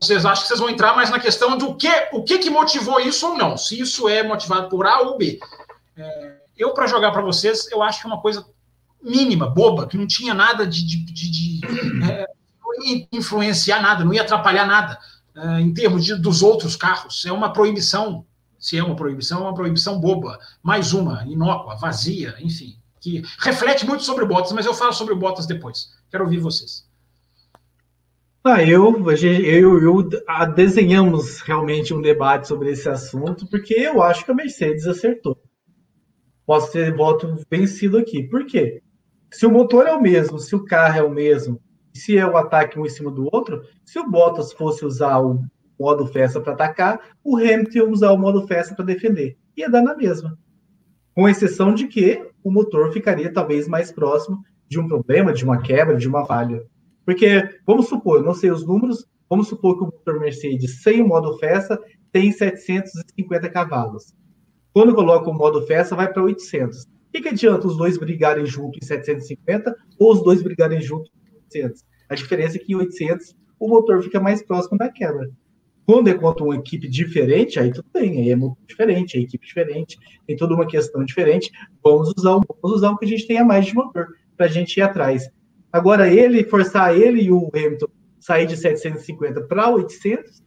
vocês 0.00 0.24
acham 0.24 0.42
que 0.42 0.48
vocês 0.48 0.58
vão 0.58 0.70
entrar 0.70 0.96
mais 0.96 1.10
na 1.10 1.20
questão 1.20 1.56
do 1.56 1.76
que 1.76 1.90
o 2.12 2.24
que, 2.24 2.38
que 2.38 2.50
motivou 2.50 2.98
isso 2.98 3.28
ou 3.28 3.36
não, 3.36 3.56
se 3.56 3.78
isso 3.78 4.08
é 4.08 4.22
motivado 4.22 4.68
por 4.68 4.86
A 4.86 5.00
ou 5.02 5.18
B. 5.18 5.38
É, 5.96 6.36
eu, 6.56 6.72
para 6.72 6.86
jogar 6.86 7.12
para 7.12 7.22
vocês, 7.22 7.70
eu 7.70 7.82
acho 7.82 8.00
que 8.00 8.06
é 8.06 8.10
uma 8.10 8.20
coisa 8.20 8.44
mínima, 9.02 9.48
boba, 9.48 9.86
que 9.86 9.96
não 9.96 10.06
tinha 10.06 10.32
nada 10.32 10.66
de, 10.66 10.84
de, 10.84 11.04
de, 11.04 11.30
de 11.30 11.60
é, 12.10 12.26
não 12.60 12.84
ia 12.84 13.06
influenciar 13.12 13.80
nada, 13.80 14.04
não 14.04 14.14
ia 14.14 14.22
atrapalhar 14.22 14.66
nada. 14.66 14.98
Uh, 15.36 15.58
em 15.58 15.74
termos 15.74 16.04
de, 16.04 16.14
dos 16.14 16.42
outros 16.42 16.76
carros. 16.76 17.24
É 17.26 17.32
uma 17.32 17.52
proibição, 17.52 18.24
se 18.58 18.78
é 18.78 18.84
uma 18.84 18.94
proibição, 18.94 19.40
é 19.40 19.42
uma 19.42 19.54
proibição 19.54 20.00
boba. 20.00 20.38
Mais 20.62 20.92
uma, 20.92 21.24
inócua, 21.26 21.76
vazia, 21.76 22.36
enfim, 22.40 22.76
que 23.00 23.22
reflete 23.40 23.84
muito 23.84 24.04
sobre 24.04 24.24
Bottas, 24.24 24.52
mas 24.52 24.64
eu 24.64 24.72
falo 24.72 24.92
sobre 24.92 25.14
Bottas 25.14 25.46
depois. 25.46 25.90
Quero 26.10 26.24
ouvir 26.24 26.38
vocês. 26.38 26.88
Ah, 28.46 28.62
eu, 28.62 29.02
eu, 29.42 29.82
eu 29.82 30.08
desenhamos 30.54 31.40
realmente 31.40 31.94
um 31.94 32.02
debate 32.02 32.46
sobre 32.46 32.70
esse 32.70 32.86
assunto, 32.88 33.46
porque 33.48 33.72
eu 33.72 34.02
acho 34.02 34.22
que 34.22 34.30
a 34.30 34.34
Mercedes 34.34 34.86
acertou. 34.86 35.42
Posso 36.44 36.70
ter 36.70 36.94
voto 36.94 37.38
vencido 37.50 37.96
aqui. 37.96 38.22
Por 38.22 38.44
quê? 38.44 38.82
Se 39.32 39.46
o 39.46 39.50
motor 39.50 39.86
é 39.86 39.94
o 39.94 40.02
mesmo, 40.02 40.38
se 40.38 40.54
o 40.54 40.62
carro 40.62 40.98
é 40.98 41.02
o 41.02 41.10
mesmo, 41.10 41.58
se 41.94 42.18
é 42.18 42.26
o 42.26 42.36
ataque 42.36 42.78
um 42.78 42.84
em 42.84 42.88
cima 42.88 43.10
do 43.10 43.28
outro, 43.32 43.62
se 43.84 43.98
o 43.98 44.10
Bottas 44.10 44.52
fosse 44.52 44.84
usar 44.84 45.20
o 45.20 45.40
modo 45.78 46.06
festa 46.06 46.40
para 46.40 46.52
atacar, 46.52 47.00
o 47.22 47.36
Hamilton 47.36 47.78
ia 47.78 47.88
usar 47.88 48.12
o 48.12 48.18
modo 48.18 48.46
festa 48.46 48.74
para 48.74 48.84
defender. 48.84 49.36
Ia 49.56 49.70
dar 49.70 49.82
na 49.82 49.96
mesma. 49.96 50.36
Com 51.14 51.28
exceção 51.28 51.72
de 51.72 51.86
que 51.86 52.26
o 52.42 52.50
motor 52.50 52.92
ficaria 52.92 53.32
talvez 53.32 53.68
mais 53.68 53.92
próximo 53.92 54.42
de 54.68 54.78
um 54.80 54.88
problema, 54.88 55.32
de 55.32 55.44
uma 55.44 55.62
quebra, 55.62 55.96
de 55.96 56.08
uma 56.08 56.26
falha. 56.26 56.64
Porque, 57.04 57.48
vamos 57.66 57.88
supor, 57.88 58.22
não 58.22 58.34
sei 58.34 58.50
os 58.50 58.66
números, 58.66 59.06
vamos 59.30 59.48
supor 59.48 59.76
que 59.76 59.84
o 59.84 59.86
motor 59.86 60.18
Mercedes 60.18 60.82
sem 60.82 61.00
o 61.00 61.06
modo 61.06 61.38
festa 61.38 61.78
tem 62.10 62.32
750 62.32 63.48
cavalos. 63.50 64.14
Quando 64.72 64.94
coloca 64.94 65.30
o 65.30 65.34
modo 65.34 65.64
festa, 65.66 65.94
vai 65.94 66.12
para 66.12 66.24
800. 66.24 66.82
O 66.82 66.86
que, 67.12 67.22
que 67.22 67.28
adianta 67.28 67.68
os 67.68 67.76
dois 67.76 67.96
brigarem 67.96 68.44
junto 68.44 68.76
em 68.82 68.84
750 68.84 69.76
ou 70.00 70.12
os 70.12 70.24
dois 70.24 70.42
brigarem 70.42 70.80
junto 70.80 71.08
800? 71.44 71.84
A 72.08 72.14
diferença 72.14 72.56
é 72.56 72.60
que 72.60 72.72
em 72.72 72.76
800 72.76 73.34
o 73.58 73.68
motor 73.68 74.02
fica 74.02 74.20
mais 74.20 74.42
próximo 74.42 74.76
da 74.76 74.90
quebra. 74.90 75.30
Quando 75.86 76.08
é 76.08 76.14
contra 76.14 76.42
uma 76.42 76.56
equipe 76.56 76.88
diferente, 76.88 77.60
aí 77.60 77.70
tudo 77.70 77.86
bem, 77.92 78.22
aí 78.22 78.30
é 78.30 78.36
muito 78.36 78.56
diferente, 78.66 79.18
é 79.18 79.20
equipe 79.20 79.46
diferente, 79.46 79.98
tem 80.26 80.36
toda 80.36 80.54
uma 80.54 80.66
questão 80.66 81.04
diferente. 81.04 81.50
Vamos 81.82 82.12
usar, 82.16 82.32
vamos 82.32 82.76
usar 82.76 82.90
o 82.90 82.96
que 82.96 83.04
a 83.04 83.08
gente 83.08 83.26
tem 83.26 83.38
a 83.38 83.44
mais 83.44 83.66
de 83.66 83.74
motor 83.74 84.08
para 84.36 84.46
a 84.46 84.48
gente 84.48 84.78
ir 84.78 84.82
atrás. 84.82 85.28
Agora, 85.70 86.08
ele, 86.08 86.44
forçar 86.44 86.96
ele 86.96 87.22
e 87.22 87.30
o 87.30 87.50
Hamilton 87.54 87.88
sair 88.18 88.46
de 88.46 88.56
750 88.56 89.42
para 89.42 89.68
800, 89.68 90.42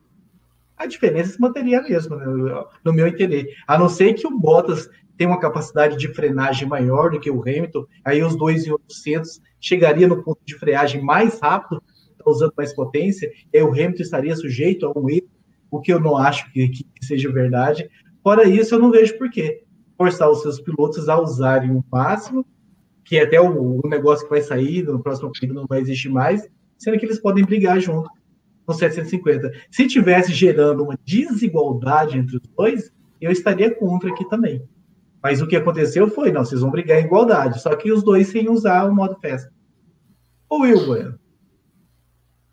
a 0.76 0.88
diferença 0.88 1.34
se 1.34 1.39
manteria 1.39 1.80
a 1.80 1.84
mesma, 1.84 2.16
né, 2.16 2.64
no 2.84 2.93
meu 2.93 3.08
entender. 3.08 3.54
A 3.68 3.78
não 3.78 3.88
ser 3.88 4.14
que 4.14 4.26
o 4.26 4.39
Bottas 4.39 4.89
tenha 5.16 5.30
uma 5.30 5.39
capacidade 5.39 5.98
de 5.98 6.08
frenagem 6.14 6.68
maior 6.68 7.12
do 7.12 7.20
que 7.20 7.30
o 7.30 7.41
Hamilton, 7.41 7.86
aí 8.04 8.24
os 8.24 8.36
dois 8.36 8.66
em 8.66 8.72
800 8.72 9.41
chegaria 9.68 10.07
no 10.07 10.24
ponto 10.24 10.39
de 10.45 10.55
freagem 10.55 11.01
mais 11.01 11.39
rápido, 11.39 11.82
tá 12.18 12.30
usando 12.30 12.53
mais 12.57 12.74
potência, 12.74 13.32
e 13.53 13.57
aí 13.57 13.63
o 13.63 13.72
Hamilton 13.72 14.01
estaria 14.01 14.36
sujeito 14.36 14.86
a 14.86 14.97
um 14.97 15.09
erro, 15.09 15.30
o 15.70 15.82
que 15.82 15.91
eu 15.91 15.99
não 15.99 16.15
acho 16.18 16.51
que, 16.51 16.70
que 16.70 16.86
seja 17.05 17.32
verdade. 17.32 17.89
Fora 18.24 18.47
isso, 18.47 18.76
eu 18.76 18.80
não 18.80 18.91
vejo 18.91 19.18
por 19.18 19.30
que 19.30 19.63
forçar 19.97 20.30
os 20.30 20.41
seus 20.41 20.59
pilotos 20.59 21.09
a 21.09 21.20
usarem 21.20 21.72
o 21.72 21.84
máximo, 21.91 22.45
que 23.03 23.20
até 23.20 23.39
o, 23.39 23.82
o 23.84 23.88
negócio 23.88 24.26
que 24.26 24.30
vai 24.30 24.41
sair, 24.41 24.84
no 24.84 25.01
próximo 25.01 25.32
corrida 25.32 25.53
não 25.53 25.65
vai 25.68 25.80
existir 25.80 26.09
mais, 26.09 26.47
sendo 26.78 26.99
que 26.99 27.05
eles 27.05 27.20
podem 27.20 27.43
brigar 27.43 27.80
junto 27.80 28.09
no 28.68 28.74
750. 28.74 29.51
Se 29.72 29.88
tivesse 29.88 30.34
gerando 30.34 30.84
uma 30.84 30.99
desigualdade 31.05 32.18
entre 32.18 32.38
os 32.38 32.43
dois, 32.55 32.91
eu 33.20 33.32
estaria 33.32 33.74
contra 33.74 34.09
aqui 34.09 34.28
também. 34.30 34.61
Mas 35.24 35.41
o 35.41 35.47
que 35.47 35.55
aconteceu 35.55 36.07
foi, 36.09 36.32
não, 36.32 36.45
vocês 36.45 36.61
vão 36.61 36.70
brigar 36.70 36.99
em 36.99 37.05
igualdade, 37.05 37.61
só 37.61 37.76
que 37.76 37.91
os 37.91 38.03
dois 38.03 38.28
sem 38.28 38.49
usar 38.49 38.86
o 38.86 38.93
modo 38.93 39.18
festa. 39.20 39.51
O 40.50 40.62
Will 40.62 40.86
Bueno. 40.86 41.20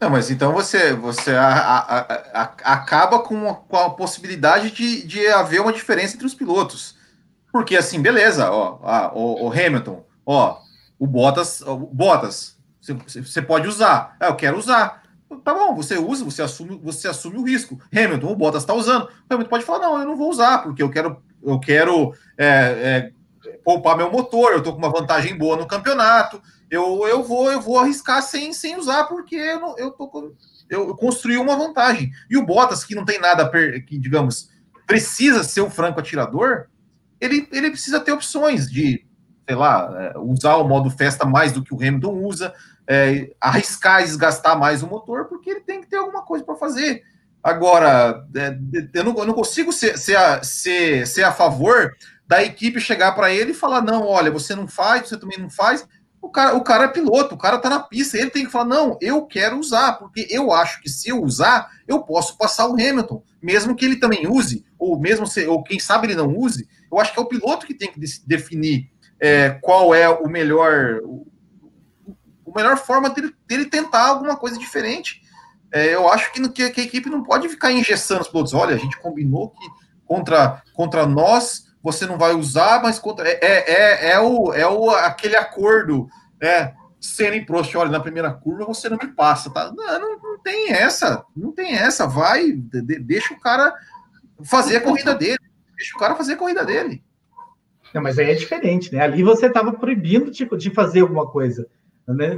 Não, 0.01 0.11
mas 0.11 0.30
então 0.30 0.53
você, 0.53 0.92
você 0.92 1.32
a, 1.32 1.49
a, 1.49 2.01
a, 2.34 2.42
acaba 2.74 3.20
com 3.20 3.49
a, 3.49 3.86
a 3.86 3.90
possibilidade 3.90 4.70
de, 4.70 5.07
de 5.07 5.26
haver 5.28 5.61
uma 5.61 5.72
diferença 5.72 6.14
entre 6.14 6.26
os 6.26 6.34
pilotos. 6.34 6.97
Porque 7.51 7.76
assim, 7.76 8.03
beleza, 8.03 8.51
ó, 8.51 9.12
o, 9.14 9.47
o, 9.47 9.53
Hamilton, 9.53 10.05
ó, 10.26 10.59
o 10.99 11.07
Bottas, 11.07 11.62
o 11.62 11.76
Bottas, 11.76 12.59
você, 12.80 13.40
pode 13.40 13.68
usar. 13.68 14.16
É, 14.20 14.26
eu 14.26 14.36
quero 14.36 14.59
usar. 14.59 15.05
Tá 15.42 15.55
bom, 15.55 15.74
você 15.74 15.97
usa, 15.97 16.24
você 16.24 16.42
assume, 16.42 16.78
você 16.82 17.09
assume 17.09 17.38
o 17.38 17.45
risco. 17.45 17.80
Hamilton, 17.90 18.26
o 18.26 18.36
Bottas 18.36 18.62
está 18.62 18.74
usando. 18.74 19.05
O 19.05 19.34
Hamilton 19.34 19.51
pode 19.51 19.64
falar, 19.64 19.78
não, 19.78 19.99
eu 20.01 20.07
não 20.07 20.16
vou 20.16 20.28
usar, 20.28 20.59
porque 20.59 20.82
eu 20.82 20.90
quero, 20.90 21.22
eu 21.42 21.59
quero 21.59 22.12
é, 22.36 22.47
é, 22.47 23.12
poupar 23.64 23.96
meu 23.96 24.10
motor, 24.10 24.52
eu 24.52 24.62
tô 24.62 24.72
com 24.72 24.78
uma 24.78 24.92
vantagem 24.92 25.36
boa 25.36 25.56
no 25.56 25.66
campeonato 25.66 26.40
eu, 26.74 27.06
eu 27.06 27.22
vou 27.22 27.50
eu 27.50 27.60
vou 27.60 27.78
arriscar 27.78 28.22
sem, 28.22 28.52
sem 28.52 28.76
usar, 28.76 29.04
porque 29.04 29.36
eu, 29.36 29.60
não, 29.60 29.78
eu, 29.78 29.90
tô, 29.90 30.34
eu 30.68 30.94
construí 30.96 31.36
uma 31.36 31.56
vantagem. 31.56 32.10
E 32.28 32.36
o 32.36 32.44
Bottas, 32.44 32.84
que 32.84 32.94
não 32.94 33.04
tem 33.04 33.20
nada, 33.20 33.48
que 33.86 33.98
digamos, 33.98 34.50
precisa 34.86 35.44
ser 35.44 35.60
um 35.60 35.70
franco 35.70 36.00
atirador, 36.00 36.66
ele, 37.20 37.48
ele 37.52 37.70
precisa 37.70 38.00
ter 38.00 38.12
opções 38.12 38.70
de, 38.70 39.06
sei 39.46 39.56
lá, 39.56 39.94
é, 39.98 40.18
usar 40.18 40.56
o 40.56 40.66
modo 40.66 40.90
festa 40.90 41.24
mais 41.24 41.52
do 41.52 41.62
que 41.62 41.72
o 41.72 41.76
Hamilton 41.76 42.14
usa, 42.24 42.52
é, 42.88 43.32
arriscar 43.40 44.02
e 44.02 44.04
desgastar 44.04 44.58
mais 44.58 44.82
o 44.82 44.86
motor, 44.86 45.26
porque 45.26 45.50
ele 45.50 45.60
tem 45.60 45.80
que 45.80 45.86
ter 45.86 45.96
alguma 45.96 46.22
coisa 46.22 46.44
para 46.44 46.56
fazer. 46.56 47.02
Agora, 47.42 48.26
é, 48.34 48.58
eu, 48.94 49.04
não, 49.04 49.16
eu 49.16 49.26
não 49.26 49.34
consigo 49.34 49.72
ser, 49.72 49.96
ser, 49.96 50.16
a, 50.16 50.42
ser, 50.42 51.06
ser 51.06 51.22
a 51.22 51.32
favor 51.32 51.94
da 52.26 52.42
equipe 52.42 52.80
chegar 52.80 53.12
para 53.12 53.32
ele 53.32 53.52
e 53.52 53.54
falar: 53.54 53.82
não, 53.82 54.06
olha, 54.06 54.30
você 54.30 54.54
não 54.54 54.66
faz, 54.66 55.08
você 55.08 55.16
também 55.16 55.38
não 55.38 55.50
faz, 55.50 55.86
o 56.24 56.30
cara, 56.30 56.56
o 56.56 56.62
cara 56.62 56.84
é 56.84 56.88
piloto, 56.88 57.34
o 57.34 57.38
cara 57.38 57.58
tá 57.58 57.68
na 57.68 57.80
pista, 57.80 58.16
ele 58.16 58.30
tem 58.30 58.46
que 58.46 58.52
falar: 58.52 58.64
não, 58.64 58.98
eu 59.00 59.26
quero 59.26 59.58
usar, 59.58 59.94
porque 59.94 60.26
eu 60.30 60.52
acho 60.52 60.80
que 60.80 60.88
se 60.88 61.10
eu 61.10 61.22
usar, 61.22 61.70
eu 61.86 62.02
posso 62.02 62.36
passar 62.38 62.66
o 62.66 62.72
Hamilton, 62.72 63.22
mesmo 63.42 63.76
que 63.76 63.84
ele 63.84 63.96
também 63.96 64.26
use, 64.26 64.64
ou 64.78 64.98
mesmo 64.98 65.26
se, 65.26 65.46
ou 65.46 65.62
quem 65.62 65.78
sabe 65.78 66.06
ele 66.06 66.14
não 66.14 66.34
use, 66.34 66.66
eu 66.90 66.98
acho 66.98 67.12
que 67.12 67.18
é 67.18 67.22
o 67.22 67.26
piloto 67.26 67.66
que 67.66 67.74
tem 67.74 67.92
que 67.92 68.00
definir 68.26 68.90
é, 69.20 69.50
qual 69.60 69.94
é 69.94 70.08
o 70.08 70.28
melhor, 70.28 71.00
o, 71.04 71.26
o 72.44 72.52
melhor 72.54 72.76
forma 72.78 73.10
dele, 73.10 73.34
dele, 73.46 73.66
tentar 73.66 74.08
alguma 74.08 74.36
coisa 74.36 74.58
diferente. 74.58 75.22
É, 75.72 75.94
eu 75.94 76.08
acho 76.08 76.32
que, 76.32 76.48
que, 76.48 76.70
que, 76.70 76.80
a 76.80 76.84
equipe 76.84 77.10
não 77.10 77.22
pode 77.22 77.48
ficar 77.48 77.72
engessando 77.72 78.22
os 78.22 78.28
pilotos. 78.28 78.54
Olha, 78.54 78.74
a 78.74 78.78
gente 78.78 78.98
combinou 79.00 79.50
que 79.50 79.66
contra, 80.06 80.62
contra 80.72 81.04
nós 81.04 81.63
você 81.85 82.07
não 82.07 82.16
vai 82.16 82.32
usar, 82.35 82.82
mas 82.82 82.99
contra, 82.99 83.28
é, 83.28 83.39
é, 83.43 83.72
é, 83.72 84.12
é, 84.12 84.18
o, 84.18 84.55
é 84.55 84.66
o, 84.66 84.89
aquele 84.89 85.37
acordo, 85.37 86.09
né? 86.41 86.74
Sendo 86.99 87.35
em 87.35 87.45
Prost, 87.45 87.74
olha, 87.74 87.91
na 87.91 88.01
primeira 88.01 88.32
curva 88.32 88.64
você 88.64 88.89
não 88.89 88.97
me 88.97 89.09
passa, 89.09 89.51
tá? 89.51 89.70
Não, 89.70 90.01
não, 90.01 90.18
não 90.18 90.39
tem 90.43 90.72
essa, 90.72 91.22
não 91.37 91.53
tem 91.53 91.74
essa, 91.74 92.07
vai, 92.07 92.53
de, 92.53 92.99
deixa 93.01 93.35
o 93.35 93.39
cara 93.39 93.74
fazer 94.43 94.76
a 94.76 94.80
corrida 94.80 95.14
dele, 95.14 95.39
deixa 95.76 95.95
o 95.95 96.01
cara 96.01 96.14
fazer 96.14 96.32
a 96.32 96.37
corrida 96.39 96.64
dele. 96.64 97.05
Não, 97.95 98.03
mas 98.03 98.18
aí 98.18 98.30
é 98.30 98.35
diferente, 98.35 98.91
né? 98.91 99.03
Ali 99.03 99.22
você 99.22 99.47
estava 99.47 99.70
proibindo 99.74 100.30
de, 100.30 100.49
de 100.57 100.70
fazer 100.70 101.01
alguma 101.01 101.30
coisa. 101.30 101.68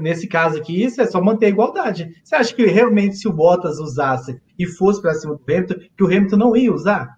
Nesse 0.01 0.27
caso 0.27 0.59
aqui, 0.59 0.85
isso 0.85 1.01
é 1.01 1.07
só 1.07 1.21
manter 1.21 1.47
a 1.47 1.51
igualdade. 1.51 2.21
Você 2.23 2.35
acha 2.35 2.55
que 2.55 2.67
realmente 2.67 3.17
se 3.17 3.29
o 3.29 3.33
Bottas 3.33 3.79
usasse 3.79 4.41
e 4.59 4.67
fosse 4.67 5.01
para 5.01 5.15
cima 5.15 5.37
do 5.37 5.43
Hamilton, 5.49 5.75
que 5.97 6.05
o 6.05 6.07
Hamilton 6.07 6.37
não 6.37 6.57
ia 6.57 6.73
usar? 6.73 7.16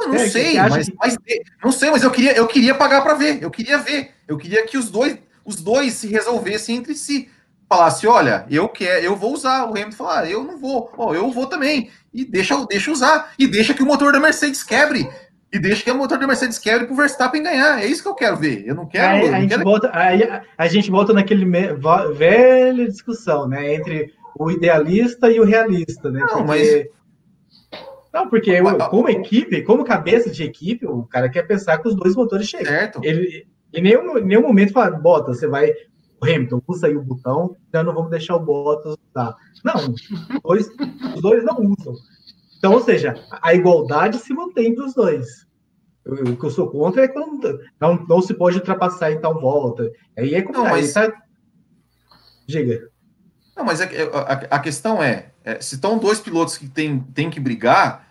Eu 0.00 0.08
não 0.08 0.14
é, 0.16 0.28
sei, 0.28 0.56
mas, 0.56 0.88
que... 0.88 0.96
mas, 0.98 1.18
não 1.62 1.72
sei, 1.72 1.90
mas 1.90 2.02
eu 2.02 2.10
queria, 2.10 2.32
eu 2.32 2.46
queria 2.46 2.74
pagar 2.74 3.02
para 3.02 3.14
ver. 3.14 3.42
Eu 3.42 3.50
queria 3.50 3.78
ver. 3.78 4.10
Eu 4.26 4.36
queria 4.36 4.66
que 4.66 4.76
os 4.76 4.90
dois, 4.90 5.18
os 5.44 5.56
dois 5.56 5.94
se 5.94 6.06
resolvessem 6.08 6.76
entre 6.76 6.94
si. 6.94 7.28
Falasse, 7.68 8.06
olha, 8.06 8.46
eu 8.50 8.68
quero, 8.68 9.04
eu 9.04 9.16
vou 9.16 9.32
usar. 9.32 9.64
O 9.64 9.70
Hamilton 9.70 9.92
falar, 9.92 10.20
ah, 10.20 10.30
eu 10.30 10.44
não 10.44 10.58
vou. 10.58 10.92
Oh, 10.96 11.14
eu 11.14 11.30
vou 11.30 11.46
também. 11.46 11.90
E 12.12 12.24
deixa, 12.24 12.54
deixa 12.66 12.90
usar. 12.90 13.32
E 13.38 13.46
deixa 13.46 13.72
que 13.72 13.82
o 13.82 13.86
motor 13.86 14.12
da 14.12 14.20
Mercedes 14.20 14.62
quebre. 14.62 15.08
E 15.52 15.58
deixa 15.58 15.84
que 15.84 15.90
o 15.90 15.96
motor 15.96 16.18
da 16.18 16.26
Mercedes 16.26 16.58
quebre 16.58 16.86
pro 16.86 16.96
Verstappen 16.96 17.42
ganhar. 17.42 17.80
É 17.80 17.86
isso 17.86 18.02
que 18.02 18.08
eu 18.08 18.14
quero 18.14 18.36
ver. 18.36 18.64
Eu 18.66 18.74
não 18.74 18.86
quero. 18.86 19.06
Aí, 19.06 19.34
a, 19.34 19.40
gente 19.40 19.50
quero... 19.50 19.62
Volta, 19.62 19.90
aí, 19.92 20.42
a 20.58 20.66
gente 20.66 20.90
volta 20.90 21.12
naquele 21.12 21.44
me, 21.44 21.68
velha 22.16 22.88
discussão, 22.88 23.46
né? 23.46 23.74
Entre 23.74 24.12
o 24.36 24.50
idealista 24.50 25.30
e 25.30 25.38
o 25.38 25.44
realista, 25.44 26.10
né? 26.10 26.20
Não, 26.20 26.28
Porque... 26.28 26.44
mas 26.44 26.86
não, 28.14 28.28
porque 28.28 28.50
eu, 28.50 28.64
como 28.90 29.08
equipe, 29.08 29.62
como 29.62 29.84
cabeça 29.84 30.30
de 30.30 30.44
equipe, 30.44 30.86
o 30.86 31.02
cara 31.02 31.28
quer 31.28 31.42
pensar 31.42 31.78
que 31.78 31.88
os 31.88 31.96
dois 31.96 32.14
motores 32.14 32.46
chegam. 32.46 32.66
Certo. 32.66 33.00
Ele, 33.02 33.44
em 33.72 33.82
nenhum, 33.82 34.16
em 34.16 34.24
nenhum 34.24 34.42
momento 34.42 34.72
fala, 34.72 34.96
bota, 34.96 35.34
você 35.34 35.48
vai. 35.48 35.72
O 36.22 36.24
Hamilton, 36.24 36.62
usa 36.68 36.86
aí 36.86 36.96
o 36.96 37.02
botão, 37.02 37.56
então 37.68 37.82
não 37.82 37.92
vamos 37.92 38.10
deixar 38.10 38.36
o 38.36 38.40
Bottas 38.40 38.96
usar. 39.10 39.34
Não, 39.64 39.74
os 39.74 40.40
dois, 40.42 40.68
os 41.16 41.20
dois 41.20 41.44
não 41.44 41.56
usam. 41.56 41.92
Então, 42.56 42.72
ou 42.72 42.80
seja, 42.80 43.14
a 43.42 43.52
igualdade 43.52 44.16
se 44.18 44.32
mantém 44.32 44.74
para 44.74 44.86
os 44.86 44.94
dois. 44.94 45.44
O 46.06 46.36
que 46.36 46.46
eu 46.46 46.50
sou 46.50 46.70
contra 46.70 47.02
é 47.02 47.08
quando 47.08 47.58
não, 47.80 48.06
não 48.08 48.22
se 48.22 48.32
pode 48.32 48.58
ultrapassar 48.58 49.10
em 49.10 49.20
tal 49.20 49.40
volta. 49.40 49.90
Aí 50.16 50.34
é 50.34 50.40
como. 50.40 50.58
Não, 50.58 50.70
mas... 50.70 50.92
Tá... 50.92 51.12
Diga. 52.46 52.88
Não, 53.56 53.64
mas 53.64 53.80
a, 53.80 53.84
a, 53.84 54.32
a 54.56 54.58
questão 54.58 55.02
é, 55.02 55.26
é, 55.44 55.60
se 55.60 55.76
estão 55.76 55.98
dois 55.98 56.20
pilotos 56.20 56.58
que 56.58 56.68
têm 56.68 57.00
tem 57.14 57.30
que 57.30 57.38
brigar, 57.38 58.08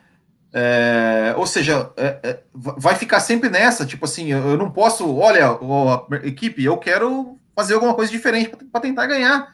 é, 0.53 1.33
ou 1.35 1.45
seja, 1.45 1.91
é, 1.97 2.19
é 2.23 2.39
vai 2.53 2.95
ficar 2.95 3.19
sempre 3.19 3.49
nessa, 3.49 3.85
tipo 3.85 4.05
assim, 4.05 4.31
eu 4.31 4.55
não 4.57 4.71
posso, 4.71 5.15
olha, 5.17 5.51
ó, 5.51 6.05
equipe, 6.23 6.63
eu 6.63 6.77
quero 6.77 7.37
fazer 7.55 7.73
alguma 7.73 7.93
coisa 7.93 8.11
diferente 8.11 8.51
para 8.71 8.81
tentar 8.81 9.05
ganhar. 9.05 9.51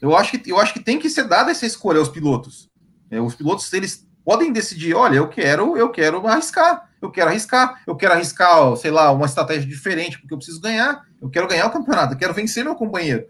Eu 0.00 0.16
acho 0.16 0.38
que 0.38 0.50
eu 0.50 0.58
acho 0.58 0.72
que 0.72 0.80
tem 0.80 0.98
que 0.98 1.08
ser 1.08 1.24
dada 1.24 1.50
essa 1.50 1.64
escolha 1.64 1.98
aos 1.98 2.08
pilotos. 2.08 2.68
É, 3.10 3.20
os 3.20 3.34
pilotos 3.34 3.72
eles 3.72 4.06
podem 4.24 4.52
decidir, 4.52 4.94
olha, 4.94 5.16
eu 5.16 5.28
quero, 5.28 5.76
eu 5.76 5.90
quero 5.90 6.26
arriscar, 6.26 6.90
eu 7.00 7.10
quero 7.10 7.30
arriscar, 7.30 7.82
eu 7.86 7.94
quero 7.94 8.14
arriscar, 8.14 8.76
sei 8.76 8.90
lá, 8.90 9.12
uma 9.12 9.26
estratégia 9.26 9.68
diferente 9.68 10.18
porque 10.18 10.32
eu 10.32 10.38
preciso 10.38 10.60
ganhar, 10.60 11.04
eu 11.20 11.28
quero 11.28 11.46
ganhar 11.46 11.66
o 11.66 11.70
campeonato, 11.70 12.14
eu 12.14 12.18
quero 12.18 12.34
vencer 12.34 12.64
meu 12.64 12.74
companheiro. 12.74 13.26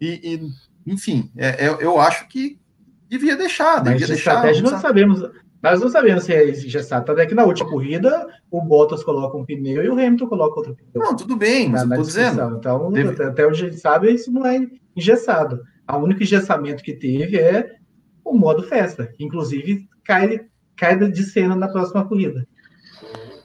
E, 0.00 0.20
e 0.22 0.67
enfim, 0.92 1.30
é, 1.36 1.66
é 1.66 1.76
eu 1.80 2.00
acho 2.00 2.28
que 2.28 2.58
devia 3.08 3.36
deixar, 3.36 3.78
devia 3.78 4.00
Mas 4.00 4.08
deixar. 4.08 4.34
Estratégia 4.34 4.62
não 4.62 4.80
sabemos, 4.80 5.30
nós 5.62 5.80
não 5.80 5.88
sabemos 5.88 6.24
se 6.24 6.32
é 6.32 6.48
engessado. 6.48 7.04
Tanto 7.04 7.20
é 7.20 7.26
que 7.26 7.34
na 7.34 7.44
última 7.44 7.68
corrida, 7.68 8.26
o 8.50 8.60
Bottas 8.60 9.02
coloca 9.02 9.36
um 9.36 9.44
pneu 9.44 9.82
e 9.82 9.88
o 9.88 9.92
Hamilton 9.92 10.26
coloca 10.26 10.60
outro 10.60 10.76
pneu. 10.76 11.06
Não, 11.06 11.16
tudo 11.16 11.36
bem, 11.36 11.68
mas 11.68 11.86
na, 11.86 11.96
eu 11.96 12.00
tô 12.00 12.06
dizendo. 12.06 12.56
Então, 12.58 12.92
Deve... 12.92 13.22
até 13.22 13.46
onde 13.46 13.64
a 13.64 13.68
gente 13.68 13.80
sabe, 13.80 14.12
isso 14.12 14.30
não 14.30 14.46
é 14.46 14.60
engessado. 14.96 15.62
O 15.90 15.96
único 15.96 16.22
engessamento 16.22 16.82
que 16.82 16.92
teve 16.92 17.38
é 17.38 17.76
o 18.24 18.34
modo 18.34 18.62
festa, 18.62 19.06
que 19.06 19.24
inclusive 19.24 19.88
cai, 20.04 20.46
cai 20.76 20.96
de 20.96 21.22
cena 21.24 21.56
na 21.56 21.68
próxima 21.68 22.06
corrida. 22.06 22.46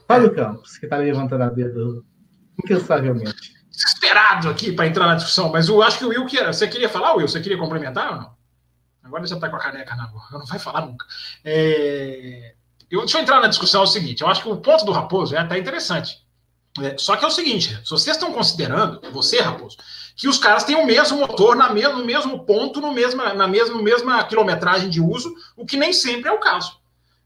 Fábio 0.06 0.28
é. 0.28 0.34
Campos, 0.34 0.76
que 0.76 0.86
está 0.86 0.98
levantando 0.98 1.42
a 1.42 1.48
dedo 1.48 2.04
incansavelmente. 2.62 3.53
Desesperado 4.14 4.48
aqui 4.48 4.72
para 4.72 4.86
entrar 4.86 5.06
na 5.06 5.16
discussão, 5.16 5.50
mas 5.50 5.68
eu 5.68 5.82
acho 5.82 5.98
que 5.98 6.04
o 6.04 6.08
Will, 6.08 6.26
que, 6.26 6.42
você 6.44 6.68
queria 6.68 6.88
falar, 6.88 7.14
Will? 7.14 7.26
Você 7.26 7.40
queria 7.40 7.58
complementar 7.58 8.12
ou 8.12 8.16
não? 8.16 8.34
Agora 9.02 9.26
já 9.26 9.34
está 9.34 9.48
com 9.48 9.56
a 9.56 9.58
caneca 9.58 9.94
na 9.96 10.06
boca, 10.06 10.38
não 10.38 10.46
vai 10.46 10.58
falar 10.58 10.86
nunca. 10.86 11.04
É... 11.44 12.54
eu, 12.90 13.00
deixa 13.00 13.18
eu 13.18 13.22
entrar 13.22 13.40
na 13.40 13.48
discussão 13.48 13.82
é 13.82 13.84
o 13.84 13.88
seguinte: 13.88 14.22
eu 14.22 14.28
acho 14.28 14.42
que 14.42 14.48
o 14.48 14.56
ponto 14.56 14.84
do 14.84 14.92
Raposo 14.92 15.34
é 15.34 15.38
até 15.38 15.58
interessante. 15.58 16.24
É, 16.80 16.96
só 16.96 17.16
que 17.16 17.24
é 17.24 17.28
o 17.28 17.30
seguinte: 17.30 17.68
se 17.84 17.90
vocês 17.90 18.16
estão 18.16 18.32
considerando, 18.32 19.00
você, 19.10 19.40
Raposo, 19.40 19.76
que 20.16 20.28
os 20.28 20.38
caras 20.38 20.64
têm 20.64 20.76
o 20.76 20.86
mesmo 20.86 21.18
motor 21.18 21.56
na 21.56 21.70
mesmo, 21.70 21.98
no 21.98 22.04
mesmo 22.04 22.46
ponto, 22.46 22.80
no 22.80 22.92
mesma, 22.92 23.34
na 23.34 23.48
mesma, 23.48 23.82
mesma 23.82 24.24
quilometragem 24.24 24.88
de 24.88 25.00
uso, 25.00 25.34
o 25.56 25.66
que 25.66 25.76
nem 25.76 25.92
sempre 25.92 26.30
é 26.30 26.32
o 26.32 26.40
caso. 26.40 26.78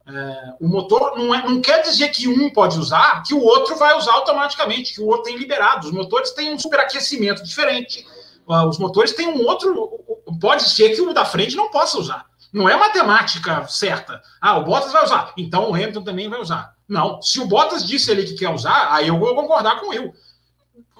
É, 0.09 0.55
o 0.59 0.67
motor 0.67 1.19
não, 1.19 1.35
é, 1.35 1.43
não 1.47 1.61
quer 1.61 1.83
dizer 1.83 2.09
que 2.09 2.27
um 2.27 2.51
pode 2.51 2.79
usar, 2.79 3.23
que 3.23 3.35
o 3.35 3.43
outro 3.43 3.77
vai 3.77 3.95
usar 3.97 4.13
automaticamente, 4.13 4.95
que 4.95 5.01
o 5.03 5.07
outro 5.07 5.25
tem 5.25 5.37
liberado. 5.37 5.87
Os 5.87 5.93
motores 5.93 6.31
têm 6.31 6.55
um 6.55 6.59
superaquecimento 6.59 7.43
diferente. 7.45 8.07
Uh, 8.47 8.67
os 8.67 8.79
motores 8.79 9.13
têm 9.13 9.29
um 9.29 9.45
outro. 9.47 10.01
Pode 10.41 10.63
ser 10.63 10.95
que 10.95 11.03
o 11.03 11.13
da 11.13 11.27
frente 11.27 11.55
não 11.55 11.71
possa 11.71 11.99
usar. 11.99 12.25
Não 12.51 12.67
é 12.67 12.75
matemática 12.75 13.67
certa. 13.69 14.23
Ah, 14.41 14.57
o 14.57 14.65
Bottas 14.65 14.93
vai 14.93 15.05
usar, 15.05 15.35
então 15.37 15.71
o 15.71 15.75
Hamilton 15.75 16.03
também 16.03 16.31
vai 16.31 16.41
usar. 16.41 16.75
Não. 16.89 17.21
Se 17.21 17.39
o 17.41 17.47
Bottas 17.47 17.87
disse 17.87 18.11
ele 18.11 18.25
que 18.25 18.35
quer 18.35 18.49
usar, 18.49 18.89
aí 18.91 19.09
eu 19.09 19.19
vou 19.19 19.35
concordar 19.35 19.79
com 19.79 19.93
ele. 19.93 20.11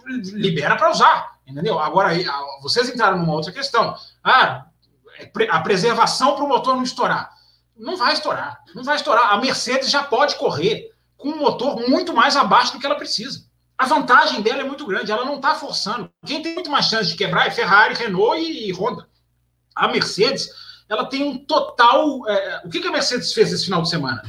Libera 0.07 0.77
para 0.77 0.91
usar, 0.91 1.39
entendeu? 1.47 1.79
Agora, 1.79 2.11
vocês 2.61 2.91
entraram 2.91 3.19
numa 3.19 3.33
outra 3.33 3.53
questão. 3.53 3.97
Ah, 4.23 4.67
é 5.19 5.31
a 5.49 5.61
preservação 5.61 6.35
para 6.35 6.45
o 6.45 6.49
motor 6.49 6.77
não 6.77 6.83
estourar. 6.83 7.38
Não 7.79 7.97
vai 7.97 8.13
estourar. 8.13 8.59
Não 8.75 8.83
vai 8.83 8.97
estourar. 8.97 9.33
A 9.33 9.37
Mercedes 9.39 9.91
já 9.91 10.03
pode 10.03 10.35
correr 10.35 10.91
com 11.17 11.31
um 11.31 11.39
motor 11.39 11.89
muito 11.89 12.13
mais 12.13 12.37
abaixo 12.37 12.73
do 12.73 12.81
que 12.81 12.87
ela 12.87 12.97
precisa. 12.97 13.47
A 13.77 13.87
vantagem 13.87 14.43
dela 14.43 14.63
é 14.63 14.65
muito 14.65 14.85
grande, 14.85 15.13
ela 15.13 15.25
não 15.25 15.37
está 15.37 15.55
forçando. 15.55 16.11
Quem 16.27 16.43
tem 16.43 16.55
muito 16.55 16.71
mais 16.71 16.87
chance 16.87 17.09
de 17.09 17.17
quebrar 17.17 17.47
é 17.47 17.51
Ferrari, 17.51 17.95
Renault 17.95 18.41
e, 18.41 18.73
Honda. 18.73 19.09
A 19.75 19.87
Mercedes, 19.87 20.49
ela 20.89 21.07
tem 21.07 21.23
um 21.23 21.39
total. 21.39 22.29
É, 22.29 22.63
o 22.65 22.69
que, 22.69 22.81
que 22.81 22.89
a 22.89 22.93
Mercedes 22.93 23.33
fez 23.33 23.53
esse 23.53 23.67
final 23.67 23.83
de 23.83 23.91
semana? 23.91 24.23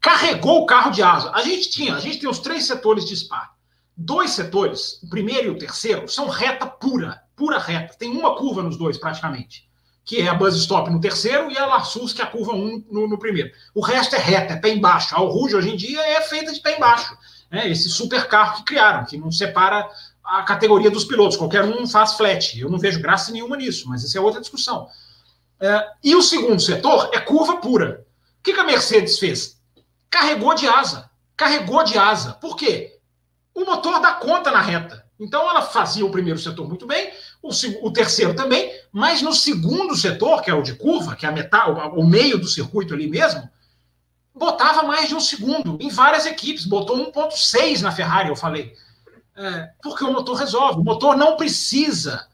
Carregou 0.00 0.62
o 0.62 0.66
carro 0.66 0.90
de 0.90 1.02
asa. 1.02 1.30
A 1.32 1.42
gente 1.42 1.70
tinha, 1.70 1.94
a 1.94 2.00
gente 2.00 2.18
tem 2.18 2.28
os 2.28 2.40
três 2.40 2.64
setores 2.64 3.04
de 3.04 3.16
Spa. 3.16 3.50
Dois 3.96 4.30
setores, 4.30 5.00
o 5.02 5.08
primeiro 5.08 5.48
e 5.48 5.50
o 5.50 5.58
terceiro, 5.58 6.08
são 6.08 6.26
reta 6.26 6.66
pura, 6.66 7.22
pura 7.36 7.58
reta. 7.58 7.94
Tem 7.96 8.10
uma 8.10 8.34
curva 8.34 8.62
nos 8.62 8.76
dois, 8.76 8.98
praticamente 8.98 9.69
que 10.10 10.20
é 10.20 10.26
a 10.26 10.34
buzz 10.34 10.56
stop 10.56 10.90
no 10.90 11.00
terceiro, 11.00 11.52
e 11.52 11.56
a 11.56 11.64
Larsus, 11.66 12.12
que 12.12 12.20
é 12.20 12.24
a 12.24 12.26
curva 12.26 12.52
1 12.52 12.86
no, 12.90 13.06
no, 13.06 13.16
primeiro. 13.16 13.52
O 13.72 13.80
resto 13.80 14.16
é 14.16 14.18
reta, 14.18 14.54
é 14.54 14.56
pé 14.56 14.70
embaixo. 14.70 15.14
A 15.14 15.18
Rouge, 15.18 15.54
hoje 15.54 15.70
em 15.70 15.76
dia, 15.76 16.00
é 16.02 16.20
feita 16.20 16.52
de 16.52 16.58
pé 16.58 16.76
embaixo. 16.76 17.16
Né? 17.48 17.70
Esse 17.70 17.88
super 17.88 18.26
carro 18.26 18.56
que 18.56 18.64
criaram, 18.64 19.04
que 19.04 19.16
não 19.16 19.30
separa 19.30 19.88
a 20.24 20.42
categoria 20.42 20.90
dos 20.90 21.04
pilotos. 21.04 21.36
Qualquer 21.36 21.64
um 21.64 21.86
faz 21.86 22.14
flat. 22.14 22.58
Eu 22.58 22.68
não 22.68 22.76
vejo 22.76 23.00
graça 23.00 23.30
nenhuma 23.30 23.56
nisso, 23.56 23.88
mas 23.88 24.02
isso 24.02 24.18
é 24.18 24.20
outra 24.20 24.40
discussão. 24.40 24.88
É, 25.60 25.86
e 26.02 26.16
o 26.16 26.22
segundo 26.22 26.60
setor 26.60 27.10
é 27.12 27.20
curva 27.20 27.58
pura. 27.58 28.04
O 28.40 28.42
que, 28.42 28.52
que 28.52 28.58
a 28.58 28.64
Mercedes 28.64 29.16
fez? 29.16 29.60
Carregou 30.10 30.56
de 30.56 30.66
asa. 30.66 31.08
Carregou 31.36 31.84
de 31.84 31.96
asa. 31.96 32.32
Por 32.32 32.56
quê? 32.56 32.98
O 33.54 33.64
motor 33.64 34.00
dá 34.00 34.14
conta 34.14 34.50
na 34.50 34.60
reta. 34.60 35.08
Então 35.20 35.48
ela 35.48 35.62
fazia 35.62 36.04
o 36.04 36.10
primeiro 36.10 36.40
setor 36.40 36.66
muito 36.66 36.86
bem, 36.86 37.12
o, 37.42 37.50
o, 37.82 37.92
terceiro 37.92 38.34
também, 38.34 38.70
mas 38.92 39.22
no 39.22 39.32
segundo 39.32 39.96
setor, 39.96 40.42
que 40.42 40.50
é 40.50 40.54
o 40.54 40.62
de 40.62 40.74
curva, 40.74 41.16
que 41.16 41.24
é 41.24 41.28
a 41.28 41.32
metade, 41.32 41.70
o, 41.70 42.00
o 42.00 42.06
meio 42.06 42.38
do 42.38 42.46
circuito 42.46 42.92
ali 42.92 43.08
mesmo, 43.08 43.48
botava 44.34 44.82
mais 44.82 45.08
de 45.08 45.14
um 45.14 45.20
segundo 45.20 45.78
em 45.80 45.88
várias 45.88 46.26
equipes, 46.26 46.64
botou 46.64 46.96
1.6 46.96 47.80
na 47.80 47.92
Ferrari, 47.92 48.28
eu 48.28 48.36
falei. 48.36 48.74
É, 49.36 49.70
porque 49.82 50.04
o 50.04 50.12
motor 50.12 50.36
resolve. 50.36 50.80
O 50.80 50.84
motor 50.84 51.16
não 51.16 51.36
precisa 51.36 52.28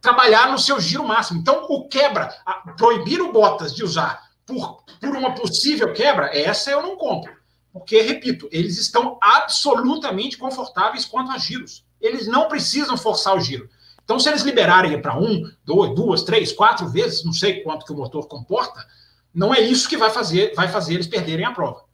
trabalhar 0.00 0.50
no 0.50 0.58
seu 0.58 0.80
giro 0.80 1.06
máximo. 1.06 1.40
Então, 1.40 1.66
o 1.68 1.86
quebra, 1.86 2.34
a, 2.46 2.72
proibir 2.72 3.20
o 3.20 3.32
Bottas 3.32 3.74
de 3.74 3.84
usar 3.84 4.30
por, 4.46 4.82
por 5.00 5.16
uma 5.16 5.34
possível 5.34 5.92
quebra, 5.92 6.36
essa 6.36 6.70
eu 6.70 6.82
não 6.82 6.96
compro. 6.96 7.32
Porque, 7.72 8.00
repito, 8.00 8.48
eles 8.50 8.78
estão 8.78 9.18
absolutamente 9.22 10.36
confortáveis 10.36 11.04
quanto 11.04 11.30
a 11.30 11.38
giros. 11.38 11.84
Eles 12.00 12.26
não 12.26 12.48
precisam 12.48 12.96
forçar 12.96 13.36
o 13.36 13.40
giro. 13.40 13.68
Então, 14.04 14.18
se 14.18 14.28
eles 14.28 14.42
liberarem 14.42 15.00
para 15.00 15.18
um, 15.18 15.48
dois, 15.64 15.94
duas, 15.94 16.22
três, 16.22 16.52
quatro 16.52 16.88
vezes, 16.88 17.24
não 17.24 17.32
sei 17.32 17.62
quanto 17.62 17.84
que 17.86 17.92
o 17.92 17.96
motor 17.96 18.26
comporta, 18.26 18.84
não 19.32 19.54
é 19.54 19.60
isso 19.60 19.88
que 19.88 19.96
vai 19.96 20.10
fazer, 20.10 20.52
vai 20.54 20.68
fazer 20.68 20.94
eles 20.94 21.06
perderem 21.06 21.44
a 21.44 21.52
prova. 21.52 21.84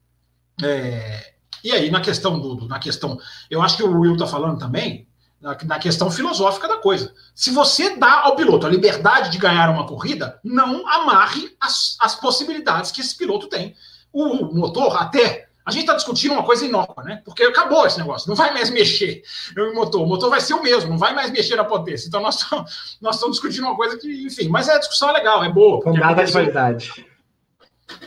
É, 0.62 1.34
e 1.62 1.72
aí, 1.72 1.90
na 1.90 2.00
questão 2.00 2.38
do, 2.38 2.66
na 2.66 2.78
questão, 2.78 3.18
eu 3.50 3.60
acho 3.60 3.76
que 3.76 3.82
o 3.82 4.00
Will 4.00 4.14
está 4.14 4.26
falando 4.26 4.58
também, 4.58 5.06
na, 5.40 5.56
na, 5.64 5.78
questão 5.78 6.10
filosófica 6.10 6.66
da 6.66 6.78
coisa. 6.78 7.12
Se 7.34 7.50
você 7.50 7.96
dá 7.96 8.22
ao 8.22 8.36
piloto 8.36 8.66
a 8.66 8.70
liberdade 8.70 9.30
de 9.30 9.38
ganhar 9.38 9.68
uma 9.68 9.86
corrida, 9.86 10.40
não 10.42 10.88
amarre 10.88 11.54
as, 11.60 11.96
as 12.00 12.14
possibilidades 12.14 12.90
que 12.90 13.00
esse 13.00 13.16
piloto 13.16 13.48
tem. 13.48 13.74
O 14.12 14.46
motor, 14.54 14.96
até 14.96 15.45
a 15.66 15.72
gente 15.72 15.80
está 15.80 15.94
discutindo 15.94 16.32
uma 16.32 16.44
coisa 16.44 16.64
inócua, 16.64 17.02
né? 17.02 17.20
Porque 17.24 17.42
acabou 17.42 17.84
esse 17.84 17.98
negócio, 17.98 18.28
não 18.28 18.36
vai 18.36 18.54
mais 18.54 18.70
mexer 18.70 19.22
no 19.56 19.74
motor. 19.74 20.00
O 20.02 20.06
motor 20.06 20.30
vai 20.30 20.40
ser 20.40 20.54
o 20.54 20.62
mesmo, 20.62 20.90
não 20.90 20.98
vai 20.98 21.12
mais 21.12 21.28
mexer 21.32 21.56
na 21.56 21.64
potência. 21.64 22.06
Então 22.06 22.20
nós 22.20 22.36
estamos, 22.36 23.32
discutindo 23.32 23.64
uma 23.64 23.74
coisa 23.74 23.98
que, 23.98 24.26
enfim, 24.26 24.48
mas 24.48 24.68
a 24.68 24.78
discussão 24.78 25.10
é 25.10 25.14
legal, 25.14 25.42
é 25.42 25.48
boa. 25.48 25.82
Com 25.82 25.92
nada 25.92 26.22
de 26.22 26.30
qualidade. 26.30 26.92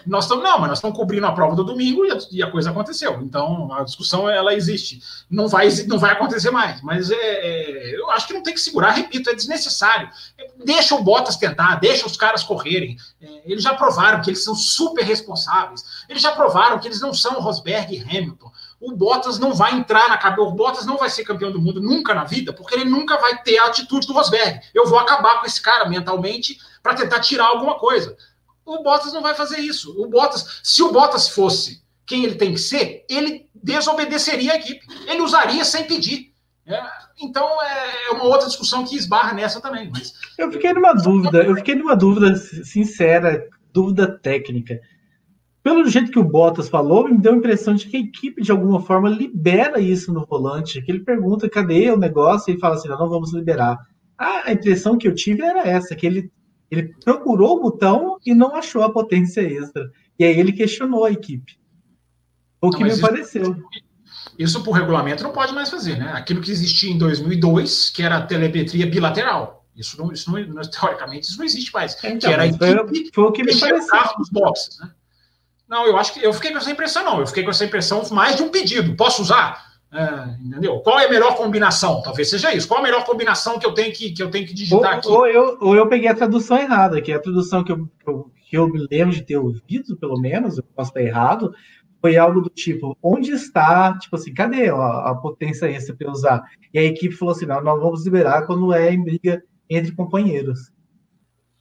Nós 0.05 0.25
estamos, 0.25 0.43
não, 0.43 0.59
mas 0.59 0.69
nós 0.69 0.77
estamos 0.79 0.97
cobrindo 0.97 1.25
a 1.25 1.31
prova 1.31 1.55
do 1.55 1.63
domingo 1.63 2.05
e 2.05 2.11
a, 2.11 2.17
e 2.31 2.43
a, 2.43 2.51
coisa 2.51 2.69
aconteceu. 2.69 3.21
Então, 3.21 3.71
a 3.73 3.83
discussão, 3.83 4.29
ela 4.29 4.53
existe. 4.53 5.01
Não 5.29 5.47
vai, 5.47 5.69
não 5.87 5.97
vai 5.97 6.11
acontecer 6.11 6.51
mais. 6.51 6.81
Mas 6.81 7.09
é, 7.11 7.15
é, 7.15 7.95
eu 7.95 8.09
acho 8.11 8.27
que 8.27 8.33
não 8.33 8.43
tem 8.43 8.53
que 8.53 8.59
segurar, 8.59 8.91
repito, 8.91 9.29
é 9.29 9.35
desnecessário. 9.35 10.09
Deixa 10.63 10.95
o 10.95 11.03
Bottas 11.03 11.37
tentar, 11.37 11.75
deixa 11.75 12.05
os 12.05 12.17
caras 12.17 12.43
correrem. 12.43 12.97
É, 13.21 13.41
eles 13.45 13.63
já 13.63 13.73
provaram 13.73 14.21
que 14.21 14.29
eles 14.29 14.43
são 14.43 14.55
super 14.55 15.03
responsáveis. 15.03 15.83
Eles 16.09 16.21
já 16.21 16.31
provaram 16.31 16.79
que 16.79 16.87
eles 16.87 16.99
não 16.99 17.13
são 17.13 17.39
Rosberg 17.39 17.95
e 17.95 18.01
Hamilton. 18.01 18.51
O 18.81 18.93
Bottas 18.93 19.37
não 19.39 19.53
vai 19.53 19.75
entrar 19.75 20.07
na 20.07 20.17
cabeça, 20.17 20.41
o 20.41 20.51
Bottas 20.51 20.85
não 20.85 20.97
vai 20.97 21.09
ser 21.09 21.25
campeão 21.25 21.51
do 21.51 21.61
mundo 21.61 21.81
nunca 21.81 22.13
na 22.13 22.23
vida, 22.23 22.53
porque 22.53 22.75
ele 22.75 22.85
nunca 22.85 23.17
vai 23.17 23.41
ter 23.41 23.57
a 23.57 23.65
atitude 23.65 24.07
do 24.07 24.13
Rosberg. 24.13 24.61
Eu 24.73 24.87
vou 24.87 24.97
acabar 24.97 25.39
com 25.39 25.45
esse 25.45 25.61
cara 25.61 25.87
mentalmente 25.87 26.57
para 26.81 26.95
tentar 26.95 27.19
tirar 27.19 27.47
alguma 27.47 27.75
coisa. 27.75 28.15
O 28.69 28.83
Bottas 28.83 29.11
não 29.11 29.23
vai 29.23 29.33
fazer 29.33 29.59
isso. 29.59 29.99
O 29.99 30.07
Bottas, 30.07 30.61
se 30.63 30.83
o 30.83 30.91
Bottas 30.91 31.27
fosse 31.27 31.81
quem 32.05 32.23
ele 32.23 32.35
tem 32.35 32.53
que 32.53 32.59
ser, 32.59 33.03
ele 33.09 33.47
desobedeceria 33.55 34.53
a 34.53 34.55
equipe. 34.57 34.85
Ele 35.07 35.21
usaria 35.21 35.65
sem 35.65 35.85
pedir. 35.85 36.31
É, 36.67 36.79
então 37.19 37.47
é, 37.63 38.09
é 38.09 38.11
uma 38.11 38.25
outra 38.25 38.47
discussão 38.47 38.85
que 38.85 38.95
esbarra 38.95 39.33
nessa 39.33 39.59
também. 39.59 39.89
Mas... 39.91 40.13
Eu 40.37 40.51
fiquei 40.51 40.71
numa 40.71 40.93
dúvida, 40.93 41.43
eu 41.43 41.55
fiquei 41.55 41.73
numa 41.73 41.95
dúvida 41.95 42.35
sincera, 42.35 43.43
dúvida 43.73 44.07
técnica. 44.19 44.79
Pelo 45.63 45.87
jeito 45.87 46.11
que 46.11 46.19
o 46.19 46.23
Bottas 46.23 46.69
falou, 46.69 47.09
me 47.09 47.17
deu 47.17 47.33
a 47.33 47.37
impressão 47.37 47.73
de 47.73 47.87
que 47.87 47.97
a 47.97 47.99
equipe, 47.99 48.41
de 48.41 48.51
alguma 48.51 48.81
forma, 48.81 49.09
libera 49.09 49.79
isso 49.79 50.13
no 50.13 50.25
volante. 50.27 50.81
Que 50.81 50.91
ele 50.91 51.03
pergunta 51.03 51.49
cadê 51.49 51.89
o 51.91 51.97
negócio 51.97 52.53
e 52.53 52.59
fala 52.59 52.75
assim: 52.75 52.87
não, 52.87 52.99
não 52.99 53.09
vamos 53.09 53.33
liberar. 53.33 53.77
a 54.17 54.51
impressão 54.51 54.95
que 54.95 55.07
eu 55.07 55.15
tive 55.15 55.41
era 55.41 55.67
essa, 55.67 55.95
que 55.95 56.05
ele 56.05 56.31
ele 56.69 56.93
procurou 57.03 57.57
o 57.57 57.61
botão 57.61 58.17
e 58.25 58.33
não 58.33 58.55
achou 58.55 58.83
a 58.83 58.91
potência 58.91 59.41
extra. 59.41 59.91
E 60.17 60.23
aí 60.23 60.39
ele 60.39 60.51
questionou 60.51 61.05
a 61.05 61.11
equipe. 61.11 61.57
O 62.61 62.69
que 62.69 62.79
não, 62.79 62.87
me 62.87 62.93
isso, 62.93 63.01
pareceu. 63.01 63.55
Isso 64.37 64.63
por 64.63 64.71
regulamento 64.71 65.23
não 65.23 65.31
pode 65.31 65.53
mais 65.53 65.69
fazer, 65.69 65.97
né? 65.97 66.11
Aquilo 66.13 66.41
que 66.41 66.51
existia 66.51 66.91
em 66.91 66.97
2002, 66.97 67.89
que 67.89 68.03
era 68.03 68.17
a 68.17 68.25
telemetria 68.25 68.85
bilateral. 68.85 69.65
Isso, 69.75 69.97
não, 69.97 70.11
isso 70.11 70.29
não, 70.29 70.61
teoricamente, 70.61 71.27
isso 71.27 71.37
não 71.37 71.45
existe 71.45 71.73
mais. 71.73 71.95
Então, 72.03 72.17
que 72.17 72.27
era 72.27 72.43
a 72.43 72.47
equipe 72.47 73.11
foi, 73.13 73.23
o 73.23 73.31
que 73.31 73.43
me 73.43 73.57
pareceu. 73.57 73.97
Os 74.19 74.29
boxes, 74.29 74.77
né? 74.79 74.91
Não, 75.69 75.85
eu 75.85 75.97
acho 75.97 76.13
que 76.13 76.23
eu 76.25 76.33
fiquei 76.33 76.51
com 76.51 76.57
essa 76.57 76.71
impressão, 76.71 77.05
não. 77.05 77.19
Eu 77.19 77.27
fiquei 77.27 77.43
com 77.43 77.51
essa 77.51 77.63
impressão 77.63 78.03
mais 78.09 78.35
de 78.35 78.41
um 78.41 78.49
pedido. 78.49 78.95
Posso 78.95 79.21
usar? 79.21 79.68
É, 79.91 80.35
entendeu? 80.45 80.79
Qual 80.81 80.99
é 80.99 81.05
a 81.05 81.09
melhor 81.09 81.35
combinação? 81.35 82.01
Talvez 82.03 82.29
seja 82.29 82.53
isso. 82.53 82.67
Qual 82.67 82.79
a 82.79 82.83
melhor 82.83 83.03
combinação 83.05 83.57
que 83.57 83.65
eu 83.65 83.73
tenho 83.73 83.91
que, 83.91 84.11
que, 84.11 84.21
eu 84.21 84.29
tenho 84.29 84.45
que 84.45 84.53
digitar 84.53 84.79
ou, 84.79 84.97
aqui? 84.97 85.07
Ou 85.07 85.27
eu, 85.27 85.57
ou 85.59 85.75
eu 85.75 85.87
peguei 85.87 86.07
a 86.07 86.15
tradução 86.15 86.57
errada, 86.57 87.01
que 87.01 87.11
é 87.11 87.15
a 87.15 87.21
tradução 87.21 87.63
que 87.63 87.71
eu, 87.71 87.89
que 88.47 88.55
eu 88.55 88.67
me 88.67 88.87
lembro 88.89 89.15
de 89.15 89.23
ter 89.23 89.37
ouvido, 89.37 89.97
pelo 89.97 90.19
menos, 90.19 90.57
eu 90.57 90.63
posso 90.75 90.91
estar 90.91 91.01
errado, 91.01 91.53
foi 91.99 92.17
algo 92.17 92.39
do 92.39 92.49
tipo, 92.49 92.95
onde 93.01 93.31
está, 93.31 93.97
tipo 93.97 94.15
assim, 94.15 94.33
cadê 94.33 94.69
a, 94.69 95.09
a 95.09 95.15
potência 95.15 95.65
extra 95.65 95.95
para 95.95 96.11
usar? 96.11 96.43
E 96.71 96.77
a 96.77 96.83
equipe 96.83 97.15
falou 97.15 97.33
assim, 97.33 97.47
não, 97.47 97.61
nós 97.61 97.81
vamos 97.81 98.05
liberar 98.05 98.45
quando 98.45 98.71
é 98.71 98.93
em 98.93 99.03
briga 99.03 99.43
entre 99.67 99.91
companheiros. 99.91 100.71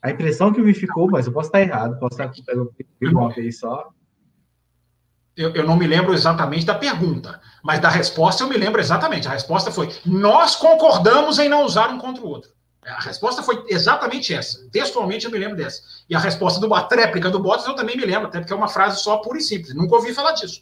A 0.03 0.11
impressão 0.11 0.53
que 0.53 0.61
me 0.61 0.75
ficou, 0.75 1.11
mas 1.11 1.27
eu 1.27 1.33
posso 1.33 1.49
estar 1.49 1.63
errado, 1.63 1.99
posso 1.99 2.21
estar 2.21 2.31
com 2.31 2.71
uma 3.09 3.31
vez 3.31 3.59
só 3.59 3.89
eu, 5.39 5.55
eu, 5.55 5.65
não 5.65 5.77
me 5.77 5.87
lembro 5.87 6.13
exatamente 6.13 6.67
da 6.67 6.75
pergunta, 6.75 7.41
mas 7.63 7.79
da 7.79 7.89
resposta 7.89 8.43
eu 8.43 8.49
me 8.49 8.57
lembro 8.57 8.81
exatamente. 8.81 9.29
A 9.29 9.31
resposta 9.31 9.71
foi: 9.71 9.89
nós 10.05 10.57
concordamos 10.57 11.39
em 11.39 11.49
não 11.49 11.65
usar 11.65 11.91
um 11.91 11.99
contra 11.99 12.25
o 12.25 12.29
outro. 12.29 12.51
A 12.85 13.01
resposta 13.01 13.43
foi 13.43 13.65
exatamente 13.69 14.35
essa. 14.35 14.69
Textualmente 14.73 15.27
eu 15.27 15.31
me 15.31 15.39
lembro 15.39 15.57
dessa. 15.57 15.83
E 16.11 16.17
a 16.17 16.19
resposta 16.19 16.59
do 16.59 16.75
a 16.75 16.83
tréplica 16.83 17.31
do 17.31 17.39
Bottas 17.39 17.67
eu 17.67 17.75
também 17.75 17.97
me 17.97 18.05
lembro, 18.05 18.27
até 18.27 18.41
porque 18.41 18.53
é 18.53 18.57
uma 18.57 18.69
frase 18.69 19.01
só 19.01 19.19
pura 19.19 19.39
e 19.39 19.43
simples. 19.43 19.75
Nunca 19.75 19.95
ouvi 19.95 20.13
falar 20.13 20.33
disso. 20.33 20.61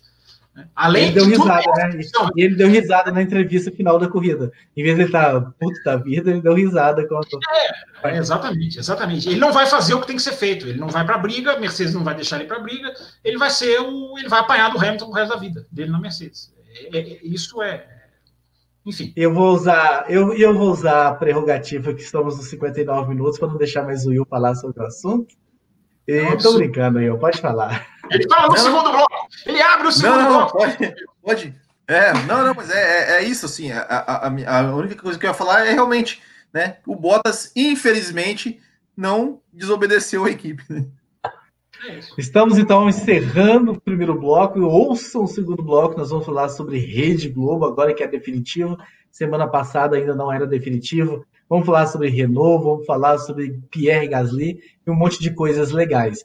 Além 0.75 1.09
ele 1.09 1.15
deu 1.15 1.27
risada, 1.27 1.73
né? 1.77 2.01
E 2.37 2.43
ele 2.43 2.55
deu 2.55 2.69
risada 2.69 3.13
na 3.13 3.23
entrevista 3.23 3.71
final 3.71 3.99
da 3.99 4.09
corrida. 4.09 4.51
Em 4.77 4.83
vez 4.83 4.95
de 4.95 5.03
ele 5.03 5.09
estar 5.09 5.33
tá 5.33 5.53
puto 5.59 5.83
da 5.85 5.97
vida, 5.97 6.31
ele 6.31 6.41
deu 6.41 6.55
risada. 6.55 7.07
Quando... 7.07 7.27
É, 8.03 8.11
é, 8.11 8.19
exatamente, 8.19 8.79
exatamente. 8.79 9.29
Ele 9.29 9.41
não 9.41 9.53
vai 9.53 9.67
fazer 9.67 9.95
o 9.95 10.01
que 10.01 10.07
tem 10.07 10.17
que 10.17 10.23
ser 10.23 10.33
feito. 10.33 10.67
Ele 10.67 10.79
não 10.79 10.89
vai 10.89 11.05
para 11.05 11.19
briga, 11.19 11.59
Mercedes 11.59 11.95
não 11.95 12.05
vai 12.05 12.15
deixar 12.15 12.37
ele 12.37 12.49
para 12.49 12.59
briga. 12.59 12.93
Ele 13.23 13.37
vai 13.37 13.51
ser 13.51 13.81
o, 13.81 14.19
ele 14.19 14.29
vai 14.29 14.41
apanhar 14.41 14.71
do 14.71 14.79
Hamilton 14.79 15.07
o 15.07 15.13
resto 15.13 15.35
da 15.35 15.41
vida 15.41 15.67
dele 15.71 15.91
na 15.91 16.01
Mercedes. 16.01 16.53
É, 16.93 16.99
é, 16.99 17.19
isso 17.23 17.63
é, 17.63 17.87
enfim. 18.87 19.13
Eu 19.17 19.35
vou 19.35 19.53
usar, 19.53 20.07
eu, 20.09 20.33
eu 20.35 20.55
vou 20.55 20.71
usar 20.71 21.09
a 21.09 21.15
prerrogativa 21.15 21.93
que 21.93 22.03
estamos 22.03 22.37
nos 22.37 22.47
59 22.47 23.09
minutos 23.09 23.37
para 23.37 23.49
não 23.49 23.57
deixar 23.57 23.83
mais 23.83 24.07
o 24.07 24.11
Will 24.11 24.25
falar 24.25 24.55
sobre 24.55 24.81
o 24.81 24.87
assunto. 24.87 25.35
Estou 26.07 26.55
brincando 26.55 27.01
aí, 27.01 27.19
pode 27.19 27.41
falar. 27.41 27.85
Ele 28.09 28.29
fala 28.29 28.47
no 28.47 28.57
segundo 28.57 28.93
bloco. 28.93 29.06
Ele 29.45 29.61
abre 29.61 29.89
o 29.89 29.93
segundo 29.93 30.19
não, 30.19 30.29
bloco. 30.29 30.59
Pode, 30.59 30.95
pode. 31.23 31.55
É, 31.89 32.13
não, 32.27 32.45
não, 32.45 32.55
mas 32.55 32.71
é, 32.71 33.15
é, 33.15 33.17
é 33.17 33.23
isso, 33.25 33.47
assim. 33.47 33.71
A, 33.71 33.81
a, 33.83 34.59
a, 34.59 34.75
única 34.75 35.01
coisa 35.01 35.19
que 35.19 35.25
eu 35.25 35.31
ia 35.31 35.35
falar 35.35 35.67
é 35.67 35.73
realmente, 35.73 36.21
né? 36.53 36.79
O 36.87 36.97
Bottas, 36.97 37.53
infelizmente, 37.55 38.61
não 38.97 39.41
desobedeceu 39.53 40.25
a 40.25 40.31
equipe. 40.31 40.65
Né? 40.69 40.87
Estamos 42.19 42.59
então 42.59 42.89
encerrando 42.89 43.73
o 43.73 43.81
primeiro 43.81 44.19
bloco. 44.19 44.61
Ouçam 44.61 45.25
o 45.25 45.29
segundo 45.29 45.63
bloco. 45.63 45.97
Nós 45.97 46.11
vamos 46.11 46.27
falar 46.27 46.49
sobre 46.49 46.79
Rede 46.79 47.29
Globo, 47.29 47.67
agora 47.67 47.95
que 47.95 48.03
é 48.03 48.09
definitivo. 48.09 48.77
Semana 49.11 49.47
passada 49.47 49.97
ainda 49.97 50.15
não 50.15 50.33
era 50.33 50.47
definitivo. 50.47 51.25
Vamos 51.49 51.65
falar 51.65 51.87
sobre 51.87 52.09
Renault, 52.09 52.65
vamos 52.65 52.87
falar 52.87 53.19
sobre 53.19 53.61
Pierre 53.71 54.09
Gasly 54.09 54.61
e 54.85 54.91
um 54.91 54.95
monte 54.95 55.21
de 55.21 55.31
coisas 55.31 55.71
legais. 55.71 56.25